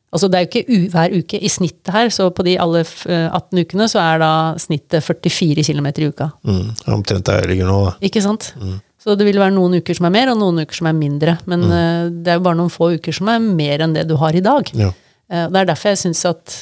Altså 0.09 0.25
det 0.30 0.38
er 0.38 0.45
jo 0.45 0.49
ikke 0.49 0.77
hver 0.89 1.13
uke 1.21 1.38
i 1.38 1.49
snittet 1.53 1.91
her, 1.93 2.07
så 2.13 2.32
på 2.34 2.45
de 2.45 2.55
alle 2.61 2.82
eh, 2.82 3.25
18 3.30 3.65
ukene 3.65 3.89
så 3.89 4.01
er 4.01 4.21
da 4.21 4.32
snittet 4.61 5.05
44 5.05 5.65
km 5.65 5.89
i 5.89 6.07
uka. 6.13 6.30
Mm, 6.45 6.69
omtrent 6.93 7.25
der 7.30 7.43
jeg 7.43 7.55
ligger 7.55 7.69
nå, 7.69 7.82
da. 7.89 7.97
Ikke 8.05 8.21
sant? 8.25 8.53
Så 8.99 9.13
det 9.15 9.25
vil 9.25 9.39
være 9.39 9.55
noen 9.55 9.80
uker 9.80 9.95
som 9.95 10.09
er 10.09 10.13
mer, 10.13 10.30
og 10.30 10.41
noen 10.41 10.61
uker 10.65 10.82
som 10.82 10.89
er 10.89 10.97
mindre. 10.97 11.38
Men 11.49 11.61
mm. 11.65 12.17
det 12.25 12.34
er 12.34 12.38
jo 12.38 12.47
bare 12.49 12.59
noen 12.59 12.73
få 12.73 12.93
uker 12.99 13.15
som 13.15 13.30
er 13.32 13.39
mer 13.41 13.86
enn 13.86 13.93
det 13.95 14.09
du 14.09 14.17
har 14.19 14.36
i 14.36 14.43
dag. 14.43 14.69
Ja. 14.77 14.89
Eh, 15.30 15.47
Det 15.49 15.61
er 15.61 15.69
derfor 15.71 15.89
jeg 15.93 16.01
syns 16.05 16.25
at 16.30 16.55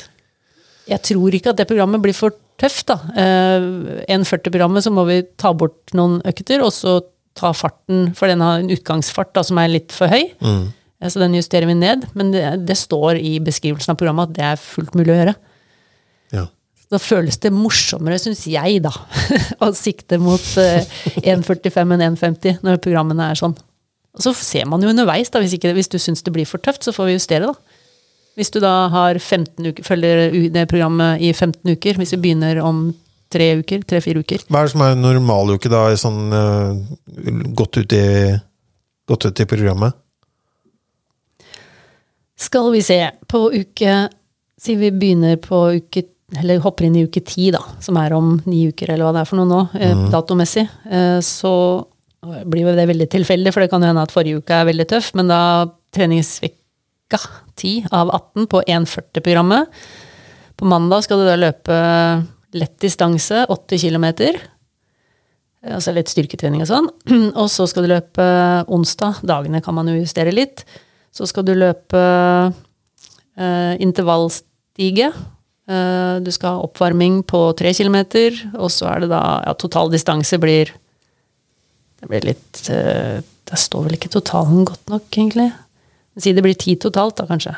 Jeg 0.88 1.01
tror 1.03 1.36
ikke 1.36 1.49
at 1.51 1.57
det 1.59 1.68
programmet 1.68 2.01
blir 2.03 2.15
for 2.15 2.32
tøft, 2.57 2.88
da. 2.88 2.95
Eh, 3.15 4.05
1,40-programmet 4.15 4.84
så 4.86 4.91
må 4.93 5.03
vi 5.05 5.22
ta 5.38 5.51
bort 5.53 5.91
noen 5.93 6.22
økter, 6.26 6.63
og 6.63 6.72
så 6.74 7.01
ta 7.38 7.51
farten, 7.53 8.13
for 8.18 8.28
den 8.32 8.39
har 8.41 8.59
en 8.63 8.72
utgangsfart 8.74 9.34
da, 9.36 9.43
som 9.45 9.59
er 9.61 9.68
litt 9.70 9.91
for 9.93 10.07
høy. 10.09 10.32
Mm. 10.41 10.63
Eh, 11.01 11.09
Så 11.11 11.20
den 11.20 11.36
justerer 11.36 11.68
vi 11.68 11.76
ned. 11.78 12.07
Men 12.15 12.32
det, 12.32 12.65
det 12.65 12.78
står 12.80 13.20
i 13.22 13.36
beskrivelsen 13.43 13.91
av 13.93 13.97
programmet 13.99 14.30
at 14.32 14.36
det 14.39 14.45
er 14.47 14.55
fullt 14.63 14.95
mulig 14.97 15.13
å 15.13 15.20
gjøre. 15.20 15.36
ja. 16.34 16.45
Da 16.89 16.95
føles 17.03 17.36
det 17.43 17.51
morsommere, 17.51 18.15
syns 18.18 18.45
jeg, 18.47 18.78
da, 18.82 18.93
å 19.65 19.74
sikte 19.76 20.15
mot 20.24 20.39
eh, 20.57 20.86
1,45 21.20 21.93
enn 21.97 22.15
1,50 22.15 22.61
når 22.63 22.80
programmene 22.80 23.26
er 23.34 23.36
sånn. 23.36 23.57
Og 24.15 24.24
så 24.24 24.32
ser 24.34 24.65
man 24.72 24.80
jo 24.82 24.88
underveis, 24.93 25.28
da, 25.30 25.41
hvis, 25.43 25.57
ikke, 25.59 25.74
hvis 25.76 25.91
du 25.91 25.97
syns 25.99 26.24
det 26.24 26.32
blir 26.32 26.47
for 26.47 26.63
tøft, 26.63 26.88
så 26.88 26.93
får 26.95 27.09
vi 27.11 27.18
justere, 27.20 27.51
da. 27.51 27.76
Hvis 28.38 28.53
du 28.53 28.59
da 28.61 28.88
har 28.93 29.17
15 29.17 29.65
uker, 29.65 29.83
følger 29.85 30.27
det 30.53 30.67
programmet 30.69 31.23
i 31.25 31.31
15 31.33 31.73
uker, 31.73 31.97
hvis 31.97 32.13
vi 32.13 32.21
begynner 32.27 32.59
om 32.61 32.91
tre 33.33 33.47
uker, 33.59 33.81
tre-fire 33.88 34.21
uker. 34.23 34.43
Hva 34.47 34.61
er 34.61 34.67
det 34.67 34.73
som 34.75 34.83
er 34.85 34.93
en 34.93 35.01
normaluke, 35.03 35.71
da, 35.71 35.88
i 35.91 35.97
sånn 35.99 36.35
eh, 36.38 37.47
godt 37.57 37.81
ut 37.81 37.95
i 37.97 38.05
godt 39.07 39.25
ut 39.25 39.41
i 39.41 39.47
programmet? 39.49 39.97
Skal 42.38 42.69
vi 42.75 42.83
se, 42.85 43.01
på 43.27 43.47
uke 43.55 43.97
Si 44.57 44.73
vi 44.77 44.89
begynner 44.89 45.35
på 45.41 45.57
uke 45.77 46.01
Eller 46.38 46.61
hopper 46.61 46.88
inn 46.88 46.95
i 46.97 47.03
uke 47.05 47.21
ti, 47.25 47.51
da, 47.53 47.61
som 47.81 47.97
er 48.01 48.13
om 48.17 48.35
ni 48.49 48.67
uker, 48.69 48.89
eller 48.89 49.05
hva 49.07 49.13
det 49.15 49.21
er 49.21 49.29
for 49.29 49.39
noe 49.39 49.47
nå, 49.47 49.59
mm. 49.71 50.07
datomessig. 50.11 50.65
Eh, 50.91 51.19
så 51.23 51.53
blir 52.43 52.65
jo 52.65 52.73
det 52.75 52.88
veldig 52.89 53.07
tilfeldig, 53.13 53.53
for 53.55 53.63
det 53.63 53.69
kan 53.71 53.85
jo 53.85 53.91
hende 53.91 54.03
at 54.03 54.11
forrige 54.11 54.41
uke 54.41 54.57
er 54.57 54.67
veldig 54.67 54.88
tøff, 54.91 55.13
men 55.15 55.31
da 55.31 55.39
treningsvekka 57.08 57.20
10 57.55 57.88
av 57.91 58.10
18 58.10 58.47
på 58.47 58.62
1,40-programmet. 58.62 59.68
På 60.55 60.66
mandag 60.66 61.03
skal 61.03 61.20
du 61.20 61.26
da 61.26 61.36
løpe 61.36 62.26
lett 62.53 62.80
distanse, 62.80 63.45
80 63.49 63.80
km. 63.80 64.05
Altså 65.68 65.91
litt 65.91 66.10
styrketrening 66.10 66.62
og 66.62 66.68
sånn. 66.68 66.89
Og 67.41 67.49
så 67.49 67.68
skal 67.68 67.84
du 67.84 67.91
løpe 67.91 68.24
onsdag. 68.68 69.22
Dagene 69.22 69.62
kan 69.62 69.76
man 69.76 69.88
jo 69.88 69.97
justere 69.97 70.32
litt. 70.32 70.66
Så 71.12 71.28
skal 71.28 71.45
du 71.45 71.53
løpe 71.55 71.97
eh, 73.38 73.74
intervallstige. 73.82 75.12
Eh, 75.68 76.16
du 76.22 76.32
skal 76.32 76.58
ha 76.58 76.66
oppvarming 76.66 77.24
på 77.28 77.51
tre 77.58 77.74
kilometer, 77.74 78.38
og 78.55 78.72
så 78.72 78.88
er 78.93 79.03
det 79.03 79.12
da 79.12 79.41
Ja, 79.43 79.53
total 79.58 79.91
distanse 79.91 80.38
blir 80.39 80.72
Det 81.99 82.08
blir 82.08 82.24
litt 82.24 82.70
eh, 82.72 83.20
Det 83.20 83.60
står 83.60 83.89
vel 83.89 83.97
ikke 83.97 84.14
totalen 84.14 84.64
godt 84.64 84.88
nok, 84.93 85.10
egentlig. 85.12 85.49
Si 86.18 86.34
det 86.34 86.43
blir 86.45 86.57
ti 86.57 86.76
totalt, 86.82 87.18
da, 87.20 87.28
kanskje. 87.30 87.53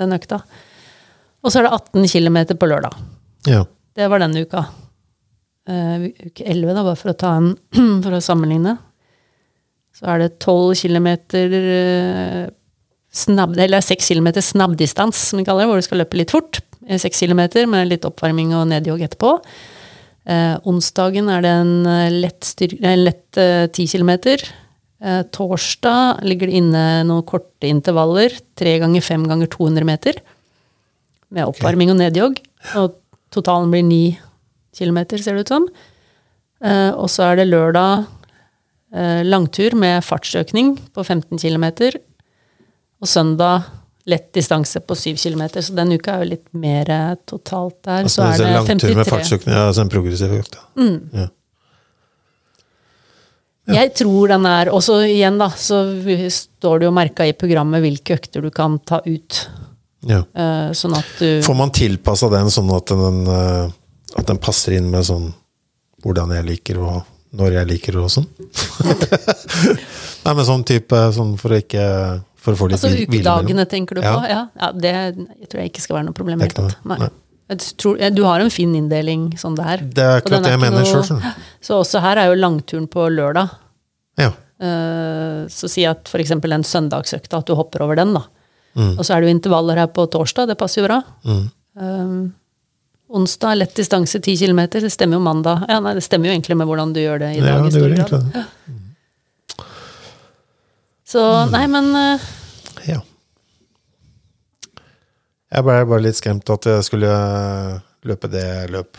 Den 0.00 0.14
økta. 0.14 0.42
Og 1.42 1.50
så 1.50 1.60
er 1.60 1.66
det 1.66 1.74
18 1.78 2.08
km 2.12 2.38
på 2.58 2.68
lørdag. 2.68 2.96
Ja. 3.48 3.64
Det 3.96 4.08
var 4.08 4.22
denne 4.22 4.44
uka. 4.44 4.66
Uh, 5.68 6.08
uke 6.26 6.44
11, 6.44 6.72
da, 6.74 6.82
bare 6.82 6.98
for 6.98 7.12
å 7.12 7.18
ta 7.18 7.36
en 7.38 7.52
For 8.04 8.16
å 8.16 8.22
sammenligne. 8.24 8.76
Så 9.92 10.08
er 10.08 10.22
det 10.22 10.30
12 10.42 10.82
km 10.82 11.08
snabb, 13.12 13.58
eller 13.60 13.84
6 13.84 14.08
km 14.08 14.30
snabbdistans, 14.40 15.28
som 15.28 15.40
vi 15.40 15.44
kaller 15.44 15.66
det, 15.66 15.70
hvor 15.70 15.82
du 15.82 15.86
skal 15.86 16.00
løpe 16.00 16.16
litt 16.16 16.32
fort. 16.32 16.62
6 16.88 17.20
km 17.20 17.44
med 17.70 17.90
litt 17.90 18.06
oppvarming 18.08 18.54
og 18.56 18.70
nedjogg 18.72 19.04
etterpå. 19.06 19.36
Eh, 20.32 20.54
onsdagen 20.70 21.28
er 21.34 21.42
det 21.44 21.52
en 21.60 21.74
eh, 21.86 22.14
lett, 22.24 22.40
styr, 22.46 22.74
eh, 22.80 22.98
lett 22.98 23.38
eh, 23.40 23.66
10 23.66 23.92
km. 23.92 24.12
Eh, 25.02 25.22
torsdag 25.34 26.22
ligger 26.22 26.46
det 26.46 26.58
inne 26.60 26.84
noen 27.08 27.26
korte 27.26 27.66
intervaller. 27.66 28.34
Tre 28.58 28.76
ganger 28.82 29.02
fem 29.02 29.24
ganger 29.26 29.50
200 29.50 29.86
meter. 29.88 30.20
Med 31.32 31.48
oppvarming 31.48 31.90
og 31.90 31.98
nedjogg. 31.98 32.38
Og 32.78 32.94
totalen 33.34 33.72
blir 33.72 33.82
ni 33.86 34.04
kilometer, 34.76 35.18
ser 35.18 35.36
det 35.36 35.46
ut 35.46 35.54
som. 35.56 35.68
Eh, 36.62 36.90
og 36.94 37.10
så 37.10 37.32
er 37.32 37.40
det 37.40 37.50
lørdag 37.50 38.06
eh, 38.94 39.22
langtur 39.26 39.74
med 39.74 40.04
fartsøkning 40.06 40.76
på 40.94 41.04
15 41.04 41.38
km. 41.42 41.66
Og 43.02 43.10
søndag 43.10 43.66
lett 44.06 44.32
distanse 44.34 44.80
på 44.80 44.94
7 44.94 45.16
km. 45.18 45.48
Så 45.58 45.74
den 45.74 45.94
uka 45.96 46.16
er 46.16 46.24
jo 46.24 46.30
litt 46.36 46.46
mer 46.54 46.90
eh, 46.90 47.14
totalt 47.26 47.80
der. 47.82 48.04
Altså, 48.06 48.22
så 48.22 48.30
er 48.30 48.42
det 48.44 48.54
langtur 48.54 48.98
med 48.98 49.10
fartsøkning, 49.10 49.54
altså 49.66 49.86
en 49.86 49.92
progressiv 49.92 50.34
økt. 50.38 50.58
Ja. 51.10 51.28
Ja. 53.68 53.76
Jeg 53.78 53.92
tror 54.00 54.32
den 54.32 54.46
er 54.48 54.72
Og 54.74 54.80
så 54.82 54.96
igjen, 55.06 55.36
da, 55.38 55.46
så 55.54 55.84
står 56.34 56.82
det 56.82 56.88
jo 56.88 56.94
merka 56.96 57.26
i 57.28 57.34
programmet 57.38 57.84
hvilke 57.84 58.16
økter 58.18 58.42
du 58.42 58.50
kan 58.50 58.80
ta 58.82 58.98
ut. 59.06 59.38
Ja. 60.08 60.24
Uh, 60.34 60.72
Sånn 60.74 60.96
at 60.98 61.12
du 61.20 61.44
Får 61.46 61.58
man 61.58 61.70
tilpassa 61.74 62.30
den 62.32 62.50
sånn 62.50 62.72
at 62.74 62.90
den, 62.90 63.22
uh, 63.30 63.70
at 64.18 64.26
den 64.26 64.42
passer 64.42 64.74
inn 64.80 64.90
med 64.90 65.06
sånn 65.06 65.30
hvordan 66.02 66.34
jeg 66.34 66.48
liker 66.48 66.82
og 66.82 67.04
når 67.38 67.54
jeg 67.60 67.68
liker 67.70 68.00
og 68.02 68.10
sånn? 68.12 68.26
Nei, 70.24 70.34
men 70.34 70.44
sånn 70.46 70.66
type 70.68 70.98
sånn 71.14 71.36
for 71.40 71.54
å 71.54 71.60
ikke 71.62 71.86
For 72.42 72.56
å 72.56 72.58
få 72.58 72.68
litt 72.68 72.80
Altså 72.80 72.90
hvile 72.90 73.06
mellom. 73.06 73.22
ukedagene, 73.22 73.66
tenker 73.70 73.98
du 73.98 74.02
på? 74.02 74.10
Ja. 74.10 74.26
Ja, 74.28 74.42
ja 74.58 74.72
det 74.74 74.92
jeg 74.92 75.48
tror 75.48 75.62
jeg 75.62 75.72
ikke 75.72 75.84
skal 75.86 76.00
være 76.00 76.08
noe 76.10 76.18
problem. 76.18 76.42
Det 76.42 76.50
er 76.50 76.56
ikke 76.56 76.66
noe, 76.66 76.80
Nei. 76.90 76.98
Jeg 77.06 77.21
tror, 77.58 77.98
ja, 78.00 78.10
du 78.10 78.22
har 78.24 78.40
en 78.40 78.50
fin 78.52 78.72
inndeling 78.74 79.30
sånn 79.40 79.56
der. 79.58 79.82
Det 79.82 80.02
er 80.02 80.20
akkurat 80.20 80.44
det 80.46 80.52
jeg 80.54 80.60
mener 80.62 80.84
noe-. 80.86 81.04
Sånn. 81.06 81.22
Så 81.64 81.78
også 81.80 82.02
her 82.04 82.20
er 82.22 82.30
jo 82.30 82.38
langturen 82.40 82.86
på 82.90 83.06
lørdag. 83.12 83.50
Ja. 84.20 84.30
Eh, 84.62 85.40
Så 85.52 85.70
si 85.70 85.84
at 85.88 86.08
f.eks. 86.10 86.30
en 86.36 86.64
søndagsøkta, 86.66 87.42
at 87.42 87.50
du 87.50 87.54
hopper 87.58 87.82
over 87.86 87.98
den, 87.98 88.14
da. 88.14 88.26
Mm. 88.74 88.94
Og 88.96 89.04
så 89.04 89.14
er 89.14 89.20
det 89.20 89.28
jo 89.28 89.36
intervaller 89.36 89.76
her 89.82 89.90
på 89.92 90.06
torsdag, 90.08 90.48
det 90.48 90.56
passer 90.60 90.80
jo 90.82 90.86
bra. 90.88 91.00
Mm. 91.28 91.42
Um, 91.76 92.20
onsdag, 93.12 93.58
lett 93.60 93.74
distanse, 93.76 94.20
10 94.20 94.36
km. 94.46 94.62
Det 94.72 94.92
stemmer 94.92 95.18
jo 95.18 95.24
mandag. 95.24 95.66
Ja, 95.68 95.80
nei, 95.84 95.92
det 95.98 96.04
stemmer 96.06 96.30
jo 96.30 96.36
egentlig 96.36 96.56
med 96.56 96.70
hvordan 96.70 96.94
du 96.96 97.02
gjør 97.02 97.20
det 97.20 97.34
i 97.34 97.40
ja, 97.42 97.58
dag. 97.58 97.66
i 97.66 97.72
det 97.74 97.82
gjør 97.82 97.96
egentlig 97.98 98.22
det. 98.32 98.44
Så 101.12 101.22
nei, 101.52 101.66
men 101.68 101.90
uh, 101.92 102.30
Ja. 102.88 103.02
Jeg 105.52 105.66
ble 105.66 105.74
bare 105.84 106.04
litt 106.04 106.16
skremt 106.16 106.48
at 106.54 106.68
jeg 106.70 106.84
skulle 106.86 107.10
løpe 108.08 108.28
det 108.32 108.42
jeg 108.42 108.70
løp 108.72 108.98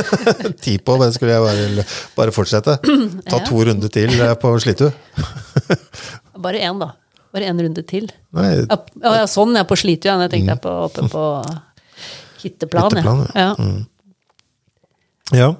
ti 0.64 0.74
på, 0.82 0.96
men 1.00 1.14
skulle 1.14 1.36
jeg 1.36 1.44
bare, 1.44 1.84
bare 2.16 2.34
fortsette. 2.34 2.76
Ta 3.30 3.40
to 3.46 3.62
runder 3.68 3.92
til 3.92 4.12
eh, 4.18 4.34
på 4.40 4.50
Slitu. 4.60 4.88
bare 6.44 6.60
én, 6.66 6.82
da. 6.82 6.90
Bare 7.34 7.48
én 7.50 7.62
runde 7.62 7.84
til. 7.88 8.10
Nei, 8.36 8.48
Ja, 8.66 9.14
ja, 9.20 9.24
sånn, 9.30 9.54
jeg 9.56 9.68
på 9.70 9.78
Slitu, 9.80 10.10
ja. 10.10 10.18
Jeg 10.26 10.34
tenkte 10.34 10.56
jeg 10.56 10.64
på, 10.66 10.74
oppe 10.88 11.06
på 11.12 11.24
hytteplan. 12.44 12.98
Hytteplan, 12.98 13.24
ja. 13.32 13.46
ja. 13.54 13.70
Ja. 15.32 15.44
ja. 15.46 15.50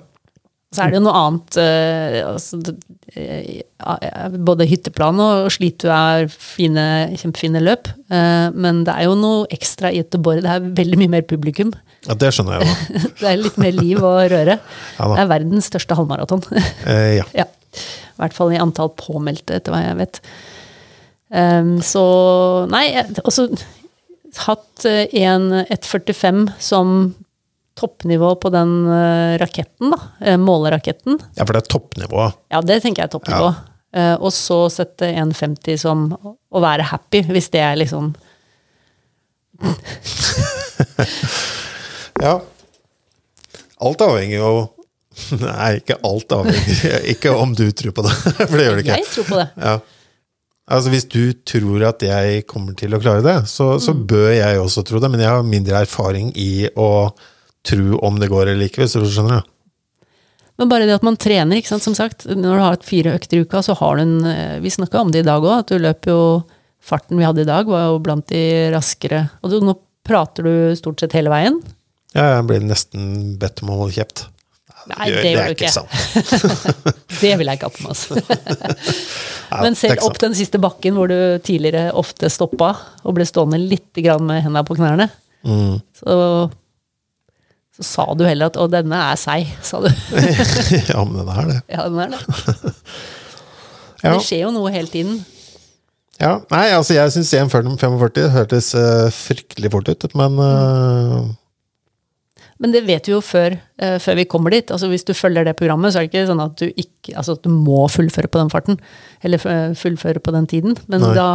Så 0.74 0.82
er 0.82 0.90
det 0.90 0.98
jo 0.98 1.04
noe 1.04 1.14
annet 1.20 1.58
eh, 1.60 2.18
altså, 2.26 2.58
eh, 3.14 4.36
Både 4.48 4.66
hytteplan 4.68 5.20
og 5.22 5.50
Slitu 5.54 5.86
er 5.92 6.26
fine, 6.32 6.86
kjempefine 7.20 7.62
løp. 7.62 7.90
eh, 8.10 8.48
men 8.54 8.82
det 8.86 8.94
er 8.96 9.08
jo 9.08 9.16
noe 9.18 9.44
ekstra 9.54 9.92
i 9.92 10.00
Göteborg. 10.02 10.42
Det 10.44 10.50
er 10.50 10.72
veldig 10.82 11.00
mye 11.02 11.12
mer 11.16 11.26
publikum. 11.30 11.72
ja, 12.08 12.16
det 12.18 12.32
skjønner 12.34 12.58
jeg 12.58 12.66
jo. 12.66 13.04
Det 13.20 13.30
er 13.30 13.38
litt 13.40 13.60
mer 13.60 13.76
liv 13.76 14.02
og 14.02 14.18
røre. 14.32 14.58
Ja. 14.98 15.12
Det 15.14 15.22
er 15.22 15.30
verdens 15.36 15.70
største 15.70 15.98
halvmaraton. 15.98 16.42
Eh, 16.90 17.20
ja. 17.20 17.28
ja. 17.36 17.46
I 18.14 18.22
hvert 18.22 18.34
fall 18.36 18.52
i 18.54 18.60
antall 18.60 18.90
påmeldte, 18.98 19.56
etter 19.56 19.74
hva 19.74 19.80
jeg 19.82 19.96
vet. 19.98 20.20
Um, 21.34 21.78
så 21.82 22.02
Nei, 22.70 22.84
også 23.24 23.48
hatt 24.44 24.84
eh, 24.88 25.06
en 25.24 25.50
1,45 25.64 26.48
som 26.62 27.14
toppnivå 27.78 28.34
på 28.42 28.50
den 28.54 28.74
eh, 28.86 29.34
raketten, 29.42 29.90
da. 29.94 29.98
eh, 30.22 30.36
Måleraketten. 30.40 31.18
ja, 31.36 31.44
for 31.44 31.52
det 31.56 31.62
er 31.64 31.70
toppnivået. 31.74 32.36
Ja, 32.54 32.60
det 32.62 32.80
tenker 32.84 33.02
jeg 33.04 33.08
er 33.10 33.14
toppnivå. 33.18 33.54
Ja. 33.94 34.16
og 34.18 34.32
så 34.34 34.56
sette 34.74 35.06
1,50 35.14 35.76
som 35.78 36.08
å 36.18 36.60
være 36.62 36.82
happy, 36.90 37.20
hvis 37.30 37.46
det 37.54 37.60
er 37.62 37.76
liksom 37.78 38.08
Ja. 42.22 42.40
Alt 43.84 44.00
avhenger 44.06 44.38
jo 44.38 44.52
Nei, 45.38 45.76
ikke 45.78 45.96
alt 46.06 46.32
avhenger. 46.34 47.04
Ikke 47.12 47.30
om 47.38 47.52
du 47.54 47.68
tror 47.70 47.92
på 47.94 48.02
det, 48.02 48.14
for 48.34 48.56
det 48.58 48.64
gjør 48.66 48.80
det 48.80 48.82
ikke. 48.82 48.96
Jeg 48.98 49.10
tror 49.12 49.26
på 49.28 49.36
det. 49.38 49.44
Ja. 49.62 49.74
Altså 50.74 50.90
Hvis 50.90 51.04
du 51.12 51.20
tror 51.46 51.84
at 51.90 52.02
jeg 52.02 52.42
kommer 52.50 52.74
til 52.74 52.96
å 52.96 52.98
klare 53.02 53.22
det, 53.22 53.34
så, 53.50 53.76
så 53.78 53.94
bør 53.94 54.32
jeg 54.34 54.58
også 54.58 54.82
tro 54.88 54.98
det. 55.02 55.10
Men 55.12 55.22
jeg 55.22 55.30
har 55.30 55.46
mindre 55.46 55.84
erfaring 55.86 56.32
i 56.34 56.66
å 56.74 56.88
tro 57.64 57.98
om 58.04 58.18
det 58.20 58.28
går 58.32 58.50
eller 58.52 58.68
ikke, 58.68 58.82
hvis 58.84 58.96
du 58.98 59.06
skjønner. 59.08 59.40
det. 59.42 59.50
Men 60.60 60.68
bare 60.70 60.86
det 60.86 60.94
at 60.94 61.02
man 61.06 61.16
trener, 61.18 61.58
ikke 61.58 61.72
sant. 61.72 61.82
Som 61.82 61.94
sagt, 61.98 62.26
når 62.30 62.42
du 62.44 62.60
har 62.62 62.74
hatt 62.76 62.84
fire 62.86 63.14
økter 63.16 63.40
i 63.40 63.46
uka, 63.46 63.62
så 63.66 63.74
har 63.80 63.96
du 63.98 64.02
en 64.04 64.18
eh, 64.30 64.58
Vi 64.62 64.70
snakka 64.70 65.00
om 65.02 65.10
det 65.10 65.24
i 65.24 65.26
dag 65.26 65.42
òg, 65.42 65.64
at 65.64 65.72
du 65.72 65.80
løper 65.82 66.12
jo 66.14 66.20
farten 66.84 67.16
vi 67.18 67.24
hadde 67.24 67.42
i 67.42 67.48
dag, 67.48 67.66
var 67.66 67.86
jo 67.88 67.98
blant 68.04 68.28
de 68.30 68.42
raskere. 68.74 69.24
Og 69.42 69.50
du, 69.50 69.58
nå 69.64 69.74
prater 70.04 70.44
du 70.44 70.54
stort 70.76 71.00
sett 71.00 71.16
hele 71.16 71.32
veien. 71.32 71.56
Ja, 72.14 72.36
jeg 72.36 72.46
blir 72.46 72.60
nesten 72.68 73.34
bedt 73.40 73.62
om 73.64 73.72
å 73.72 73.78
holde 73.80 73.96
kjeft. 73.96 74.26
Nei, 74.92 75.06
gjør- 75.08 75.22
det 75.24 75.30
gjør 75.32 75.46
du 75.48 75.54
ikke. 75.56 75.72
sant. 75.72 76.94
Det 77.24 77.30
vil 77.40 77.48
jeg 77.48 77.56
ikke 77.56 77.70
ha 77.70 77.72
på 77.72 77.86
meg. 77.86 77.94
Altså. 77.94 78.84
Men 79.64 79.76
selv 79.78 80.02
opp 80.04 80.18
den 80.20 80.34
siste 80.36 80.58
bakken 80.60 80.96
hvor 80.98 81.08
du 81.08 81.16
tidligere 81.46 81.88
ofte 81.96 82.28
stoppa 82.32 82.72
og 83.02 83.14
ble 83.16 83.24
stående 83.28 83.58
litt 83.62 83.96
med 84.20 84.44
hendene 84.44 84.64
på 84.68 84.76
knærne, 84.78 85.08
Mm. 85.44 85.74
så, 85.92 86.14
så 87.74 87.86
sa 87.86 88.06
du 88.14 88.22
heller 88.26 88.52
at 88.52 88.56
'å, 88.58 88.68
denne 88.70 88.98
er 89.10 89.18
seig', 89.18 89.50
sa 89.64 89.80
du. 89.82 89.90
ja, 90.92 91.02
men 91.02 91.16
den 91.18 91.30
er 91.34 91.48
det. 91.50 91.60
Ja, 91.74 91.88
den 91.90 92.02
er 92.06 92.16
det. 92.16 92.22
Ja. 94.04 94.18
Det 94.18 94.26
skjer 94.26 94.42
jo 94.42 94.50
noe 94.52 94.68
hele 94.68 94.90
tiden. 94.92 95.14
Ja, 96.20 96.34
nei, 96.50 96.66
altså 96.76 96.92
jeg 96.92 97.12
syns 97.14 97.30
1,45 97.40 98.26
hørtes 98.34 98.66
uh, 98.76 99.08
fryktelig 99.08 99.70
fort 99.72 99.88
ut, 99.88 100.04
men 100.18 100.36
uh... 100.36 101.32
Men 102.60 102.74
det 102.74 102.84
vet 102.84 103.08
vi 103.08 103.14
jo 103.14 103.22
før, 103.24 103.56
uh, 103.80 103.96
før 103.96 104.18
vi 104.20 104.26
kommer 104.28 104.52
dit. 104.52 104.68
Altså 104.70 104.90
Hvis 104.92 105.06
du 105.08 105.14
følger 105.16 105.48
det 105.48 105.56
programmet, 105.56 105.94
så 105.94 106.02
er 106.02 106.04
det 106.04 106.12
ikke 106.12 106.28
sånn 106.28 106.44
at 106.44 106.54
du, 106.60 106.68
ikke, 106.68 107.16
altså 107.16 107.38
at 107.38 107.48
du 107.48 107.50
må 107.50 107.86
fullføre 107.88 108.28
på 108.28 108.42
den 108.42 108.52
farten. 108.52 108.78
Eller 109.24 109.40
fullføre 109.80 110.20
på 110.20 110.36
den 110.36 110.46
tiden. 110.52 110.76
Men 110.84 111.02
Nei. 111.02 111.14
da 111.16 111.28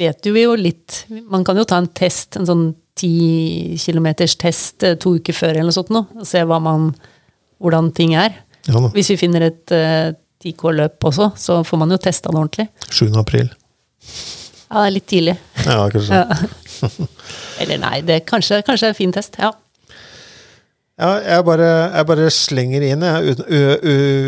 vet 0.00 0.20
du 0.26 0.34
jo 0.34 0.52
litt 0.58 1.04
Man 1.30 1.42
kan 1.46 1.58
jo 1.58 1.64
ta 1.66 1.80
en 1.80 1.88
test, 1.94 2.36
en 2.38 2.46
sånn 2.48 2.66
ti 3.00 3.76
kilometers 3.80 4.36
test 4.40 4.84
eh, 4.86 4.98
to 5.00 5.16
uker 5.18 5.36
før 5.36 5.54
eller 5.54 5.70
noe 5.70 5.76
sånt 5.76 5.92
nå, 5.94 6.04
og 6.20 6.26
se 6.28 6.42
hva 6.46 6.60
man, 6.62 6.90
hvordan 7.62 7.90
ting 7.96 8.16
er. 8.18 8.36
ja. 8.68 8.82
Hvis 8.94 9.12
vi 9.14 9.18
finner 9.20 9.48
et 9.48 9.74
uh, 9.74 10.12
10K-løp 10.40 11.04
også, 11.10 11.30
så 11.36 11.60
får 11.66 11.80
man 11.82 11.92
jo 11.92 11.98
testa 12.00 12.32
det 12.32 12.40
ordentlig. 12.40 12.68
7. 12.88 13.08
april. 13.20 13.50
Ja, 14.70 14.84
det 14.84 14.86
er 14.86 14.94
litt 14.94 15.08
tidlig. 15.10 15.34
Ja, 15.66 15.80
kanskje. 15.92 16.20
Ja. 16.20 16.86
Eller 17.60 17.80
nei, 17.82 17.96
det 18.06 18.14
er 18.16 18.22
kanskje, 18.24 18.62
kanskje 18.64 18.92
en 18.92 18.96
fin 18.96 19.12
test. 19.12 19.36
Ja. 19.40 19.50
Ja, 21.00 21.14
jeg 21.24 21.44
bare, 21.48 21.68
jeg 21.94 22.06
bare 22.10 22.30
slenger 22.34 22.82
inn, 22.84 23.04
jeg, 23.06 23.32
uten, 23.32 23.46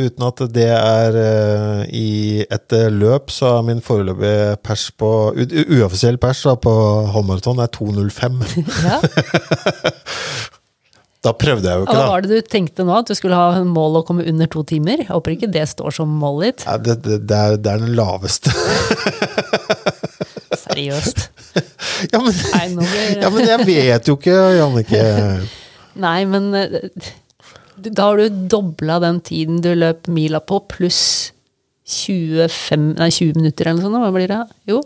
uten 0.06 0.24
at 0.24 0.38
det 0.54 0.68
er 0.72 1.18
uh, 1.18 1.82
i 1.92 2.40
et 2.46 2.76
eh, 2.78 2.86
løp, 2.88 3.28
så 3.34 3.58
er 3.58 3.66
min 3.66 3.82
foreløpige 3.84 4.56
pers 4.64 4.86
på 4.96 5.10
Uoffisiell 5.36 6.16
pers 6.22 6.40
da, 6.48 6.56
på 6.56 6.72
halvmaraton 7.12 7.60
er 7.60 7.68
2.05. 7.76 8.40
ja. 8.88 9.02
Da 11.22 11.30
prøvde 11.38 11.68
jeg 11.70 11.78
jo 11.78 11.84
ikke, 11.84 11.94
Hva 11.94 12.06
var 12.10 12.24
det 12.24 12.34
du 12.34 12.48
tenkte 12.50 12.82
nå? 12.82 12.96
At 12.98 13.06
du 13.06 13.14
skulle 13.14 13.36
ha 13.38 13.60
mål 13.62 14.00
å 14.00 14.02
komme 14.02 14.24
under 14.26 14.48
to 14.50 14.64
timer? 14.66 15.04
Jeg 15.04 15.12
håper 15.12 15.36
ikke 15.36 15.52
det 15.54 15.68
står 15.70 15.94
som 15.94 16.10
mål 16.18 16.40
ditt. 16.48 16.64
Ja, 16.66 16.74
det, 16.82 16.96
det, 17.04 17.20
det, 17.30 17.36
er, 17.38 17.60
det 17.62 17.76
er 17.76 17.84
den 17.84 17.94
laveste. 17.94 18.50
Seriøst. 20.64 21.28
ja, 22.10 22.18
men, 22.18 22.34
ja, 23.22 23.30
men 23.30 23.46
jeg 23.46 23.68
vet 23.68 24.10
jo 24.10 24.18
ikke, 24.18 24.34
Jannicke. 24.58 25.04
Nei, 26.00 26.24
men 26.28 26.52
eh, 26.56 26.88
da 27.76 28.08
har 28.10 28.20
du 28.20 28.42
dobla 28.52 28.98
den 29.02 29.20
tiden 29.24 29.60
du 29.64 29.72
løp 29.76 30.08
mila 30.12 30.40
på, 30.44 30.60
pluss 30.72 31.32
25, 31.88 32.94
nei, 32.98 33.10
20 33.10 33.40
minutter 33.40 33.68
eller 33.68 33.82
noe 33.82 33.90
sånt. 33.90 34.04
Hva 34.04 34.12
blir 34.14 34.30
det? 34.30 34.40
Jo. 34.70 34.78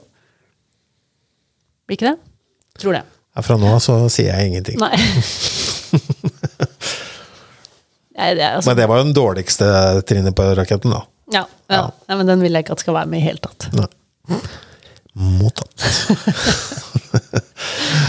Blir 1.87 1.99
ikke 1.99 2.11
det? 2.11 2.17
Tror 2.81 2.97
det. 2.99 3.05
Ja, 3.37 3.45
fra 3.45 3.59
nå 3.61 3.69
av 3.69 3.83
så 3.85 3.99
sier 4.13 4.33
jeg 4.33 4.51
ingenting. 4.51 4.81
Nei. 4.81 4.97
Nei, 8.17 8.31
det 8.33 8.47
altså, 8.49 8.71
Men 8.71 8.79
det 8.79 8.87
var 8.89 8.97
jo 8.97 9.05
den 9.05 9.17
dårligste 9.17 9.67
trinnet 10.09 10.37
på 10.37 10.47
raketten, 10.57 10.95
da. 10.95 11.03
ja, 11.35 11.43
ja. 11.69 11.83
Nei, 12.09 12.17
men 12.17 12.31
den 12.31 12.41
vil 12.45 12.57
jeg 12.57 12.65
ikke 12.65 12.79
at 12.79 12.85
skal 12.85 12.97
være 12.97 13.11
med 13.13 13.21
i 13.21 13.27
hele 13.27 13.43
tatt. 13.45 13.69
Nei. 13.77 13.91
Mottatt. 15.17 15.73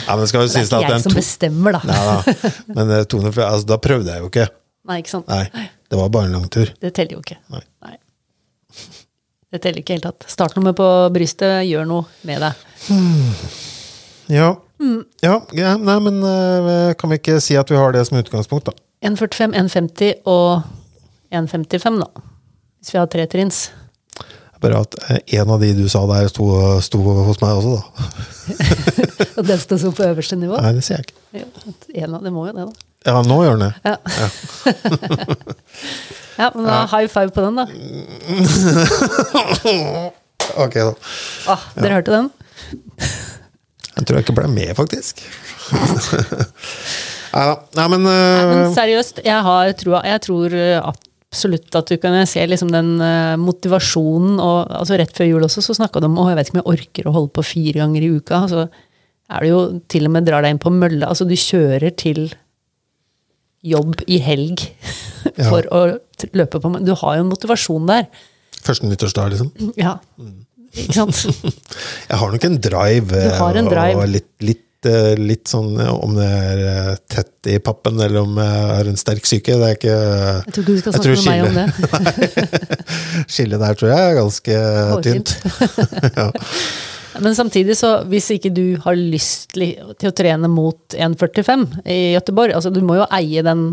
ja, 0.08 0.16
men 0.16 0.26
det 0.26 0.32
Det 0.32 0.60
er 0.60 0.66
ikke 0.68 0.82
jeg 0.84 1.04
som 1.06 1.16
bestemmer, 1.16 1.78
da. 1.78 1.82
Nei, 1.88 2.02
da. 2.04 2.52
Men 2.76 2.92
tone, 3.08 3.32
altså, 3.32 3.68
da 3.70 3.78
prøvde 3.80 4.12
jeg 4.12 4.26
jo 4.26 4.28
ikke. 4.28 4.48
Nei, 4.88 4.98
ikke 5.04 5.14
sant? 5.14 5.32
Nei, 5.32 5.68
det 5.88 6.00
var 6.00 6.12
bare 6.12 6.28
en 6.28 6.36
lang 6.36 6.50
tur. 6.52 6.68
Det 6.84 6.92
teller 6.96 7.18
jo 7.18 7.24
ikke. 7.24 7.40
Nei. 7.54 7.64
Nei. 7.88 7.96
Det 9.48 9.62
teller 9.64 9.80
ikke 9.80 9.96
i 9.96 9.98
det 9.98 10.04
hele 10.04 10.12
tatt. 10.12 10.28
Startnummer 10.32 10.76
på 10.76 10.88
brystet 11.16 11.64
gjør 11.70 11.88
noe 11.88 12.28
med 12.28 12.44
deg. 12.44 12.54
Ja. 14.28 14.52
Mm. 14.84 15.00
ja, 15.24 15.40
ja 15.58 15.72
nei, 15.80 15.96
men 16.06 16.20
eh, 16.22 16.92
kan 17.00 17.10
vi 17.10 17.18
ikke 17.18 17.40
si 17.42 17.56
at 17.58 17.72
vi 17.72 17.80
har 17.80 17.96
det 17.96 18.04
som 18.06 18.20
utgangspunkt, 18.20 18.68
da? 18.68 18.76
1,45, 19.08 19.56
1,50 19.56 20.28
og 20.28 20.68
1,55, 21.32 22.04
da. 22.04 22.28
Hvis 22.78 22.94
vi 22.94 23.00
har 23.00 23.08
tre 23.12 23.26
trinns. 23.32 23.70
Bare 24.64 24.82
at 24.82 24.98
eh, 25.08 25.20
en 25.40 25.54
av 25.54 25.62
de 25.62 25.70
du 25.78 25.86
sa 25.92 26.02
der, 26.10 26.28
sto, 26.32 26.46
sto 26.86 27.02
hos 27.28 27.42
meg 27.44 27.60
også, 27.60 27.78
da. 27.78 27.84
Og 29.38 29.44
den 29.46 29.60
står 29.62 29.82
så 29.84 29.92
på 29.94 30.06
øverste 30.08 30.38
nivå. 30.40 30.58
Nei, 30.62 30.74
det 30.78 30.84
sier 30.88 30.98
jeg 31.02 31.10
ikke. 31.10 31.18
Jo, 31.38 31.46
en 32.04 32.18
av, 32.18 32.24
det 32.26 32.32
må 32.34 32.48
jo 32.50 32.54
det, 32.58 32.66
da. 32.70 32.74
Ja, 33.08 33.22
nå 33.24 33.38
gjør 33.46 33.56
den 33.56 33.68
det. 33.68 33.74
Ja, 33.86 33.96
ja 36.38 36.48
men 36.56 36.66
da 36.68 36.80
high 36.92 37.08
five 37.12 37.32
på 37.36 37.42
den, 37.46 37.56
da. 37.62 37.66
Ok, 40.58 40.74
da. 40.80 40.94
Ah, 41.52 41.64
dere 41.76 41.98
hørte 42.00 42.14
den? 42.14 42.30
Jeg 43.98 44.06
tror 44.08 44.18
jeg 44.18 44.26
ikke 44.26 44.36
ble 44.38 44.48
med, 44.50 44.72
faktisk. 44.78 45.22
Nei 47.34 47.44
da. 47.50 47.56
Nei, 47.78 47.88
men, 47.92 48.06
Nei, 48.08 48.14
eh, 48.16 48.52
men 48.52 48.74
seriøst, 48.76 49.22
jeg 49.26 49.46
har 49.48 49.74
trua. 49.78 50.02
Jeg 50.08 50.24
tror 50.26 50.56
eh, 50.58 50.78
absolutt 51.38 51.76
at 51.78 51.92
du 51.94 52.00
kan 52.02 52.18
se 52.26 52.42
liksom 52.50 52.72
den 52.74 52.96
eh, 53.06 53.36
motivasjonen 53.38 54.40
og 54.42 54.72
altså 54.82 54.98
Rett 54.98 55.14
før 55.14 55.30
jul 55.30 55.46
også 55.46 55.62
så 55.62 55.76
snakka 55.78 56.02
de 56.02 56.10
om 56.10 56.18
å 56.18 56.28
jeg 56.32 56.40
vet 56.40 56.50
ikke 56.50 56.58
om 56.58 56.64
jeg 56.64 56.72
orker 56.74 57.08
å 57.10 57.14
holde 57.20 57.34
på 57.38 57.46
fire 57.46 57.84
ganger 57.84 58.02
i 58.08 58.10
uka. 58.18 58.40
Så 58.50 58.64
er 58.66 59.44
det 59.46 59.52
jo 59.52 59.62
til 59.92 60.08
og 60.10 60.14
med 60.16 60.26
drar 60.26 60.42
deg 60.46 60.56
inn 60.56 60.62
på 60.64 60.74
mølle. 60.74 61.06
Altså 61.06 61.28
du 61.30 61.36
kjører 61.38 61.94
til 62.00 62.26
jobb 63.68 64.02
i 64.08 64.20
helg 64.24 64.66
Ja. 65.38 65.50
for 65.52 65.66
å 65.76 65.80
løpe 66.38 66.60
på 66.64 66.70
Du 66.88 66.94
har 66.98 67.18
jo 67.18 67.24
en 67.26 67.30
motivasjon 67.30 67.86
der. 67.90 68.06
første 68.64 68.88
nyttårsdag, 68.88 69.34
liksom. 69.34 69.74
Ja. 69.78 69.98
Ikke 70.78 70.96
sant? 70.96 71.20
Jeg 72.10 72.18
har 72.22 72.32
nok 72.34 72.46
en 72.48 72.56
drive. 72.64 73.22
Har 73.38 73.60
en 73.60 73.68
drive. 73.70 74.00
Og 74.02 74.08
litt, 74.14 74.30
litt, 74.46 74.64
litt 75.18 75.48
sånn 75.50 75.80
eh, 75.82 75.94
om 75.94 76.14
det 76.18 76.28
er 76.28 76.62
eh, 76.66 76.92
tett 77.10 77.50
i 77.50 77.58
pappen, 77.64 78.00
eller 78.00 78.22
om 78.22 78.38
jeg 78.38 78.68
har 78.78 78.92
en 78.92 79.00
sterk 79.00 79.26
syke. 79.26 79.56
Det 79.58 79.70
er 79.70 79.78
ikke 79.78 79.96
Jeg 79.96 80.54
tror 80.54 80.64
ikke 80.64 80.76
du 80.76 80.82
skal 80.82 80.98
snakke 80.98 81.16
med 81.16 81.28
meg 81.28 81.46
om 81.48 81.58
det. 81.58 82.68
Skillet 83.34 83.64
der 83.64 83.80
tror 83.80 83.94
jeg 83.94 84.12
er 84.12 84.20
ganske 84.20 84.60
tynt. 85.08 85.36
ja. 86.20 86.30
Men 87.20 87.36
samtidig, 87.36 87.78
så 87.78 87.92
hvis 88.10 88.30
ikke 88.36 88.52
du 88.54 88.66
har 88.84 88.98
lyst 88.98 89.56
til 89.58 90.10
å 90.10 90.16
trene 90.16 90.50
mot 90.52 90.94
1,45 90.94 91.68
i 91.90 92.00
Gøteborg 92.14 92.54
altså 92.54 92.70
Du 92.74 92.84
må 92.86 93.00
jo 93.00 93.08
eie 93.16 93.42
den 93.46 93.72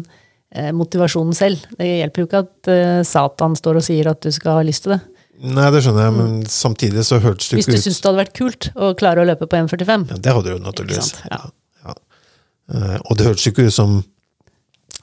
eh, 0.54 0.70
motivasjonen 0.72 1.36
selv. 1.36 1.66
Det 1.76 1.88
hjelper 1.88 2.22
jo 2.22 2.28
ikke 2.30 2.44
at 2.46 2.72
eh, 2.72 3.00
Satan 3.06 3.56
står 3.58 3.80
og 3.80 3.86
sier 3.86 4.08
at 4.10 4.22
du 4.24 4.32
skal 4.34 4.60
ha 4.60 4.64
lyst 4.66 4.86
til 4.86 4.96
det. 4.96 5.02
Nei, 5.42 5.66
det 5.74 5.80
skjønner 5.82 6.04
jeg, 6.06 6.14
men 6.14 6.34
samtidig 6.46 7.02
så 7.04 7.18
hørtes 7.20 7.48
det 7.50 7.58
ikke 7.58 7.64
ut 7.66 7.74
Hvis 7.74 7.82
du 7.84 7.88
syns 7.90 8.00
det 8.00 8.08
hadde 8.10 8.20
vært 8.22 8.34
kult 8.38 8.68
å 8.76 8.90
klare 8.98 9.22
å 9.24 9.26
løpe 9.26 9.48
på 9.50 9.58
1,45. 9.58 10.04
ja, 10.12 10.18
Det 10.22 10.34
hadde 10.36 10.52
du 10.54 10.62
naturligvis. 10.62 11.10
Ja. 11.30 11.40
Ja. 11.84 11.94
Eh, 12.72 12.98
Og 13.10 13.18
det 13.18 13.26
hørtes 13.26 13.46
ikke 13.50 13.66
ut 13.66 13.74
som 13.74 14.02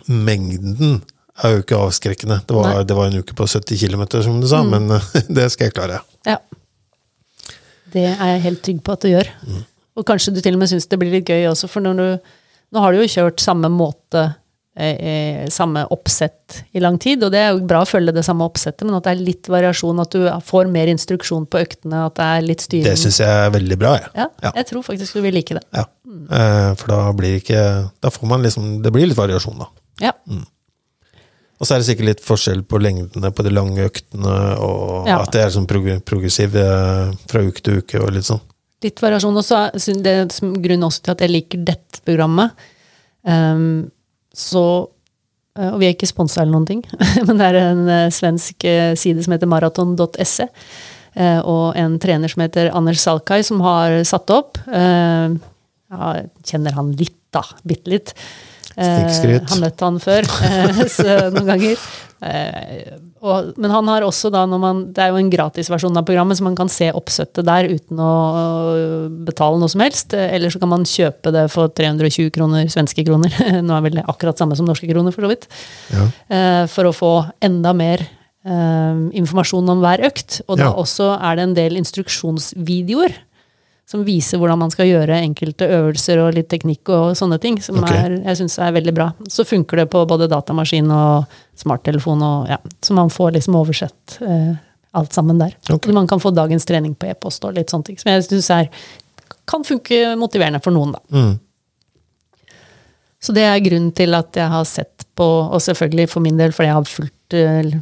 Mengden 0.07 1.01
er 1.43 1.55
jo 1.55 1.61
ikke 1.63 1.77
avskrekkende. 1.77 2.39
Det 2.47 2.55
var, 2.55 2.81
det 2.87 2.95
var 2.97 3.09
en 3.11 3.19
uke 3.21 3.35
på 3.37 3.45
70 3.47 3.77
km, 3.83 4.05
som 4.23 4.39
du 4.41 4.47
sa, 4.49 4.63
men 4.65 4.89
eh, 4.95 5.09
det 5.37 5.49
skal 5.53 5.67
jeg 5.69 5.75
klare. 5.77 5.99
Ja. 6.27 6.37
Det 7.91 8.05
er 8.07 8.35
jeg 8.35 8.43
helt 8.47 8.61
trygg 8.65 8.81
på 8.87 8.95
at 8.95 9.03
du 9.03 9.11
gjør. 9.11 9.29
Og 9.99 10.05
kanskje 10.07 10.31
du 10.33 10.39
til 10.41 10.55
og 10.55 10.61
med 10.63 10.71
syns 10.71 10.87
det 10.87 10.99
blir 11.01 11.11
litt 11.11 11.27
gøy 11.27 11.49
også, 11.51 11.67
for 11.71 11.83
du 11.83 11.91
Nå 12.71 12.79
har 12.79 12.93
du 12.95 13.01
jo 13.01 13.07
kjørt 13.11 13.41
samme 13.43 13.67
måte, 13.67 14.29
eh, 14.81 14.97
eh, 15.11 15.47
samme 15.53 15.83
oppsett 15.93 16.63
i 16.73 16.81
lang 16.83 16.97
tid, 17.01 17.21
og 17.23 17.31
det 17.33 17.39
er 17.43 17.51
jo 17.53 17.61
bra 17.69 17.83
å 17.85 17.87
følge 17.89 18.13
det 18.15 18.23
samme 18.25 18.47
oppsettet, 18.49 18.83
men 18.87 18.97
at 18.97 19.05
det 19.05 19.13
er 19.13 19.21
litt 19.27 19.49
variasjon, 19.51 20.01
at 20.01 20.15
du 20.17 20.25
får 20.47 20.71
mer 20.73 20.89
instruksjon 20.91 21.45
på 21.51 21.61
øktene, 21.61 22.05
at 22.09 22.15
det 22.17 22.27
er 22.27 22.47
litt 22.47 22.65
styring. 22.65 22.87
Det 22.89 22.97
syns 22.99 23.19
jeg 23.21 23.29
er 23.45 23.53
veldig 23.53 23.77
bra. 23.79 23.93
Jeg. 24.01 24.09
ja, 24.15 24.27
Ja. 24.47 24.51
jeg 24.57 24.67
tror 24.71 24.83
faktisk 24.89 25.13
du 25.19 25.21
vil 25.27 25.37
like 25.37 25.53
det. 25.59 25.63
Ja. 25.77 25.85
Eh, 26.11 26.73
For 26.81 26.87
da 26.91 26.97
blir 27.15 27.37
ikke 27.39 27.61
Da 28.01 28.09
får 28.11 28.27
man 28.27 28.41
liksom 28.43 28.81
Det 28.83 28.91
blir 28.91 29.07
litt 29.07 29.15
variasjon, 29.17 29.57
da. 29.61 29.67
Ja. 30.01 30.11
Og 31.61 31.67
så 31.67 31.75
er 31.75 31.79
det 31.79 31.85
sikkert 31.91 32.07
litt 32.09 32.23
forskjell 32.25 32.63
på 32.65 32.79
lengdene 32.81 33.29
på 33.37 33.43
de 33.45 33.51
lange 33.53 33.85
øktene, 33.85 34.35
og 34.59 35.07
Ja. 35.07 35.19
at 35.21 35.31
det 35.31 35.41
er 35.45 35.49
sånn 35.53 35.67
prog 35.69 35.85
progressiv 36.03 36.55
eh, 36.55 37.13
fra 37.29 37.41
uke 37.45 37.61
til 37.61 37.77
uke 37.83 38.01
og 38.01 38.11
litt 38.15 38.25
sånn. 38.25 38.41
Litt 38.81 38.99
variasjon 38.99 39.37
Og 39.37 39.43
så 39.45 39.69
er 39.69 40.01
det 40.01 40.39
grunnen 40.41 40.83
også 40.89 41.03
til 41.03 41.11
at 41.11 41.19
jeg 41.19 41.29
liker 41.29 41.63
dette 41.63 42.01
programmet. 42.03 42.51
Ehm, 43.27 43.91
så 44.37 44.65
eh, 45.57 45.69
Og 45.69 45.79
vi 45.81 45.89
er 45.89 45.95
ikke 45.95 46.09
sponsa 46.09 46.41
eller 46.41 46.55
noen 46.55 46.69
ting, 46.69 46.81
men 47.27 47.37
det 47.39 47.49
er 47.49 47.59
en 47.61 47.83
eh, 47.91 48.07
svensk 48.13 48.65
eh, 48.67 48.93
side 48.99 49.25
som 49.25 49.35
heter 49.35 49.51
maraton.se. 49.51 50.47
og 51.43 51.75
en 51.75 51.97
trener 51.99 52.31
som 52.31 52.41
heter 52.45 52.69
Anders 52.71 53.01
Salkai, 53.03 53.41
som 53.43 53.59
har 53.65 53.97
satt 54.07 54.31
opp. 54.31 54.61
Jeg 54.71 56.21
kjenner 56.47 56.77
han 56.77 56.93
litt, 56.95 57.17
da. 57.35 57.41
Bitte 57.67 57.91
litt. 57.91 58.13
Snikskryt. 58.85 59.49
har 59.53 59.59
møtt 59.65 59.83
han 59.85 59.99
før 60.03 60.27
eh, 60.49 60.81
så, 60.91 61.17
noen 61.33 61.47
ganger. 61.53 61.83
Eh, 62.21 62.97
og, 63.21 63.51
men 63.61 63.71
han 63.73 63.87
har 63.89 64.03
også 64.05 64.29
da, 64.33 64.43
når 64.49 64.59
man, 64.61 64.79
det 64.93 65.01
er 65.01 65.09
jo 65.13 65.17
en 65.21 65.29
gratisversjon 65.33 65.97
av 65.97 66.05
programmet, 66.05 66.37
så 66.37 66.45
man 66.45 66.57
kan 66.57 66.69
se 66.69 66.91
oppsettet 66.97 67.45
der 67.47 67.69
uten 67.69 67.97
å 68.01 68.11
betale 69.25 69.57
noe 69.61 69.69
som 69.71 69.81
helst. 69.85 70.13
Eh, 70.17 70.33
Eller 70.37 70.53
så 70.53 70.61
kan 70.61 70.69
man 70.73 70.85
kjøpe 70.89 71.33
det 71.33 71.47
for 71.53 71.69
320 71.77 72.31
kroner 72.35 72.69
svenske 72.71 73.05
kroner. 73.07 73.33
Nå 73.65 73.75
er 73.77 73.85
vel 73.87 73.99
det 74.01 74.07
akkurat 74.09 74.37
samme 74.41 74.57
som 74.57 74.69
norske 74.69 74.89
kroner, 74.89 75.13
for 75.15 75.25
så 75.25 75.33
vidt. 75.33 75.49
Ja. 75.93 76.07
Eh, 76.33 76.63
for 76.71 76.89
å 76.89 76.95
få 76.95 77.11
enda 77.45 77.73
mer 77.77 78.01
eh, 78.05 79.01
informasjon 79.21 79.69
om 79.73 79.81
hver 79.85 80.05
økt. 80.09 80.41
Og 80.47 80.57
da 80.61 80.69
Ja. 80.71 80.75
også 80.81 81.13
er 81.17 81.37
det 81.37 81.47
en 81.49 81.57
del 81.57 81.77
instruksjonsvideoer 81.81 83.17
som 83.91 84.05
viser 84.07 84.39
hvordan 84.39 84.61
man 84.61 84.71
skal 84.71 84.87
gjøre 84.87 85.17
enkelte 85.19 85.67
øvelser 85.67 86.21
og 86.23 86.37
litt 86.37 86.47
teknikk 86.51 86.87
og 86.95 87.11
sånne 87.19 87.37
ting, 87.43 87.57
som 87.59 87.81
okay. 87.81 88.05
er, 88.05 88.17
jeg 88.29 88.39
syns 88.39 88.55
er 88.63 88.71
veldig 88.77 88.93
bra. 88.95 89.09
Så 89.27 89.43
funker 89.47 89.81
det 89.81 89.89
på 89.91 90.05
både 90.07 90.29
datamaskin 90.31 90.87
og 90.95 91.27
smarttelefon, 91.59 92.23
og 92.23 92.51
ja, 92.53 92.61
så 92.79 92.95
man 92.95 93.11
får 93.11 93.35
liksom 93.35 93.57
oversett 93.59 94.15
eh, 94.23 94.53
alt 94.95 95.11
sammen 95.17 95.41
der. 95.43 95.57
Okay. 95.67 95.91
Man 95.95 96.07
kan 96.07 96.23
få 96.23 96.31
dagens 96.31 96.65
trening 96.69 96.95
på 96.95 97.11
e-post 97.11 97.43
og 97.47 97.59
litt 97.59 97.73
sånne 97.73 97.89
ting, 97.91 97.99
som 97.99 98.13
jeg 98.13 98.23
syns 98.29 98.51
kan 99.51 99.67
funke 99.67 100.13
motiverende 100.15 100.63
for 100.63 100.71
noen, 100.71 100.95
da. 100.95 101.01
Mm. 101.11 101.33
Så 103.21 103.35
det 103.35 103.43
er 103.45 103.59
grunnen 103.61 103.91
til 103.93 104.15
at 104.17 104.39
jeg 104.39 104.49
har 104.55 104.65
sett 104.65 105.03
på, 105.19 105.27
og 105.51 105.59
selvfølgelig 105.61 106.07
for 106.09 106.23
min 106.23 106.39
del, 106.39 106.55
fordi 106.55 106.71
jeg 106.71 106.79
har 106.79 106.91
fulgt 106.95 107.35
eh, 107.37 107.73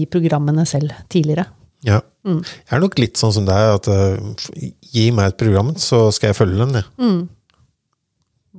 de 0.00 0.06
programmene 0.08 0.64
selv 0.66 0.96
tidligere. 1.12 1.44
Ja. 1.86 2.00
Mm. 2.26 2.40
Jeg 2.44 2.76
er 2.76 2.82
nok 2.82 2.98
litt 3.00 3.20
sånn 3.20 3.32
som 3.32 3.46
deg, 3.48 3.76
at 3.78 3.86
f- 3.88 4.50
gi 4.94 5.10
meg 5.14 5.32
et 5.32 5.38
program, 5.40 5.74
så 5.80 6.08
skal 6.14 6.32
jeg 6.32 6.38
følge 6.40 6.64
den. 6.64 6.80
jeg. 6.80 7.28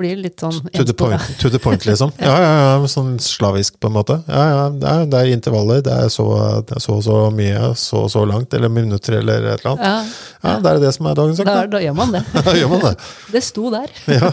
Blir 0.01 0.15
litt 0.23 0.39
sånn 0.39 0.55
To 0.71 0.85
the 0.87 0.93
point, 0.95 1.23
to 1.41 1.49
the 1.51 1.59
point 1.59 1.83
liksom. 1.83 2.13
Ja, 2.23 2.31
ja, 2.39 2.51
ja, 2.79 2.87
sånn 2.89 3.17
slavisk 3.19 3.75
på 3.83 3.89
en 3.89 3.95
måte. 3.97 4.15
Ja, 4.23 4.43
ja, 4.47 4.61
det 4.71 4.87
er, 4.87 5.09
det 5.11 5.19
er 5.19 5.31
intervaller, 5.33 5.81
det 5.83 5.91
er 6.05 6.07
så, 6.13 6.25
er 6.63 6.79
så 6.79 6.95
så 7.03 7.17
mye, 7.35 7.73
så 7.75 8.05
og 8.05 8.11
så 8.13 8.23
langt, 8.29 8.55
eller 8.55 8.71
minutter, 8.71 9.17
eller 9.19 9.49
et 9.51 9.59
eller 9.65 9.73
annet. 9.73 9.83
Ja, 9.89 10.29
Ja, 10.41 10.55
det 10.63 10.71
er 10.71 10.79
det 10.81 10.93
som 10.95 11.05
er 11.11 11.17
dagens 11.19 11.43
da, 11.43 11.57
da 11.69 11.83
gjør 11.83 11.97
man 11.99 12.15
det. 12.15 12.23
Da 12.47 12.55
gjør 12.55 12.71
man 12.71 12.85
det. 12.87 12.93
Det 13.35 13.43
sto 13.45 13.67
der. 13.73 13.91
Ja. 14.09 14.31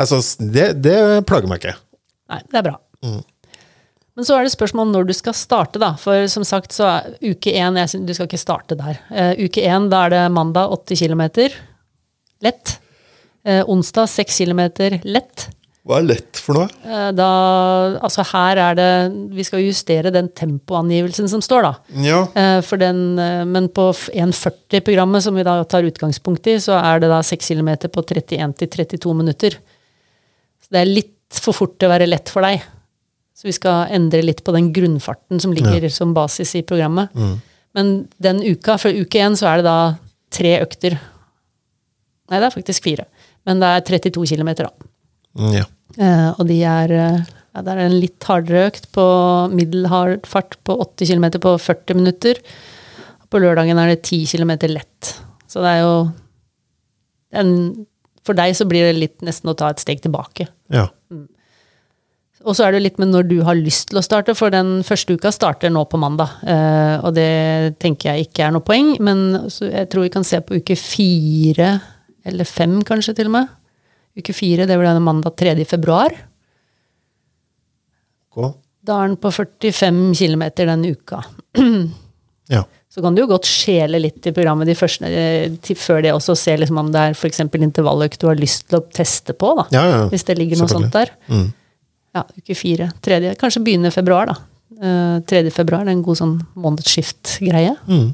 altså, 0.00 0.22
det, 0.40 0.66
det 0.82 0.96
plager 1.28 1.52
meg 1.52 1.60
ikke. 1.62 1.76
Nei, 2.32 2.40
det 2.50 2.60
er 2.62 2.66
bra. 2.70 2.78
Mm. 3.04 3.20
Men 4.14 4.26
så 4.26 4.36
er 4.36 4.46
det 4.46 4.54
spørsmål 4.54 4.88
om 4.88 4.94
når 4.94 5.08
du 5.08 5.16
skal 5.16 5.34
starte, 5.34 5.80
da. 5.82 5.94
For 5.98 6.28
som 6.30 6.46
sagt, 6.46 6.74
så 6.74 6.86
er 6.86 7.16
uke 7.24 7.50
én 7.50 7.78
Du 8.06 8.14
skal 8.14 8.28
ikke 8.28 8.38
starte 8.38 8.78
der. 8.78 9.00
Uh, 9.10 9.34
uke 9.42 9.64
én, 9.66 9.90
da 9.90 10.04
er 10.06 10.14
det 10.14 10.22
mandag 10.34 10.70
80 10.70 11.02
km. 11.02 11.24
Lett. 12.46 12.76
Uh, 13.42 13.62
onsdag 13.66 14.06
6 14.12 14.38
km. 14.38 14.62
Lett. 15.02 15.48
Hva 15.84 15.98
er 15.98 16.06
lett 16.06 16.38
for 16.40 16.56
noe? 16.56 16.70
Uh, 16.86 17.10
da 17.12 17.26
Altså, 17.98 18.22
her 18.30 18.60
er 18.62 18.78
det 18.78 18.86
Vi 19.34 19.44
skal 19.44 19.66
justere 19.66 20.14
den 20.14 20.30
tempoangivelsen 20.30 21.28
som 21.28 21.42
står, 21.44 21.66
da. 21.66 21.74
Ja. 22.06 22.22
For 22.64 22.78
den, 22.80 23.18
men 23.50 23.66
på 23.74 23.90
1,40-programmet, 24.14 25.26
som 25.26 25.34
vi 25.34 25.44
da 25.46 25.58
tar 25.66 25.90
utgangspunkt 25.90 26.46
i, 26.54 26.60
så 26.62 26.78
er 26.78 27.02
det 27.02 27.10
da 27.10 27.18
6 27.18 27.50
km 27.50 27.74
på 27.90 28.06
31 28.14 28.54
til 28.62 28.72
32 28.78 29.18
minutter. 29.24 29.58
Så 30.62 30.70
det 30.70 30.84
er 30.84 30.94
litt 31.02 31.12
for 31.34 31.56
fort 31.56 31.74
til 31.80 31.90
å 31.90 31.94
være 31.96 32.06
lett 32.06 32.30
for 32.30 32.46
deg. 32.46 32.62
Så 33.34 33.48
vi 33.48 33.54
skal 33.56 33.90
endre 33.94 34.22
litt 34.22 34.44
på 34.46 34.52
den 34.54 34.68
grunnfarten 34.74 35.40
som 35.42 35.52
ligger 35.54 35.88
som 35.90 36.12
basis 36.14 36.54
i 36.54 36.62
programmet. 36.62 37.10
Men 37.74 37.94
den 38.22 38.42
uka, 38.46 38.76
for 38.78 38.94
uke 38.94 39.18
én, 39.18 39.34
så 39.34 39.48
er 39.50 39.58
det 39.58 39.66
da 39.66 39.78
tre 40.34 40.52
økter. 40.62 40.94
Nei, 42.30 42.38
det 42.38 42.46
er 42.46 42.54
faktisk 42.54 42.84
fire. 42.86 43.08
Men 43.44 43.58
det 43.60 43.70
er 43.74 43.82
32 43.88 44.28
km, 44.30 44.52
da. 44.62 44.70
Mm, 45.34 45.50
ja. 45.56 45.64
Eh, 45.98 46.28
og 46.38 46.46
de 46.48 46.60
er 46.62 46.94
eh, 46.94 47.24
ja, 47.54 47.62
Det 47.62 47.72
er 47.72 47.80
en 47.84 47.96
litt 48.00 48.22
hardere 48.26 48.68
økt 48.68 48.86
på 48.94 49.04
middelhard 49.50 50.24
fart 50.26 50.56
på 50.66 50.78
80 50.82 51.10
km 51.12 51.26
på 51.42 51.56
40 51.58 51.98
minutter. 51.98 52.38
På 53.30 53.42
lørdagen 53.42 53.78
er 53.82 53.92
det 53.92 54.02
10 54.06 54.30
km 54.30 54.54
lett. 54.70 55.14
Så 55.50 55.62
det 55.62 55.74
er 55.74 55.82
jo 55.82 55.94
en, 57.34 57.52
For 58.24 58.38
deg 58.38 58.54
så 58.54 58.66
blir 58.70 58.86
det 58.88 58.98
litt 58.98 59.26
nesten 59.26 59.50
å 59.50 59.58
ta 59.58 59.74
et 59.74 59.82
steg 59.82 60.02
tilbake. 60.06 60.48
ja. 60.70 60.86
Og 62.44 62.52
så 62.56 62.66
er 62.66 62.74
det 62.74 62.82
litt 62.84 62.98
med 63.00 63.08
når 63.08 63.26
du 63.30 63.38
har 63.46 63.56
lyst 63.56 63.88
til 63.90 63.98
å 64.00 64.04
starte, 64.04 64.34
for 64.36 64.52
den 64.52 64.82
første 64.84 65.16
uka 65.16 65.32
starter 65.32 65.72
nå 65.72 65.86
på 65.88 66.00
mandag. 66.00 66.34
Eh, 66.44 66.96
og 67.00 67.14
det 67.16 67.78
tenker 67.80 68.12
jeg 68.12 68.28
ikke 68.28 68.44
er 68.46 68.52
noe 68.52 68.64
poeng, 68.64 68.94
men 69.04 69.24
jeg 69.48 69.88
tror 69.92 70.04
vi 70.04 70.12
kan 70.12 70.26
se 70.28 70.42
på 70.44 70.60
uke 70.60 70.76
fire, 70.76 71.70
eller 72.28 72.48
fem 72.48 72.76
kanskje 72.84 73.16
til 73.16 73.32
og 73.32 73.36
med. 73.38 73.56
Uke 74.20 74.36
fire, 74.36 74.68
det 74.68 74.76
blir 74.76 74.90
denne 74.90 75.02
mandag 75.04 75.34
3. 75.40 75.56
februar. 75.66 76.12
Gå. 78.34 78.52
Da 78.84 79.00
er 79.00 79.10
den 79.10 79.18
på 79.20 79.32
45 79.32 80.04
km 80.20 80.48
den 80.60 80.88
uka. 80.92 81.24
Ja. 82.52 82.60
Så 82.92 83.00
kan 83.00 83.14
du 83.16 83.22
jo 83.22 83.28
godt 83.30 83.46
skjele 83.48 83.96
litt 83.98 84.26
i 84.28 84.32
programmet 84.36 84.68
de 84.68 84.74
første, 84.76 85.08
eh, 85.08 85.54
til, 85.64 85.78
før 85.80 86.02
det 86.04 86.10
også, 86.12 86.34
se 86.36 86.52
liksom 86.60 86.76
om 86.82 86.90
det 86.92 87.00
er 87.00 87.16
f.eks. 87.16 87.40
intervalløkt 87.40 88.20
du 88.20 88.26
har 88.28 88.36
lyst 88.36 88.66
til 88.68 88.82
å 88.82 88.84
teste 88.92 89.32
på. 89.32 89.54
da. 89.56 89.64
Ja, 89.72 89.84
ja. 89.88 90.02
Hvis 90.12 90.26
det 90.28 90.36
ligger 90.36 90.60
noe 90.60 90.68
sånt 90.68 90.92
der. 90.92 91.10
Mm. 91.32 91.48
Ja, 92.14 92.24
uke 92.38 92.54
fire. 92.54 92.90
Tredje, 93.02 93.34
kanskje 93.38 93.62
begynne 93.64 93.90
i 93.90 93.94
februar, 93.94 94.30
da. 94.30 94.36
Eh, 94.74 95.16
3. 95.26 95.50
februar 95.54 95.84
det 95.84 95.92
er 95.92 95.98
en 95.98 96.04
god 96.06 96.20
sånn 96.20 96.36
månedsskift-greie. 96.58 97.74
Mm. 97.90 98.12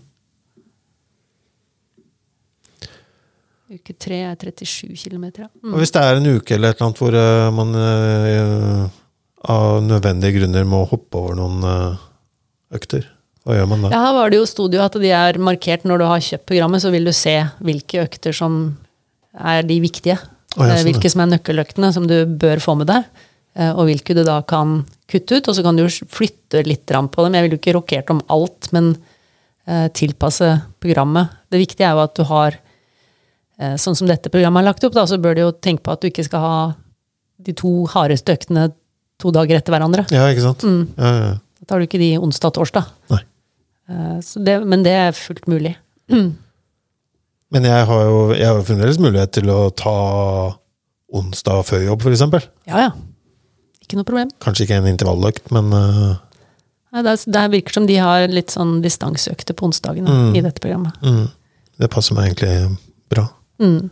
Uke 3.70 3.94
tre 3.94 4.16
er 4.26 4.34
37 4.34 4.96
km, 4.98 5.28
ja. 5.44 5.46
Mm. 5.62 5.76
Og 5.76 5.78
hvis 5.78 5.92
det 5.94 6.02
er 6.02 6.18
en 6.18 6.26
uke 6.26 6.56
eller 6.56 6.72
et 6.72 6.80
eller 6.80 6.88
annet 6.88 7.00
hvor 7.00 7.14
uh, 7.14 7.50
man 7.54 7.76
uh, 7.78 8.88
av 9.46 9.76
nødvendige 9.86 10.40
grunner 10.40 10.66
må 10.66 10.82
hoppe 10.90 11.20
over 11.20 11.38
noen 11.38 11.62
uh, 11.62 12.00
økter, 12.74 13.06
hva 13.46 13.60
gjør 13.60 13.70
man 13.70 13.86
da? 13.86 13.92
Ja, 13.94 14.02
her 14.08 14.16
var 14.18 14.32
det 14.32 14.40
jo 14.40 14.48
studio 14.50 14.82
at 14.82 14.98
de 14.98 15.12
er 15.14 15.38
markert 15.38 15.86
når 15.86 16.02
du 16.02 16.06
har 16.10 16.26
kjøpt 16.26 16.48
programmet, 16.50 16.82
så 16.82 16.90
vil 16.90 17.06
du 17.06 17.12
se 17.14 17.36
hvilke 17.62 18.02
økter 18.02 18.34
som 18.36 18.58
er 19.38 19.62
de 19.68 19.78
viktige. 19.84 20.18
Oh, 20.58 20.66
ja, 20.66 20.74
sånn, 20.74 20.88
hvilke 20.90 21.14
som 21.14 21.22
er 21.22 21.30
nøkkeløktene 21.36 21.92
som 21.94 22.10
du 22.10 22.16
bør 22.26 22.58
få 22.64 22.74
med 22.80 22.90
deg. 22.90 23.06
Eh, 23.60 23.70
Og 23.74 23.90
hvilke 23.90 24.16
du 24.16 24.22
da 24.26 24.40
kan 24.48 24.80
kutte 25.10 25.38
ut, 25.38 25.50
og 25.50 25.56
så 25.56 25.64
kan 25.66 25.78
du 25.78 25.84
flytte 25.86 26.64
litt 26.66 26.86
på 26.88 27.24
dem. 27.24 27.36
Jeg 27.36 27.46
ville 27.46 27.56
jo 27.56 27.60
ikke 27.60 27.76
rokert 27.76 28.10
om 28.14 28.22
alt, 28.32 28.70
men 28.72 28.94
eh, 29.66 29.88
tilpasse 29.96 30.50
programmet. 30.82 31.32
Det 31.52 31.60
viktige 31.62 31.88
er 31.88 31.96
jo 31.98 32.04
at 32.04 32.16
du 32.16 32.24
har 32.30 32.58
eh, 33.60 33.76
Sånn 33.76 33.98
som 33.98 34.08
dette 34.08 34.32
programmet 34.32 34.62
er 34.62 34.70
lagt 34.70 34.84
opp, 34.84 34.96
da, 34.96 35.06
så 35.06 35.20
bør 35.20 35.36
du 35.36 35.44
jo 35.44 35.52
tenke 35.52 35.84
på 35.84 35.94
at 35.94 36.02
du 36.02 36.10
ikke 36.10 36.26
skal 36.26 36.44
ha 36.44 36.58
de 37.40 37.54
to 37.56 37.86
hardeste 37.92 38.34
øktene 38.36 38.70
to 39.20 39.32
dager 39.32 39.58
etter 39.58 39.74
hverandre. 39.74 40.06
Ja, 40.12 40.28
ikke 40.32 40.46
sant? 40.46 40.64
Mm. 40.64 40.86
Ja, 40.96 41.10
ja. 41.16 41.34
Da 41.60 41.68
tar 41.68 41.80
du 41.80 41.88
ikke 41.88 42.00
de 42.00 42.14
onsdag 42.20 42.54
og 42.54 42.62
torsdag. 42.62 42.88
Nei. 43.12 43.24
Så 44.24 44.38
det, 44.46 44.54
men 44.70 44.84
det 44.86 44.92
er 44.94 45.16
fullt 45.16 45.48
mulig. 45.50 45.74
Men 47.50 47.66
jeg 47.66 47.86
har 47.88 48.02
jo 48.06 48.18
jeg 48.30 48.46
har 48.46 48.60
fremdeles 48.62 48.98
mulighet 49.02 49.32
til 49.34 49.50
å 49.50 49.58
ta 49.74 49.94
onsdag 51.10 51.64
før 51.66 51.82
jobb, 51.82 52.04
eksempel. 52.12 52.44
Ja, 52.70 52.86
ja. 52.86 52.90
Ikke 53.90 53.98
noe 53.98 54.06
problem. 54.06 54.28
Kanskje 54.44 54.68
ikke 54.68 54.76
en 54.78 54.86
intervalløkt, 54.92 55.48
men 55.50 55.72
uh... 55.74 56.12
Nei, 56.94 57.02
det, 57.06 57.16
det 57.30 57.42
virker 57.52 57.74
som 57.74 57.86
de 57.86 57.96
har 58.02 58.24
litt 58.30 58.50
sånn 58.54 58.76
distanseøkte 58.82 59.54
på 59.58 59.66
onsdagen 59.68 60.06
Mm. 60.06 60.30
i 60.38 60.42
dette 60.46 60.62
programmet. 60.62 60.94
mm, 61.02 61.26
det 61.82 61.88
passer 61.90 62.14
meg 62.14 62.30
egentlig 62.30 62.76
bra. 63.10 63.28
Mm. 63.62 63.90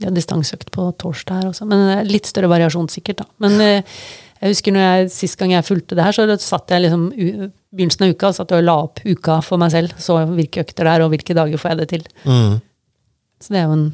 De 0.00 0.06
har 0.08 0.14
distanseøkt 0.16 0.70
på 0.74 0.86
torsdag 1.00 1.40
her 1.42 1.50
også, 1.52 1.66
men 1.70 2.04
litt 2.08 2.26
større 2.28 2.48
variasjon 2.52 2.88
sikkert. 2.92 3.22
da. 3.22 3.26
Men 3.44 3.56
uh, 3.60 3.98
jeg 4.40 4.52
husker 4.54 4.74
når 4.74 4.84
jeg, 4.84 5.10
sist 5.14 5.38
gang 5.40 5.52
jeg 5.54 5.64
fulgte 5.64 5.96
det 5.96 6.04
her, 6.04 6.12
så 6.16 6.26
satt 6.42 6.72
jeg 6.74 6.84
liksom 6.84 7.04
begynnelsen 7.14 8.04
av 8.04 8.10
uka 8.12 8.32
satt 8.36 8.50
jeg 8.52 8.60
og 8.60 8.66
la 8.68 8.74
opp 8.88 9.00
uka 9.06 9.38
for 9.46 9.60
meg 9.62 9.72
selv. 9.72 9.94
Så 9.96 10.18
hvilke 10.34 10.64
økter 10.66 10.84
det 10.84 10.92
er, 10.96 11.04
og 11.06 11.12
hvilke 11.14 11.36
dager 11.38 11.60
får 11.60 11.72
jeg 11.72 11.80
det 11.80 11.88
til. 11.94 12.04
Mm. 12.28 12.58
Så 13.40 13.54
det 13.54 13.60
er 13.62 13.68
jo 13.70 13.76
en 13.78 13.86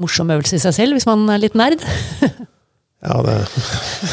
morsom 0.00 0.30
øvelse 0.32 0.56
i 0.56 0.62
seg 0.62 0.74
selv, 0.76 0.96
hvis 0.96 1.06
man 1.10 1.26
er 1.32 1.42
litt 1.42 1.56
nerd. 1.58 1.82
Ja, 3.04 3.18
det 3.24 3.36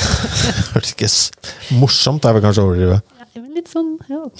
hørtes 0.73 0.91
ikke 0.93 1.77
morsomt, 1.79 2.25
er 2.27 2.35
vel 2.35 2.43
kanskje 2.43 2.63
å 2.63 2.69
overdrive. 2.69 2.99
Ja, 3.31 3.43
litt 3.55 3.71
sånn, 3.71 3.95
ja. 4.11 4.25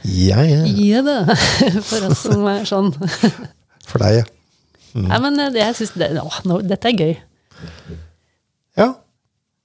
Ja, 0.00 0.40
ja. 0.48 0.62
Ja 0.64 1.02
da. 1.04 1.16
For 1.88 2.06
oss 2.08 2.22
som 2.24 2.46
er 2.48 2.64
sånn. 2.68 2.88
For 3.88 4.00
deg, 4.00 4.22
ja. 4.22 4.28
Nei, 4.96 5.18
men 5.22 5.36
eh, 5.44 5.58
jeg 5.60 5.76
synes 5.78 5.92
det, 6.00 6.08
å, 6.22 6.58
dette 6.66 6.90
er 6.90 6.96
gøy. 6.96 7.12
Ja. 8.80 8.88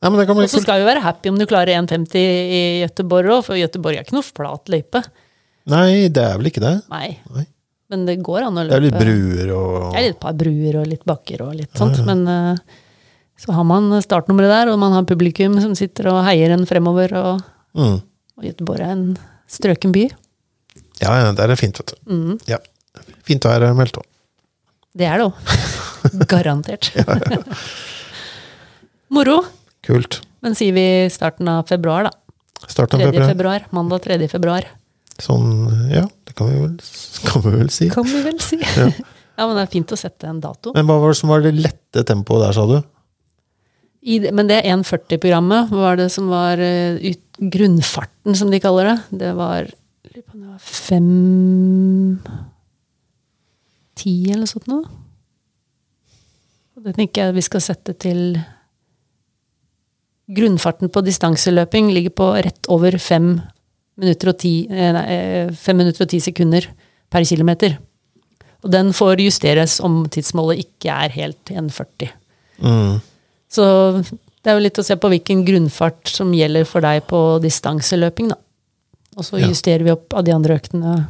Nei, 0.03 0.11
men 0.11 0.19
det 0.19 0.25
kan 0.29 0.41
Og 0.43 0.51
så 0.51 0.61
skal 0.61 0.83
vi 0.83 0.89
være 0.89 1.01
happy 1.05 1.31
om 1.31 1.39
du 1.39 1.47
klarer 1.49 1.79
1,50 1.79 2.19
i 2.19 2.61
Gøteborg 2.83 3.31
òg, 3.37 3.45
for 3.47 3.57
Gøteborg 3.57 3.97
er 3.97 4.05
ikke 4.05 4.17
noe 4.17 4.27
flat 4.27 4.69
løype. 4.73 5.01
Nei, 5.71 6.11
det 6.13 6.21
er 6.21 6.35
vel 6.37 6.51
ikke 6.51 6.61
det. 6.61 6.75
Nei. 6.91 7.07
Nei. 7.33 7.47
Men 7.95 8.03
det 8.03 8.17
går 8.19 8.43
an 8.43 8.57
å 8.59 8.65
løpe. 8.65 8.75
Det 8.75 8.81
er 8.81 8.83
litt 8.89 8.97
bruer 8.99 9.51
og 9.55 9.75
Det 9.85 9.99
er 10.01 10.05
litt 10.09 10.17
par 10.19 10.33
bruer 10.35 10.81
og 10.81 10.89
litt 10.91 11.05
bakker 11.07 11.45
og 11.45 11.53
litt 11.55 11.79
sånt. 11.79 12.01
Men 12.03 12.25
eh, 12.27 12.81
så 13.39 13.55
har 13.55 13.63
man 13.67 13.87
startnummeret 14.03 14.51
der, 14.51 14.71
og 14.73 14.81
man 14.81 14.91
har 14.97 15.07
publikum 15.07 15.55
som 15.63 15.71
sitter 15.79 16.11
og 16.11 16.19
heier 16.27 16.51
en 16.51 16.67
fremover. 16.67 17.15
Og, 17.15 17.45
mm. 17.79 17.95
og 18.35 18.49
Göteborg 18.49 18.83
er 18.83 18.91
en 18.97 19.07
strøken 19.47 19.95
by. 19.95 20.09
Ja, 20.99 21.15
ja, 21.21 21.31
der 21.31 21.47
er 21.47 21.55
det 21.55 21.59
fint, 21.61 21.79
vet 21.79 21.95
du. 21.95 22.11
Mm. 22.11 22.35
Ja. 22.51 22.59
Fint 23.27 23.47
vær 23.47 23.63
er 23.63 23.79
meldt 23.79 24.01
òg. 24.01 24.07
Det 24.95 25.07
er 25.07 25.23
det 25.23 25.29
òg. 25.29 25.57
Garantert. 26.35 26.91
Moro. 29.15 29.39
Kult. 29.87 30.19
Men 30.43 30.55
sier 30.59 30.75
vi 30.75 30.87
starten 31.15 31.47
av 31.47 31.63
februar, 31.71 32.09
da. 32.09 32.67
Starten 32.67 32.99
av 32.99 33.07
februar. 33.07 33.31
februar. 33.31 33.69
Mandag 33.75 34.03
3. 34.03 34.25
februar. 34.31 34.67
Sånn, 35.21 35.51
ja, 35.93 36.03
det 36.27 36.33
kan 36.35 36.49
vi 36.51 36.57
vel, 36.59 36.73
kan 37.29 37.43
vi 37.45 37.53
vel 37.55 37.69
si. 37.71 37.87
Kan 37.93 38.07
vi 38.09 38.23
vel 38.25 38.41
si. 38.43 38.59
Ja. 38.61 38.89
Ja, 39.35 39.49
men 39.49 39.57
det 39.57 39.65
er 39.65 39.71
fint 39.73 39.91
å 39.91 39.97
sette 39.99 40.29
en 40.31 40.37
dato. 40.39 40.71
Men 40.71 40.85
hva 40.87 40.95
var 41.01 41.11
det 41.11 41.17
som 41.19 41.27
var 41.27 41.41
det 41.43 41.49
lette 41.57 42.05
tempoet 42.07 42.39
der, 42.39 42.53
sa 42.55 42.63
du? 42.69 42.77
I, 44.07 44.21
men 44.31 44.47
det 44.47 44.61
1.40-programmet 44.63 45.73
var 45.75 45.97
det 45.99 46.05
som 46.13 46.29
var 46.31 46.61
eh, 46.63 46.95
ut, 47.03 47.39
grunnfarten, 47.51 48.37
som 48.39 48.47
de 48.53 48.61
kaller 48.63 48.93
det. 48.93 48.95
Det 49.25 49.33
var 49.35 49.67
det 50.15 50.23
var 50.31 50.59
fem 50.63 52.19
Ti 53.99 54.13
eller 54.29 54.45
noe 54.45 54.51
sånt 54.51 54.69
noe. 54.71 54.85
Det 56.85 56.93
tenker 56.95 57.25
jeg 57.25 57.35
vi 57.35 57.43
skal 57.43 57.63
sette 57.63 57.95
til 57.97 58.37
Grunnfarten 60.35 60.89
på 60.89 61.03
distanseløping 61.05 61.91
ligger 61.93 62.13
på 62.17 62.27
rett 62.47 62.69
over 62.73 62.95
fem 63.01 63.35
minutter 63.97 64.29
og 64.33 64.37
ti, 64.41 64.67
eh, 64.69 64.91
nei, 64.95 65.05
eh, 65.07 65.51
fem 65.51 65.77
minutter 65.77 66.03
og 66.05 66.09
ti 66.09 66.19
sekunder 66.19 66.67
per 67.11 67.23
kilometer. 67.23 67.77
Og 68.65 68.71
den 68.71 68.91
får 68.97 69.21
justeres 69.21 69.79
om 69.83 70.05
tidsmålet 70.09 70.63
ikke 70.65 70.89
er 71.05 71.09
helt 71.15 71.45
1,40. 71.53 72.09
Mm. 72.61 73.01
Så 73.51 73.65
det 74.03 74.47
er 74.51 74.57
jo 74.57 74.63
litt 74.65 74.79
å 74.81 74.83
se 74.85 74.95
på 74.97 75.09
hvilken 75.11 75.45
grunnfart 75.45 76.07
som 76.11 76.31
gjelder 76.33 76.65
for 76.65 76.81
deg 76.81 77.05
på 77.07 77.19
distanseløping, 77.43 78.29
da. 78.33 78.35
Og 79.17 79.23
så 79.23 79.39
Ja. 79.39 79.47
justerer 79.47 79.83
vi 79.83 79.91
opp 79.91 80.13
av 80.13 80.25
de 80.25 80.31
andre 80.33 80.57
øktene 80.59 81.07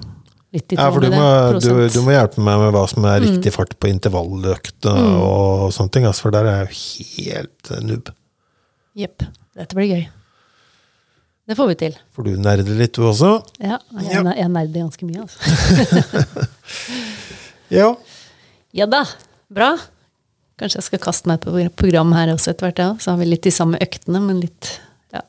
litt 0.53 0.71
i 0.71 0.75
Ja, 0.75 0.91
for 0.91 0.99
du 1.01 1.09
med 1.09 1.17
må, 1.19 1.59
det. 1.59 1.63
du, 1.63 1.89
du 1.89 2.01
må 2.05 2.11
hjelpe 2.13 2.37
meg 2.43 2.59
med 2.59 2.73
hva 2.73 2.87
som 2.89 3.03
er 3.05 3.19
Mm. 3.21 3.25
riktig 3.37 3.51
fart 3.53 3.73
på 3.79 3.89
intervalløkt 3.89 4.85
og 4.85 5.71
sånne 5.73 5.91
ting, 5.91 6.03
altså, 6.05 6.21
for 6.21 6.31
der 6.31 6.45
er 6.45 6.65
jeg 6.65 6.75
jo 6.75 7.23
helt 7.23 7.71
eh, 7.71 7.81
noob. 7.81 8.11
Jepp. 8.95 9.23
Dette 9.55 9.73
blir 9.75 9.87
gøy. 9.95 10.07
Det 11.45 11.53
får 11.57 11.67
vi 11.69 11.75
til. 11.77 11.97
For 12.15 12.25
du 12.25 12.31
nerder 12.41 12.73
litt, 12.79 12.95
du 12.97 13.03
også? 13.05 13.35
Ja, 13.61 13.77
jeg, 14.01 14.11
Ja. 14.15 14.23
jeg 14.33 14.49
nerder 14.49 14.79
ganske 14.87 15.05
mye, 15.05 15.21
altså. 15.25 15.37
Ja. 17.73 17.91
Ja 18.77 18.85
da, 18.89 19.03
bra. 19.49 19.71
Kanskje 20.59 20.77
jeg 20.79 20.85
skal 20.87 21.01
kaste 21.03 21.27
meg 21.29 21.41
på 21.43 21.51
program 21.77 22.11
her 22.15 22.31
også 22.33 22.51
etter 22.53 22.67
hvert, 22.69 22.79
ja. 22.81 22.89
Så 23.01 23.11
har 23.11 23.17
vi 23.21 23.25
litt 23.29 23.43
de 23.45 23.51
samme 23.53 23.77
øktene, 23.81 24.21
men 24.23 24.39
litt 24.41 24.69
ja. 25.13 25.21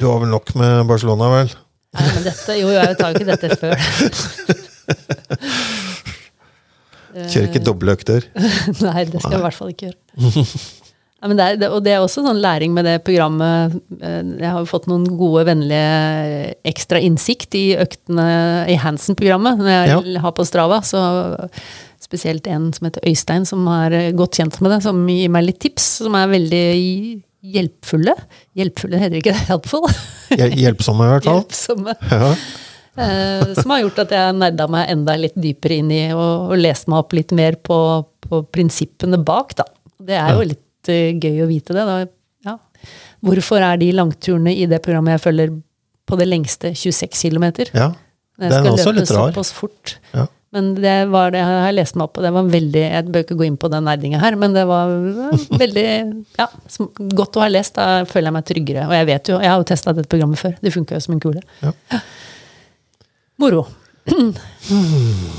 Du 0.00 0.06
har 0.10 0.18
vel 0.22 0.30
nok 0.34 0.54
med 0.58 0.86
Barcelona, 0.90 1.30
vel? 1.32 1.52
Nei, 1.94 2.08
men 2.14 2.24
dette, 2.26 2.56
jo, 2.58 2.68
jo, 2.74 2.78
jeg 2.82 2.96
tar 2.98 3.10
jo 3.10 3.14
ikke 3.18 3.30
dette 3.30 3.48
før. 3.58 3.76
Kjører 7.14 7.46
ikke 7.46 7.62
doble 7.62 7.94
økter? 7.94 8.24
Nei, 8.84 9.04
det 9.06 9.20
skal 9.22 9.36
jeg 9.36 9.40
i 9.40 9.44
hvert 9.46 9.58
fall 9.58 9.70
ikke 9.70 9.86
gjøre. 9.90 9.98
Ja, 11.24 11.28
men 11.30 11.38
det 11.40 11.44
er, 11.48 11.56
det, 11.56 11.68
og 11.72 11.78
det 11.86 11.92
er 11.96 12.02
også 12.04 12.20
sånn 12.20 12.36
læring 12.44 12.74
med 12.76 12.84
det 12.84 12.98
programmet. 13.06 13.72
Eh, 13.96 14.18
Jeg 14.42 14.50
har 14.52 14.58
jo 14.60 14.68
fått 14.68 14.84
noen 14.90 15.06
gode, 15.16 15.46
vennlige 15.48 16.50
ekstra 16.68 17.00
innsikt 17.00 17.56
i 17.56 17.62
øktene 17.80 18.26
i 18.68 18.76
Hansen-programmet 18.82 19.62
når 19.62 19.70
jeg 19.72 20.20
har 20.20 20.34
på 20.36 20.44
Strava. 20.44 20.82
Så 20.84 21.00
spesielt 22.04 22.44
en 22.52 22.66
som 22.76 22.84
heter 22.90 23.06
Øystein, 23.08 23.46
som 23.48 23.64
er 23.72 24.10
godt 24.12 24.36
kjent 24.36 24.58
med 24.60 24.74
det, 24.74 24.82
som 24.84 25.00
gir 25.08 25.32
meg 25.32 25.46
litt 25.48 25.62
tips, 25.64 25.86
som 26.04 26.18
er 26.20 26.28
veldig 26.34 26.66
hjelpfulle. 27.54 28.12
Hjelpfulle 28.60 29.00
heter 29.00 29.18
ikke 29.22 29.32
det? 29.32 29.46
Helpful? 29.48 29.88
Hjel- 30.38 30.58
Hjelpsomme, 30.60 31.08
i 31.08 31.14
hvert 31.14 31.30
fall. 31.30 31.40
Hjelpsomme. 31.40 31.96
Ja. 32.12 32.34
Eh, 32.94 33.48
som 33.58 33.72
har 33.74 33.80
gjort 33.80 33.96
at 34.04 34.12
jeg 34.14 34.34
nerda 34.38 34.68
meg 34.70 34.86
enda 34.92 35.16
litt 35.18 35.34
dypere 35.34 35.80
inn 35.80 35.88
i 35.90 36.02
og, 36.14 36.52
og 36.52 36.60
lest 36.60 36.86
meg 36.86 37.00
opp 37.00 37.16
litt 37.18 37.32
mer 37.34 37.56
på, 37.58 37.74
på 38.22 38.38
prinsippene 38.54 39.18
bak, 39.18 39.56
da. 39.58 39.64
Det 39.98 40.14
er 40.14 40.28
jo 40.36 40.44
litt 40.52 40.60
eh, 40.92 41.12
gøy 41.16 41.44
å 41.44 41.50
vite 41.50 41.76
det. 41.76 41.84
Da. 41.88 41.98
Ja. 42.48 42.56
Hvorfor 43.24 43.62
er 43.64 43.78
de 43.80 43.92
langturene 43.96 44.52
i 44.54 44.66
det 44.70 44.82
programmet 44.84 45.16
jeg 45.16 45.24
følger 45.26 45.52
på 46.04 46.18
det 46.20 46.26
lengste 46.28 46.74
26 46.76 47.28
km? 47.30 47.46
ja. 47.74 47.92
Den 48.34 48.50
er 48.50 48.72
også 48.72 48.90
litt 48.90 49.06
rar. 49.14 49.28
såpass 49.30 49.52
fort. 49.54 49.92
Ja. 50.10 50.24
Men 50.54 50.72
det 50.74 50.94
var 51.10 51.30
det 51.30 51.38
jeg 51.38 51.58
har 51.66 51.74
lest 51.74 51.94
meg 51.94 52.08
opp 52.08 52.16
på. 52.16 52.22
Det 52.22 52.32
var 52.34 52.48
veldig, 52.50 52.80
Jeg 52.82 53.06
bør 53.14 53.22
ikke 53.24 53.36
gå 53.38 53.46
inn 53.46 53.56
på 53.58 53.70
den 53.70 53.84
nerdinga 53.86 54.18
her, 54.22 54.34
men 54.38 54.52
det 54.54 54.64
var 54.66 54.90
veldig 55.62 55.84
ja, 56.38 56.46
godt 57.14 57.38
å 57.38 57.42
ha 57.44 57.48
lest. 57.50 57.74
Da 57.78 58.02
føler 58.10 58.32
jeg 58.32 58.34
meg 58.34 58.48
tryggere. 58.50 58.86
Og 58.90 58.94
jeg 58.98 59.06
vet 59.12 59.30
jo, 59.30 59.38
jeg 59.42 59.50
har 59.52 59.62
jo 59.62 59.68
testa 59.70 59.94
dette 59.94 60.10
programmet 60.10 60.38
før. 60.42 60.56
Det 60.62 60.74
funka 60.74 60.98
jo 60.98 61.04
som 61.06 61.14
en 61.14 61.22
kule. 61.22 61.42
Ja. 61.62 62.00
Moro. 63.42 63.64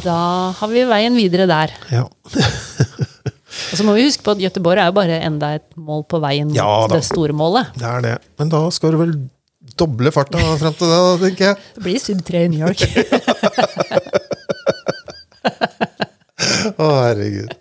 Da 0.05 0.15
har 0.57 0.71
vi 0.71 0.83
veien 0.87 1.15
videre 1.19 1.47
der. 1.51 1.75
ja. 1.91 2.07
Og 3.71 3.77
så 3.79 3.83
må 3.87 3.93
vi 3.97 4.03
huske 4.07 4.23
på 4.25 4.31
at 4.35 4.41
Gøteborg 4.43 4.79
er 4.81 4.89
jo 4.91 4.95
bare 4.97 5.19
enda 5.25 5.53
et 5.57 5.65
mål 5.77 6.03
på 6.11 6.19
veien 6.23 6.47
mot 6.51 6.57
Ja 6.57 6.87
det 6.91 7.01
store 7.07 7.33
målet. 7.35 7.71
Det 7.79 7.87
er 7.89 8.01
det. 8.05 8.15
Men 8.39 8.51
da 8.53 8.61
skal 8.75 8.93
du 8.95 8.99
vel 9.01 9.15
doble 9.79 10.11
farta 10.13 10.37
frem 10.59 10.75
til 10.77 10.87
det, 10.91 10.99
da, 11.01 11.15
tenker 11.25 11.45
jeg. 11.49 11.55
Det 11.75 11.83
blir 11.87 11.99
sub 12.03 12.21
3 12.27 12.43
i 12.45 12.51
New 12.53 12.61
York. 12.67 12.79
Å, 16.75 16.87
herregud. 17.05 17.51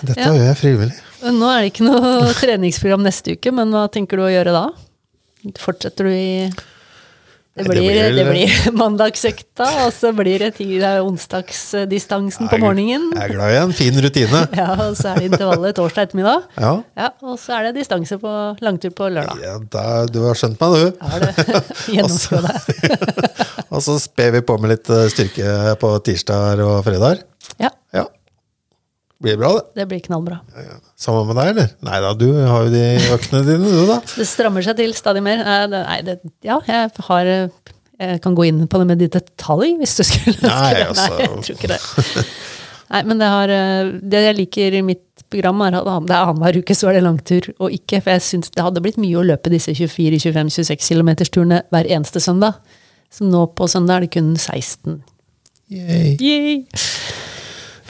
Dette 0.00 0.18
Ja. 0.20 0.30
gjør 0.32 0.44
jeg 0.48 0.56
frivillig. 0.58 0.96
Nå 1.36 1.48
er 1.52 1.60
det 1.66 1.70
ikke 1.74 1.84
noe 1.84 2.30
treningsprogram 2.38 3.02
neste 3.04 3.34
uke, 3.36 3.52
men 3.52 3.70
hva 3.74 3.84
tenker 3.92 4.16
du 4.16 4.24
å 4.24 4.30
gjøre 4.32 4.52
da? 4.56 4.62
Fortsetter 5.60 6.08
du 6.08 6.12
i 6.12 6.50
Det 7.58 7.64
blir, 7.66 7.80
det 7.82 7.90
blir, 7.90 8.14
det 8.14 8.24
blir 8.30 8.72
mandagsøkta, 8.80 9.66
og 9.84 9.90
så 9.92 10.12
blir 10.14 10.38
det, 10.38 10.52
det 10.60 10.90
onsdagsdistansen 11.02 12.46
på 12.48 12.58
morgenen. 12.62 13.08
Jeg 13.16 13.24
er 13.24 13.32
glad 13.34 13.54
i 13.54 13.58
en 13.64 13.72
fin 13.74 13.98
rutine. 14.04 14.44
Ja, 14.60 14.68
og 14.86 14.94
så 14.96 15.10
er 15.10 15.18
det 15.18 15.32
intervallet 15.32 15.74
torsdag 15.76 16.06
ettermiddag. 16.08 16.46
Ja. 16.62 16.72
Ja, 16.96 17.08
og 17.26 17.40
så 17.42 17.56
er 17.58 17.68
det 17.68 17.80
distanse 17.80 18.20
på 18.22 18.34
langtur 18.62 18.94
på 18.94 19.10
lørdag. 19.10 19.42
ja 19.42 19.56
da, 19.74 19.84
du 20.06 20.20
har 20.28 20.38
skjønt 20.38 20.62
meg, 20.62 20.78
du. 20.78 20.86
Ja, 21.02 21.18
det 21.26 21.60
gjennomskua 21.96 22.40
det. 22.46 22.54
Og 23.70 23.82
så 23.84 23.98
sper 24.02 24.30
vi 24.38 24.44
på 24.46 24.56
med 24.62 24.76
litt 24.76 24.90
eh, 24.94 25.08
styrke 25.12 25.74
på 25.82 25.92
tirsdager 26.06 26.62
og 26.68 26.80
fredager. 26.86 27.26
Ja, 27.58 27.74
Ja. 27.96 28.06
Blir 29.20 29.36
bra, 29.36 29.50
det. 29.58 29.64
det 29.76 29.84
blir 29.90 30.00
knallbra. 30.00 30.38
Sammen 30.96 31.26
med 31.28 31.36
deg, 31.36 31.50
eller? 31.52 31.72
Nei 31.84 31.98
da, 32.00 32.12
du 32.16 32.28
har 32.38 32.64
jo 32.64 32.70
de 32.72 32.84
øktene 33.16 33.42
dine, 33.44 33.68
du, 33.68 33.82
da. 33.90 33.98
Det 34.16 34.24
strammer 34.28 34.64
seg 34.64 34.78
til 34.78 34.94
stadig 34.96 35.20
mer. 35.26 35.42
Nei, 35.74 35.98
det, 36.06 36.14
ja, 36.46 36.56
jeg 36.64 36.88
har 37.10 37.28
Jeg 38.00 38.22
kan 38.24 38.32
gå 38.38 38.46
inn 38.48 38.62
på 38.64 38.80
det 38.80 38.86
med 38.88 39.02
de 39.02 39.10
detalj, 39.12 39.74
hvis 39.82 39.98
du 39.98 40.02
skulle 40.08 40.38
ønske 40.38 40.54
Nei, 40.54 40.72
det. 40.78 40.86
altså. 40.88 41.10
Nei, 41.12 41.26
jeg 41.26 41.44
tror 41.44 41.58
ikke 41.58 41.72
det. 41.74 42.24
Nei, 42.90 43.02
men 43.06 43.20
det, 43.20 43.28
har, 43.30 43.52
eh, 43.54 43.90
det 44.02 44.22
jeg 44.24 44.38
liker 44.40 44.78
i 44.80 44.82
mitt 44.82 45.04
program, 45.30 45.60
er 45.62 45.76
at 45.78 45.84
det 46.08 46.16
er 46.16 46.30
annenhver 46.32 46.58
uke 46.58 46.74
så 46.74 46.88
er 46.90 46.96
det 46.96 47.04
langtur, 47.04 47.44
og 47.60 47.76
ikke 47.76 48.00
For 48.02 48.16
jeg 48.16 48.24
syns 48.26 48.50
det 48.56 48.64
hadde 48.64 48.82
blitt 48.82 48.98
mye 48.98 49.20
å 49.20 49.26
løpe 49.28 49.52
disse 49.52 49.76
24-25-26 49.76 50.80
km-turene 50.88 51.60
hver 51.70 51.86
eneste 51.92 52.24
søndag. 52.24 52.56
Så 53.12 53.28
nå 53.28 53.44
på 53.54 53.68
søndag 53.70 54.00
er 54.00 54.08
det 54.08 54.14
kun 54.16 54.32
16. 54.34 55.02
Yay. 55.70 56.16
Yay! 56.18 56.64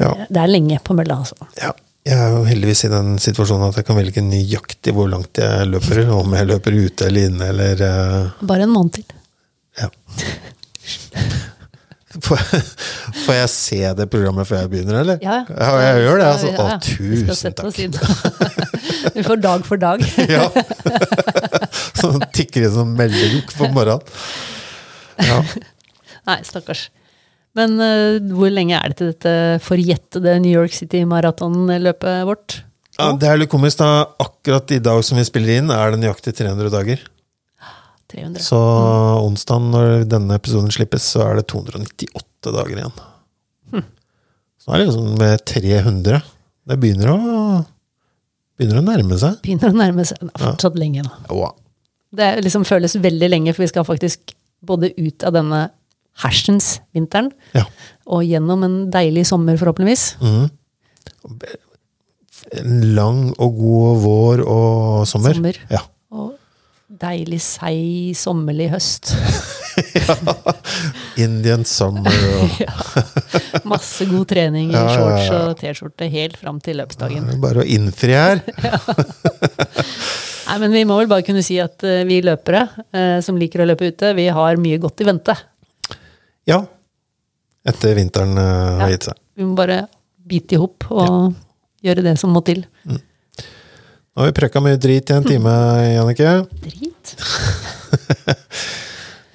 Ja. 0.01 0.11
Det 0.29 0.43
er 0.43 0.51
lenge 0.51 0.81
på 0.85 0.97
mølla, 0.99 1.21
altså. 1.23 1.53
ja. 1.61 1.73
Jeg 2.09 2.17
er 2.17 2.31
jo 2.33 2.45
heldigvis 2.49 2.87
i 2.87 2.89
den 2.89 3.19
situasjonen 3.21 3.67
at 3.69 3.77
jeg 3.77 3.85
kan 3.85 3.99
velge 3.99 4.23
nøyaktig 4.25 4.95
hvor 4.97 5.11
langt 5.13 5.37
jeg 5.37 5.67
løper. 5.69 6.01
Om 6.17 6.33
jeg 6.33 6.49
løper 6.49 6.77
ute 6.79 7.11
eller 7.11 7.29
inne, 7.29 7.51
eller 7.53 7.83
uh... 7.85 8.47
Bare 8.49 8.65
en 8.65 8.73
måned 8.73 8.95
til. 8.97 9.05
Ja. 9.77 9.91
Får, 12.25 12.41
får 13.25 13.37
jeg 13.37 13.51
se 13.53 13.81
det 14.01 14.07
programmet 14.11 14.49
før 14.49 14.65
jeg 14.65 14.71
begynner, 14.73 14.97
eller? 15.05 15.21
Ja, 15.23 15.43
ja 15.47 15.69
jeg 15.85 16.01
gjør 16.07 16.17
det. 16.23 16.31
Altså. 16.31 16.49
Ja, 16.49 16.57
ja. 16.57 16.75
Å, 16.75 16.81
tusen 16.89 17.55
takk. 17.61 17.77
Vi 19.19 19.27
får 19.27 19.43
dag 19.45 19.69
for 19.69 19.81
dag. 19.81 20.03
Ja. 20.35 20.49
Sånn 22.01 22.25
tikker 22.35 22.65
inn 22.65 22.75
som 22.75 22.97
melding 22.97 23.45
på 23.53 23.69
morgenen. 23.75 24.03
Ja. 25.21 25.43
Nei, 26.27 26.41
stakkars. 26.49 26.89
Men 27.59 27.77
uh, 27.83 28.19
hvor 28.37 28.53
lenge 28.55 28.79
er 28.79 28.93
det 28.93 28.99
til 29.01 29.13
dette 29.13 29.35
forjettede 29.65 30.37
New 30.43 30.53
York 30.55 30.75
City 30.77 31.03
maratonløpet 31.09 32.27
vårt? 32.29 32.61
Ja, 33.01 33.11
det 33.17 33.31
er 33.31 33.41
litt 33.41 33.53
komisk, 33.53 33.81
da. 33.81 34.11
Akkurat 34.21 34.71
i 34.77 34.81
dag 34.83 35.01
som 35.07 35.19
vi 35.19 35.25
spiller 35.27 35.59
inn, 35.61 35.73
er 35.73 35.95
det 35.95 36.03
nøyaktig 36.03 36.35
300 36.37 36.73
dager. 36.75 37.03
300. 38.11 38.43
Så 38.43 38.59
onsdag, 39.23 39.71
når 39.73 40.05
denne 40.11 40.37
episoden 40.37 40.73
slippes, 40.75 41.07
så 41.15 41.25
er 41.29 41.41
det 41.41 41.47
298 41.53 42.53
dager 42.55 42.77
igjen. 42.77 42.95
Så 44.61 44.75
er 44.75 44.83
det 44.83 44.91
liksom 44.91 45.15
med 45.19 45.45
300. 45.49 46.21
Det 46.69 46.77
begynner 46.83 47.13
å, 47.15 47.19
begynner 48.61 48.83
å 48.83 48.85
nærme 48.85 49.17
seg. 49.21 49.39
Begynner 49.45 49.73
å 49.73 49.79
nærme 49.79 50.05
seg. 50.05 50.21
Det 50.21 50.35
er 50.35 50.45
fortsatt 50.45 50.77
lenge 50.79 51.07
nå. 51.07 51.13
Ja. 51.33 51.51
Det 52.21 52.29
liksom 52.45 52.67
føles 52.69 52.99
veldig 53.01 53.31
lenge, 53.31 53.55
for 53.57 53.65
vi 53.65 53.71
skal 53.71 53.87
faktisk 53.89 54.35
både 54.67 54.91
ut 54.99 55.25
av 55.25 55.33
denne 55.39 55.63
hersens 56.21 56.67
vinteren 56.97 57.31
ja. 57.57 57.65
og 58.07 58.25
gjennom 58.27 58.65
en 58.67 58.77
deilig 58.93 59.25
sommer, 59.31 59.57
forhåpentligvis. 59.61 60.05
En 62.61 62.73
lang 62.97 63.21
og 63.39 63.51
god 63.61 64.01
vår 64.05 64.37
og 64.49 65.07
sommer. 65.09 65.35
Sommer. 65.39 65.57
Ja. 65.71 65.79
Og 66.11 66.33
deilig 67.01 67.41
seig 67.45 68.17
sommerlig 68.19 68.71
høst. 68.73 69.13
Indian 71.25 71.65
summer 71.69 72.11
og 72.11 72.49
Ja. 72.65 72.73
Masse 73.69 74.05
god 74.11 74.27
trening 74.33 74.67
i 74.73 74.75
Ja, 74.75 74.83
ja, 74.83 74.87
ja. 74.91 74.97
shorts 74.97 75.27
og 75.37 75.51
T-skjorte 75.61 76.05
helt 76.13 76.37
fram 76.41 76.59
til 76.65 76.75
løpsdagen. 76.81 77.25
Bare 77.43 77.59
å 77.63 77.67
innfri 77.67 78.13
her. 78.17 78.37
Nei, 80.51 80.57
men 80.65 80.71
Vi 80.75 80.83
må 80.89 80.95
vel 80.99 81.09
bare 81.11 81.23
kunne 81.27 81.43
si 81.47 81.57
at 81.63 81.85
eh, 81.87 82.03
vi 82.09 82.17
løpere 82.27 82.63
eh, 82.91 83.19
som 83.23 83.39
liker 83.39 83.63
å 83.63 83.69
løpe 83.71 83.87
ute, 83.93 84.07
vi 84.19 84.27
har 84.35 84.59
mye 84.61 84.79
godt 84.83 85.01
i 85.05 85.07
vente. 85.07 85.35
Ja. 86.51 86.61
Etter 87.71 87.95
vinteren 87.99 88.35
eh, 88.41 88.81
har 88.81 88.89
Ja. 88.89 88.93
gitt 88.97 89.07
seg. 89.11 89.17
Vi 89.39 89.47
må 89.47 89.55
bare 89.59 89.83
bite 90.31 90.57
i 90.57 90.61
hop 90.61 90.87
og 90.93 91.35
gjøre 91.85 92.03
det 92.05 92.17
som 92.21 92.33
må 92.35 92.43
til. 92.47 92.65
Nå 92.91 94.25
har 94.25 94.31
vi 94.33 94.37
prøka 94.41 94.61
mye 94.65 94.77
drit 94.81 95.11
i 95.11 95.15
en 95.17 95.25
time, 95.25 95.53
Jannicke. 95.95 96.33
Drit. 96.65 97.13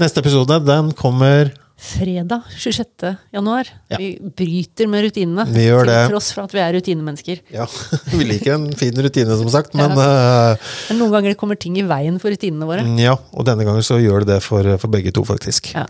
Neste 0.02 0.20
episode 0.20 0.58
den 0.68 0.90
kommer 0.98 1.54
Fredag 1.86 2.42
26. 2.58 3.12
januar. 3.36 3.68
Ja. 3.92 3.98
Vi 4.00 4.08
bryter 4.36 4.88
med 4.90 5.04
rutinene. 5.06 5.44
Vi 5.54 5.68
gjør 5.68 5.84
til 5.86 5.92
det. 5.92 6.00
tross 6.10 6.30
for 6.34 6.48
at 6.48 6.54
vi 6.56 6.62
er 6.64 6.72
rutinemennesker. 6.74 7.42
Ja, 7.54 7.68
vi 8.16 8.26
liker 8.26 8.56
en 8.56 8.66
fin 8.80 8.96
rutine, 9.06 9.36
som 9.38 9.50
sagt, 9.54 9.76
men 9.78 9.92
eh, 9.94 10.56
Men 10.90 10.98
noen 11.04 11.14
ganger 11.18 11.36
kommer 11.38 11.60
ting 11.62 11.78
i 11.78 11.84
veien 11.86 12.18
for 12.22 12.34
rutinene 12.34 12.66
våre. 12.70 12.86
ja. 13.04 13.14
Og 13.36 13.46
denne 13.48 13.68
gangen 13.68 13.86
så 13.86 14.00
gjør 14.02 14.26
det 14.26 14.32
det 14.36 14.40
for, 14.48 14.66
for 14.82 14.90
begge 14.96 15.14
to, 15.14 15.22
faktisk. 15.28 15.74
Ja. 15.76 15.86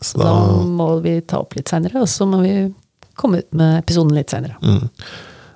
Så 0.00 0.18
Da 0.18 0.30
da 0.30 0.62
må 0.64 0.86
vi 1.04 1.18
ta 1.20 1.40
opp 1.42 1.54
litt 1.58 1.68
seinere, 1.68 2.00
og 2.00 2.08
så 2.08 2.26
må 2.28 2.40
vi 2.42 2.54
komme 3.20 3.42
ut 3.42 3.50
med 3.52 3.82
episoden 3.82 4.14
litt 4.16 4.30
seinere. 4.32 4.56
mm. 4.62 4.88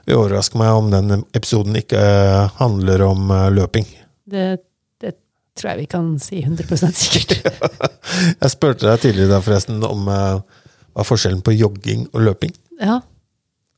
Det 0.05 0.12
overrasker 0.20 0.59
meg 0.61 0.68
om 0.76 0.90
den 0.92 1.22
episoden 1.32 1.76
ikke 1.80 1.97
eh, 1.97 2.51
handler 2.59 3.01
om 3.07 3.30
eh, 3.32 3.47
løping. 3.57 3.86
Det, 4.28 4.59
det 5.01 5.14
tror 5.57 5.70
jeg 5.70 5.78
vi 5.78 5.86
kan 5.95 6.11
si 6.20 6.42
100 6.42 6.92
sikkert. 6.92 7.38
Jeg 8.42 8.53
spurte 8.53 8.84
deg 8.84 9.01
tidligere 9.01 9.40
forresten 9.40 9.80
om 9.88 10.05
eh, 10.12 10.42
hva 10.92 11.01
er 11.01 11.09
forskjellen 11.09 11.40
på 11.47 11.55
jogging 11.57 12.05
og 12.12 12.20
løping. 12.26 12.53
Ja. 12.82 12.99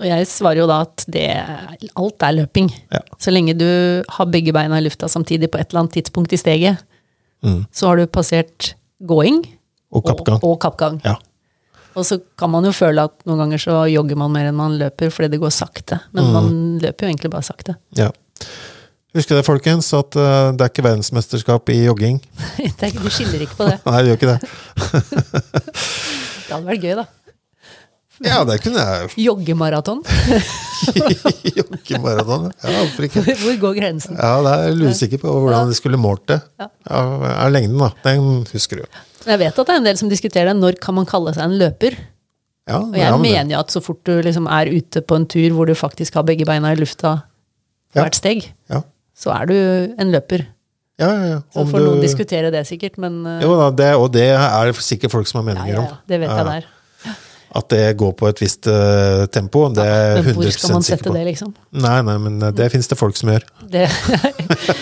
Og 0.03 0.05
jeg 0.05 0.27
svarer 0.29 0.59
jo 0.61 0.67
da 0.69 0.81
at 0.85 1.07
det, 1.09 1.29
alt 1.97 2.25
er 2.27 2.35
løping. 2.41 2.67
Ja. 2.93 3.01
Så 3.23 3.31
lenge 3.33 3.55
du 3.57 3.65
har 4.19 4.27
begge 4.29 4.53
beina 4.53 4.77
i 4.77 4.85
lufta 4.85 5.09
samtidig 5.09 5.49
på 5.55 5.57
et 5.63 5.71
eller 5.71 5.85
annet 5.87 5.95
tidspunkt 6.01 6.35
i 6.35 6.41
steget, 6.43 6.83
Mm. 7.45 7.67
så 7.71 7.87
har 7.91 7.97
du 8.01 8.07
passert 8.09 8.73
gåing 9.07 9.43
Og 9.93 10.05
kappgang. 10.07 10.41
og, 10.43 10.51
og 10.55 10.61
kappgang. 10.61 11.01
Ja. 11.05 11.15
Og 11.97 12.05
så 12.05 12.19
kan 12.37 12.51
man 12.53 12.65
jo 12.69 12.73
føle 12.77 13.05
at 13.09 13.15
noen 13.25 13.39
ganger 13.45 13.59
så 13.63 13.77
jogger 13.89 14.17
man 14.21 14.33
mer 14.35 14.51
enn 14.51 14.57
man 14.59 14.75
løper 14.77 15.09
fordi 15.15 15.31
det 15.33 15.41
går 15.41 15.53
sakte. 15.55 16.01
Mm. 16.11 16.17
Men 16.19 16.33
man 16.35 16.49
løper 16.83 17.07
jo 17.07 17.13
egentlig 17.15 17.31
bare 17.33 17.43
sakte. 17.47 17.77
ja. 17.97 18.11
Husk 19.17 19.31
det, 19.33 19.47
folkens, 19.47 19.87
at 19.97 20.13
eh, 20.21 20.51
det 20.53 20.61
er 20.61 20.69
ikke 20.69 20.83
verdensmesterskap 20.85 21.71
i 21.73 21.79
jogging. 21.87 22.19
Det 22.59 22.83
er, 22.83 22.91
ikke- 22.91 23.01
du 23.07 23.09
skiller 23.09 23.41
ikke 23.47 23.57
på 23.57 23.65
det. 23.71 23.79
Nei, 23.87 24.03
du 24.05 24.11
gjør 24.11 24.19
ikke 24.19 24.35
det. 24.35 24.41
Det 26.47 26.53
hadde 26.53 26.67
vært 26.69 26.83
gøy, 26.85 26.93
da. 26.99 27.05
Ja, 28.25 28.39
det 28.49 28.63
kunne 28.65 28.81
jeg 28.81 29.11
Joggemaraton. 29.27 29.99
Joggemaraton. 31.57 32.47
Ja, 32.63 32.73
hvorfor 32.81 33.07
ikke? 33.09 33.23
Hvor 33.43 33.59
går 33.61 33.77
grensen? 33.81 34.17
Ja, 34.17 34.31
det 34.45 34.53
er 34.55 34.71
jeg 34.71 34.91
usikker 34.95 35.21
på 35.23 35.35
hvordan 35.43 35.71
de 35.71 35.77
skulle 35.79 36.01
målt 36.01 36.25
det. 36.31 36.39
Ja. 36.61 36.69
Ja, 36.89 37.49
lengden, 37.53 37.79
da. 37.83 37.91
Den 38.07 38.47
husker 38.53 38.81
du. 38.83 39.01
Jeg 39.27 39.41
vet 39.43 39.59
at 39.59 39.67
det 39.69 39.75
er 39.75 39.81
en 39.83 39.89
del 39.89 39.99
som 40.01 40.11
diskuterer 40.13 40.53
det. 40.53 40.57
Når 40.61 40.79
kan 40.83 40.97
man 40.97 41.09
kalle 41.09 41.35
seg 41.37 41.45
en 41.49 41.57
løper? 41.61 41.97
Ja, 42.67 42.81
Og 42.83 42.97
jeg 42.99 43.05
ja, 43.05 43.13
men 43.15 43.23
mener 43.29 43.55
jo 43.55 43.61
at 43.63 43.71
så 43.75 43.81
fort 43.85 44.01
du 44.09 44.17
liksom 44.27 44.49
er 44.51 44.71
ute 44.75 45.03
på 45.07 45.15
en 45.21 45.27
tur 45.31 45.53
hvor 45.55 45.69
du 45.71 45.75
faktisk 45.79 46.17
har 46.19 46.25
begge 46.27 46.47
beina 46.49 46.73
i 46.75 46.79
lufta 46.81 47.13
Ja. 47.95 48.03
hvert 48.03 48.17
steg, 48.19 48.49
Ja, 48.69 48.81
så 49.17 49.31
er 49.33 49.47
du 49.49 49.55
en 50.03 50.11
løper. 50.13 50.43
ja, 50.99 51.07
ja. 51.13 51.29
ja. 51.31 51.37
Så 51.55 51.63
får 51.71 51.79
du- 51.79 51.85
noen 51.87 52.01
diskutere 52.03 52.51
det 52.51 52.65
sikkert, 52.67 52.99
men 52.99 53.21
eh, 53.27 53.43
Jo 53.45 53.55
da, 53.57 53.71
det, 53.71 53.93
og 53.97 54.11
det 54.13 54.27
er 54.35 54.73
sikkert 54.83 55.13
folk 55.15 55.27
som 55.31 55.41
har 55.41 55.47
ja, 55.47 55.55
meninger 55.55 55.75
ja, 55.75 55.81
om. 55.81 55.87
ja, 55.87 55.97
det 56.09 56.19
vet 56.21 56.29
Ja, 56.29 56.37
jeg 56.37 56.47
der. 56.47 56.67
At 57.57 57.71
det 57.73 57.83
går 57.97 58.13
på 58.19 58.29
et 58.29 58.41
visst 58.43 58.67
uh, 58.69 59.25
tempo, 59.33 59.65
det 59.73 59.85
er 59.85 60.01
jeg 60.19 60.25
Men 60.27 60.37
hvor 60.37 60.51
skal 60.53 60.75
man 60.75 60.85
sette 60.85 61.13
det, 61.15 61.23
liksom? 61.31 61.55
Nei, 61.81 61.97
nei, 62.05 62.17
men 62.21 62.37
eh, 62.45 62.53
det 62.57 62.67
fins 62.75 62.91
det 62.91 62.99
folk 63.01 63.17
som 63.17 63.31
gjør. 63.33 63.47
Det, 63.73 63.87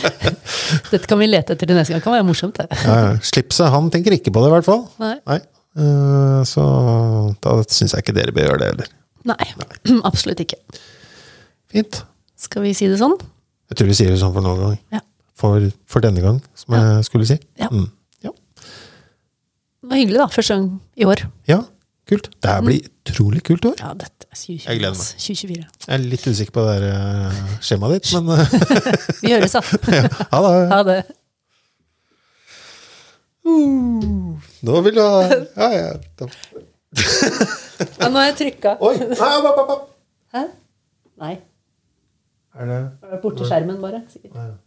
Dette 0.93 1.05
kan 1.07 1.21
vi 1.21 1.29
lete 1.29 1.55
etter 1.55 1.71
til 1.71 1.79
neste 1.79 1.95
gang. 1.95 2.01
Det 2.01 2.07
kan 2.09 2.17
være 2.17 2.27
morsomt, 2.27 2.59
det. 2.59 2.81
Ja, 2.83 2.97
ja. 3.05 3.13
Slipset, 3.23 3.69
han 3.71 3.91
tenker 3.95 4.17
ikke 4.17 4.33
på 4.35 4.43
det, 4.43 4.51
i 4.51 4.55
hvert 4.57 4.67
fall. 4.67 4.83
Nei. 5.03 5.15
Nei. 5.31 5.39
Uh, 5.79 6.41
så 6.47 6.65
da 7.43 7.57
syns 7.67 7.95
jeg 7.95 8.05
ikke 8.05 8.15
dere 8.17 8.35
bør 8.35 8.49
gjøre 8.49 8.63
det 8.63 8.71
heller. 8.73 8.91
Nei, 9.31 9.47
absolutt 10.11 10.43
ikke. 10.43 10.59
Fint. 11.71 12.01
Skal 12.41 12.67
vi 12.67 12.75
si 12.77 12.89
det 12.91 12.99
sånn? 13.01 13.15
Jeg 13.71 13.79
tror 13.79 13.91
vi 13.91 13.99
sier 14.01 14.11
det 14.11 14.19
sånn 14.23 14.35
for 14.35 14.45
noen 14.45 14.65
gang. 14.65 14.81
Ja. 14.99 15.05
For, 15.39 15.71
for 15.91 16.03
denne 16.03 16.23
gang, 16.23 16.43
som 16.59 16.75
jeg 16.77 17.07
skulle 17.07 17.29
si. 17.29 17.39
Ja. 17.61 17.71
Mm. 17.71 17.87
ja. 18.27 18.35
Det 18.59 19.93
var 19.93 20.03
hyggelig, 20.03 20.21
da. 20.25 20.29
Første 20.35 20.59
gang 20.59 20.69
i 20.99 21.07
år. 21.11 21.25
Ja, 21.51 21.63
kult. 22.11 22.31
Det 22.43 22.51
her 22.51 22.63
blir 22.65 22.87
utrolig 23.05 23.43
kult 23.47 23.67
år. 23.71 23.77
Ja, 23.81 23.93
dette 23.99 24.29
er 24.29 24.37
2024. 24.37 24.71
Jeg 24.71 24.81
gleder 24.81 24.97
meg. 24.99 25.11
2024. 25.25 25.67
Jeg 25.87 25.95
er 25.97 26.05
litt 26.13 26.27
usikker 26.31 26.57
på 26.57 26.65
det 26.67 26.75
der 26.75 26.87
eh, 26.91 27.43
skjemaet 27.65 27.97
ditt, 27.97 28.11
men 28.17 28.25
eh, 28.35 28.49
Vi 29.25 29.33
høres, 29.35 29.57
da. 29.57 29.63
ha 30.35 30.43
det. 30.47 30.55
Ha 30.75 30.81
det. 30.91 30.99
Nå 34.65 34.81
vil 34.87 34.97
du 34.97 35.03
ha 35.05 35.25
Ja, 35.29 35.69
ja. 35.75 35.89
Ja, 37.99 38.09
nå 38.09 38.21
har 38.21 38.29
jeg 38.31 38.37
trykka. 38.39 38.77
Oi! 38.87 38.95
Nei, 39.03 39.33
opp, 39.41 39.49
opp, 39.51 39.73
opp. 39.75 39.89
Hæ? 40.35 40.45
Nei. 41.21 41.35
Er 42.55 42.71
det 42.71 43.19
Borti 43.23 43.47
skjermen, 43.49 43.81
bare. 43.83 44.05
Sikkert. 44.13 44.37
Ja, 44.39 44.45
ja. 44.53 44.64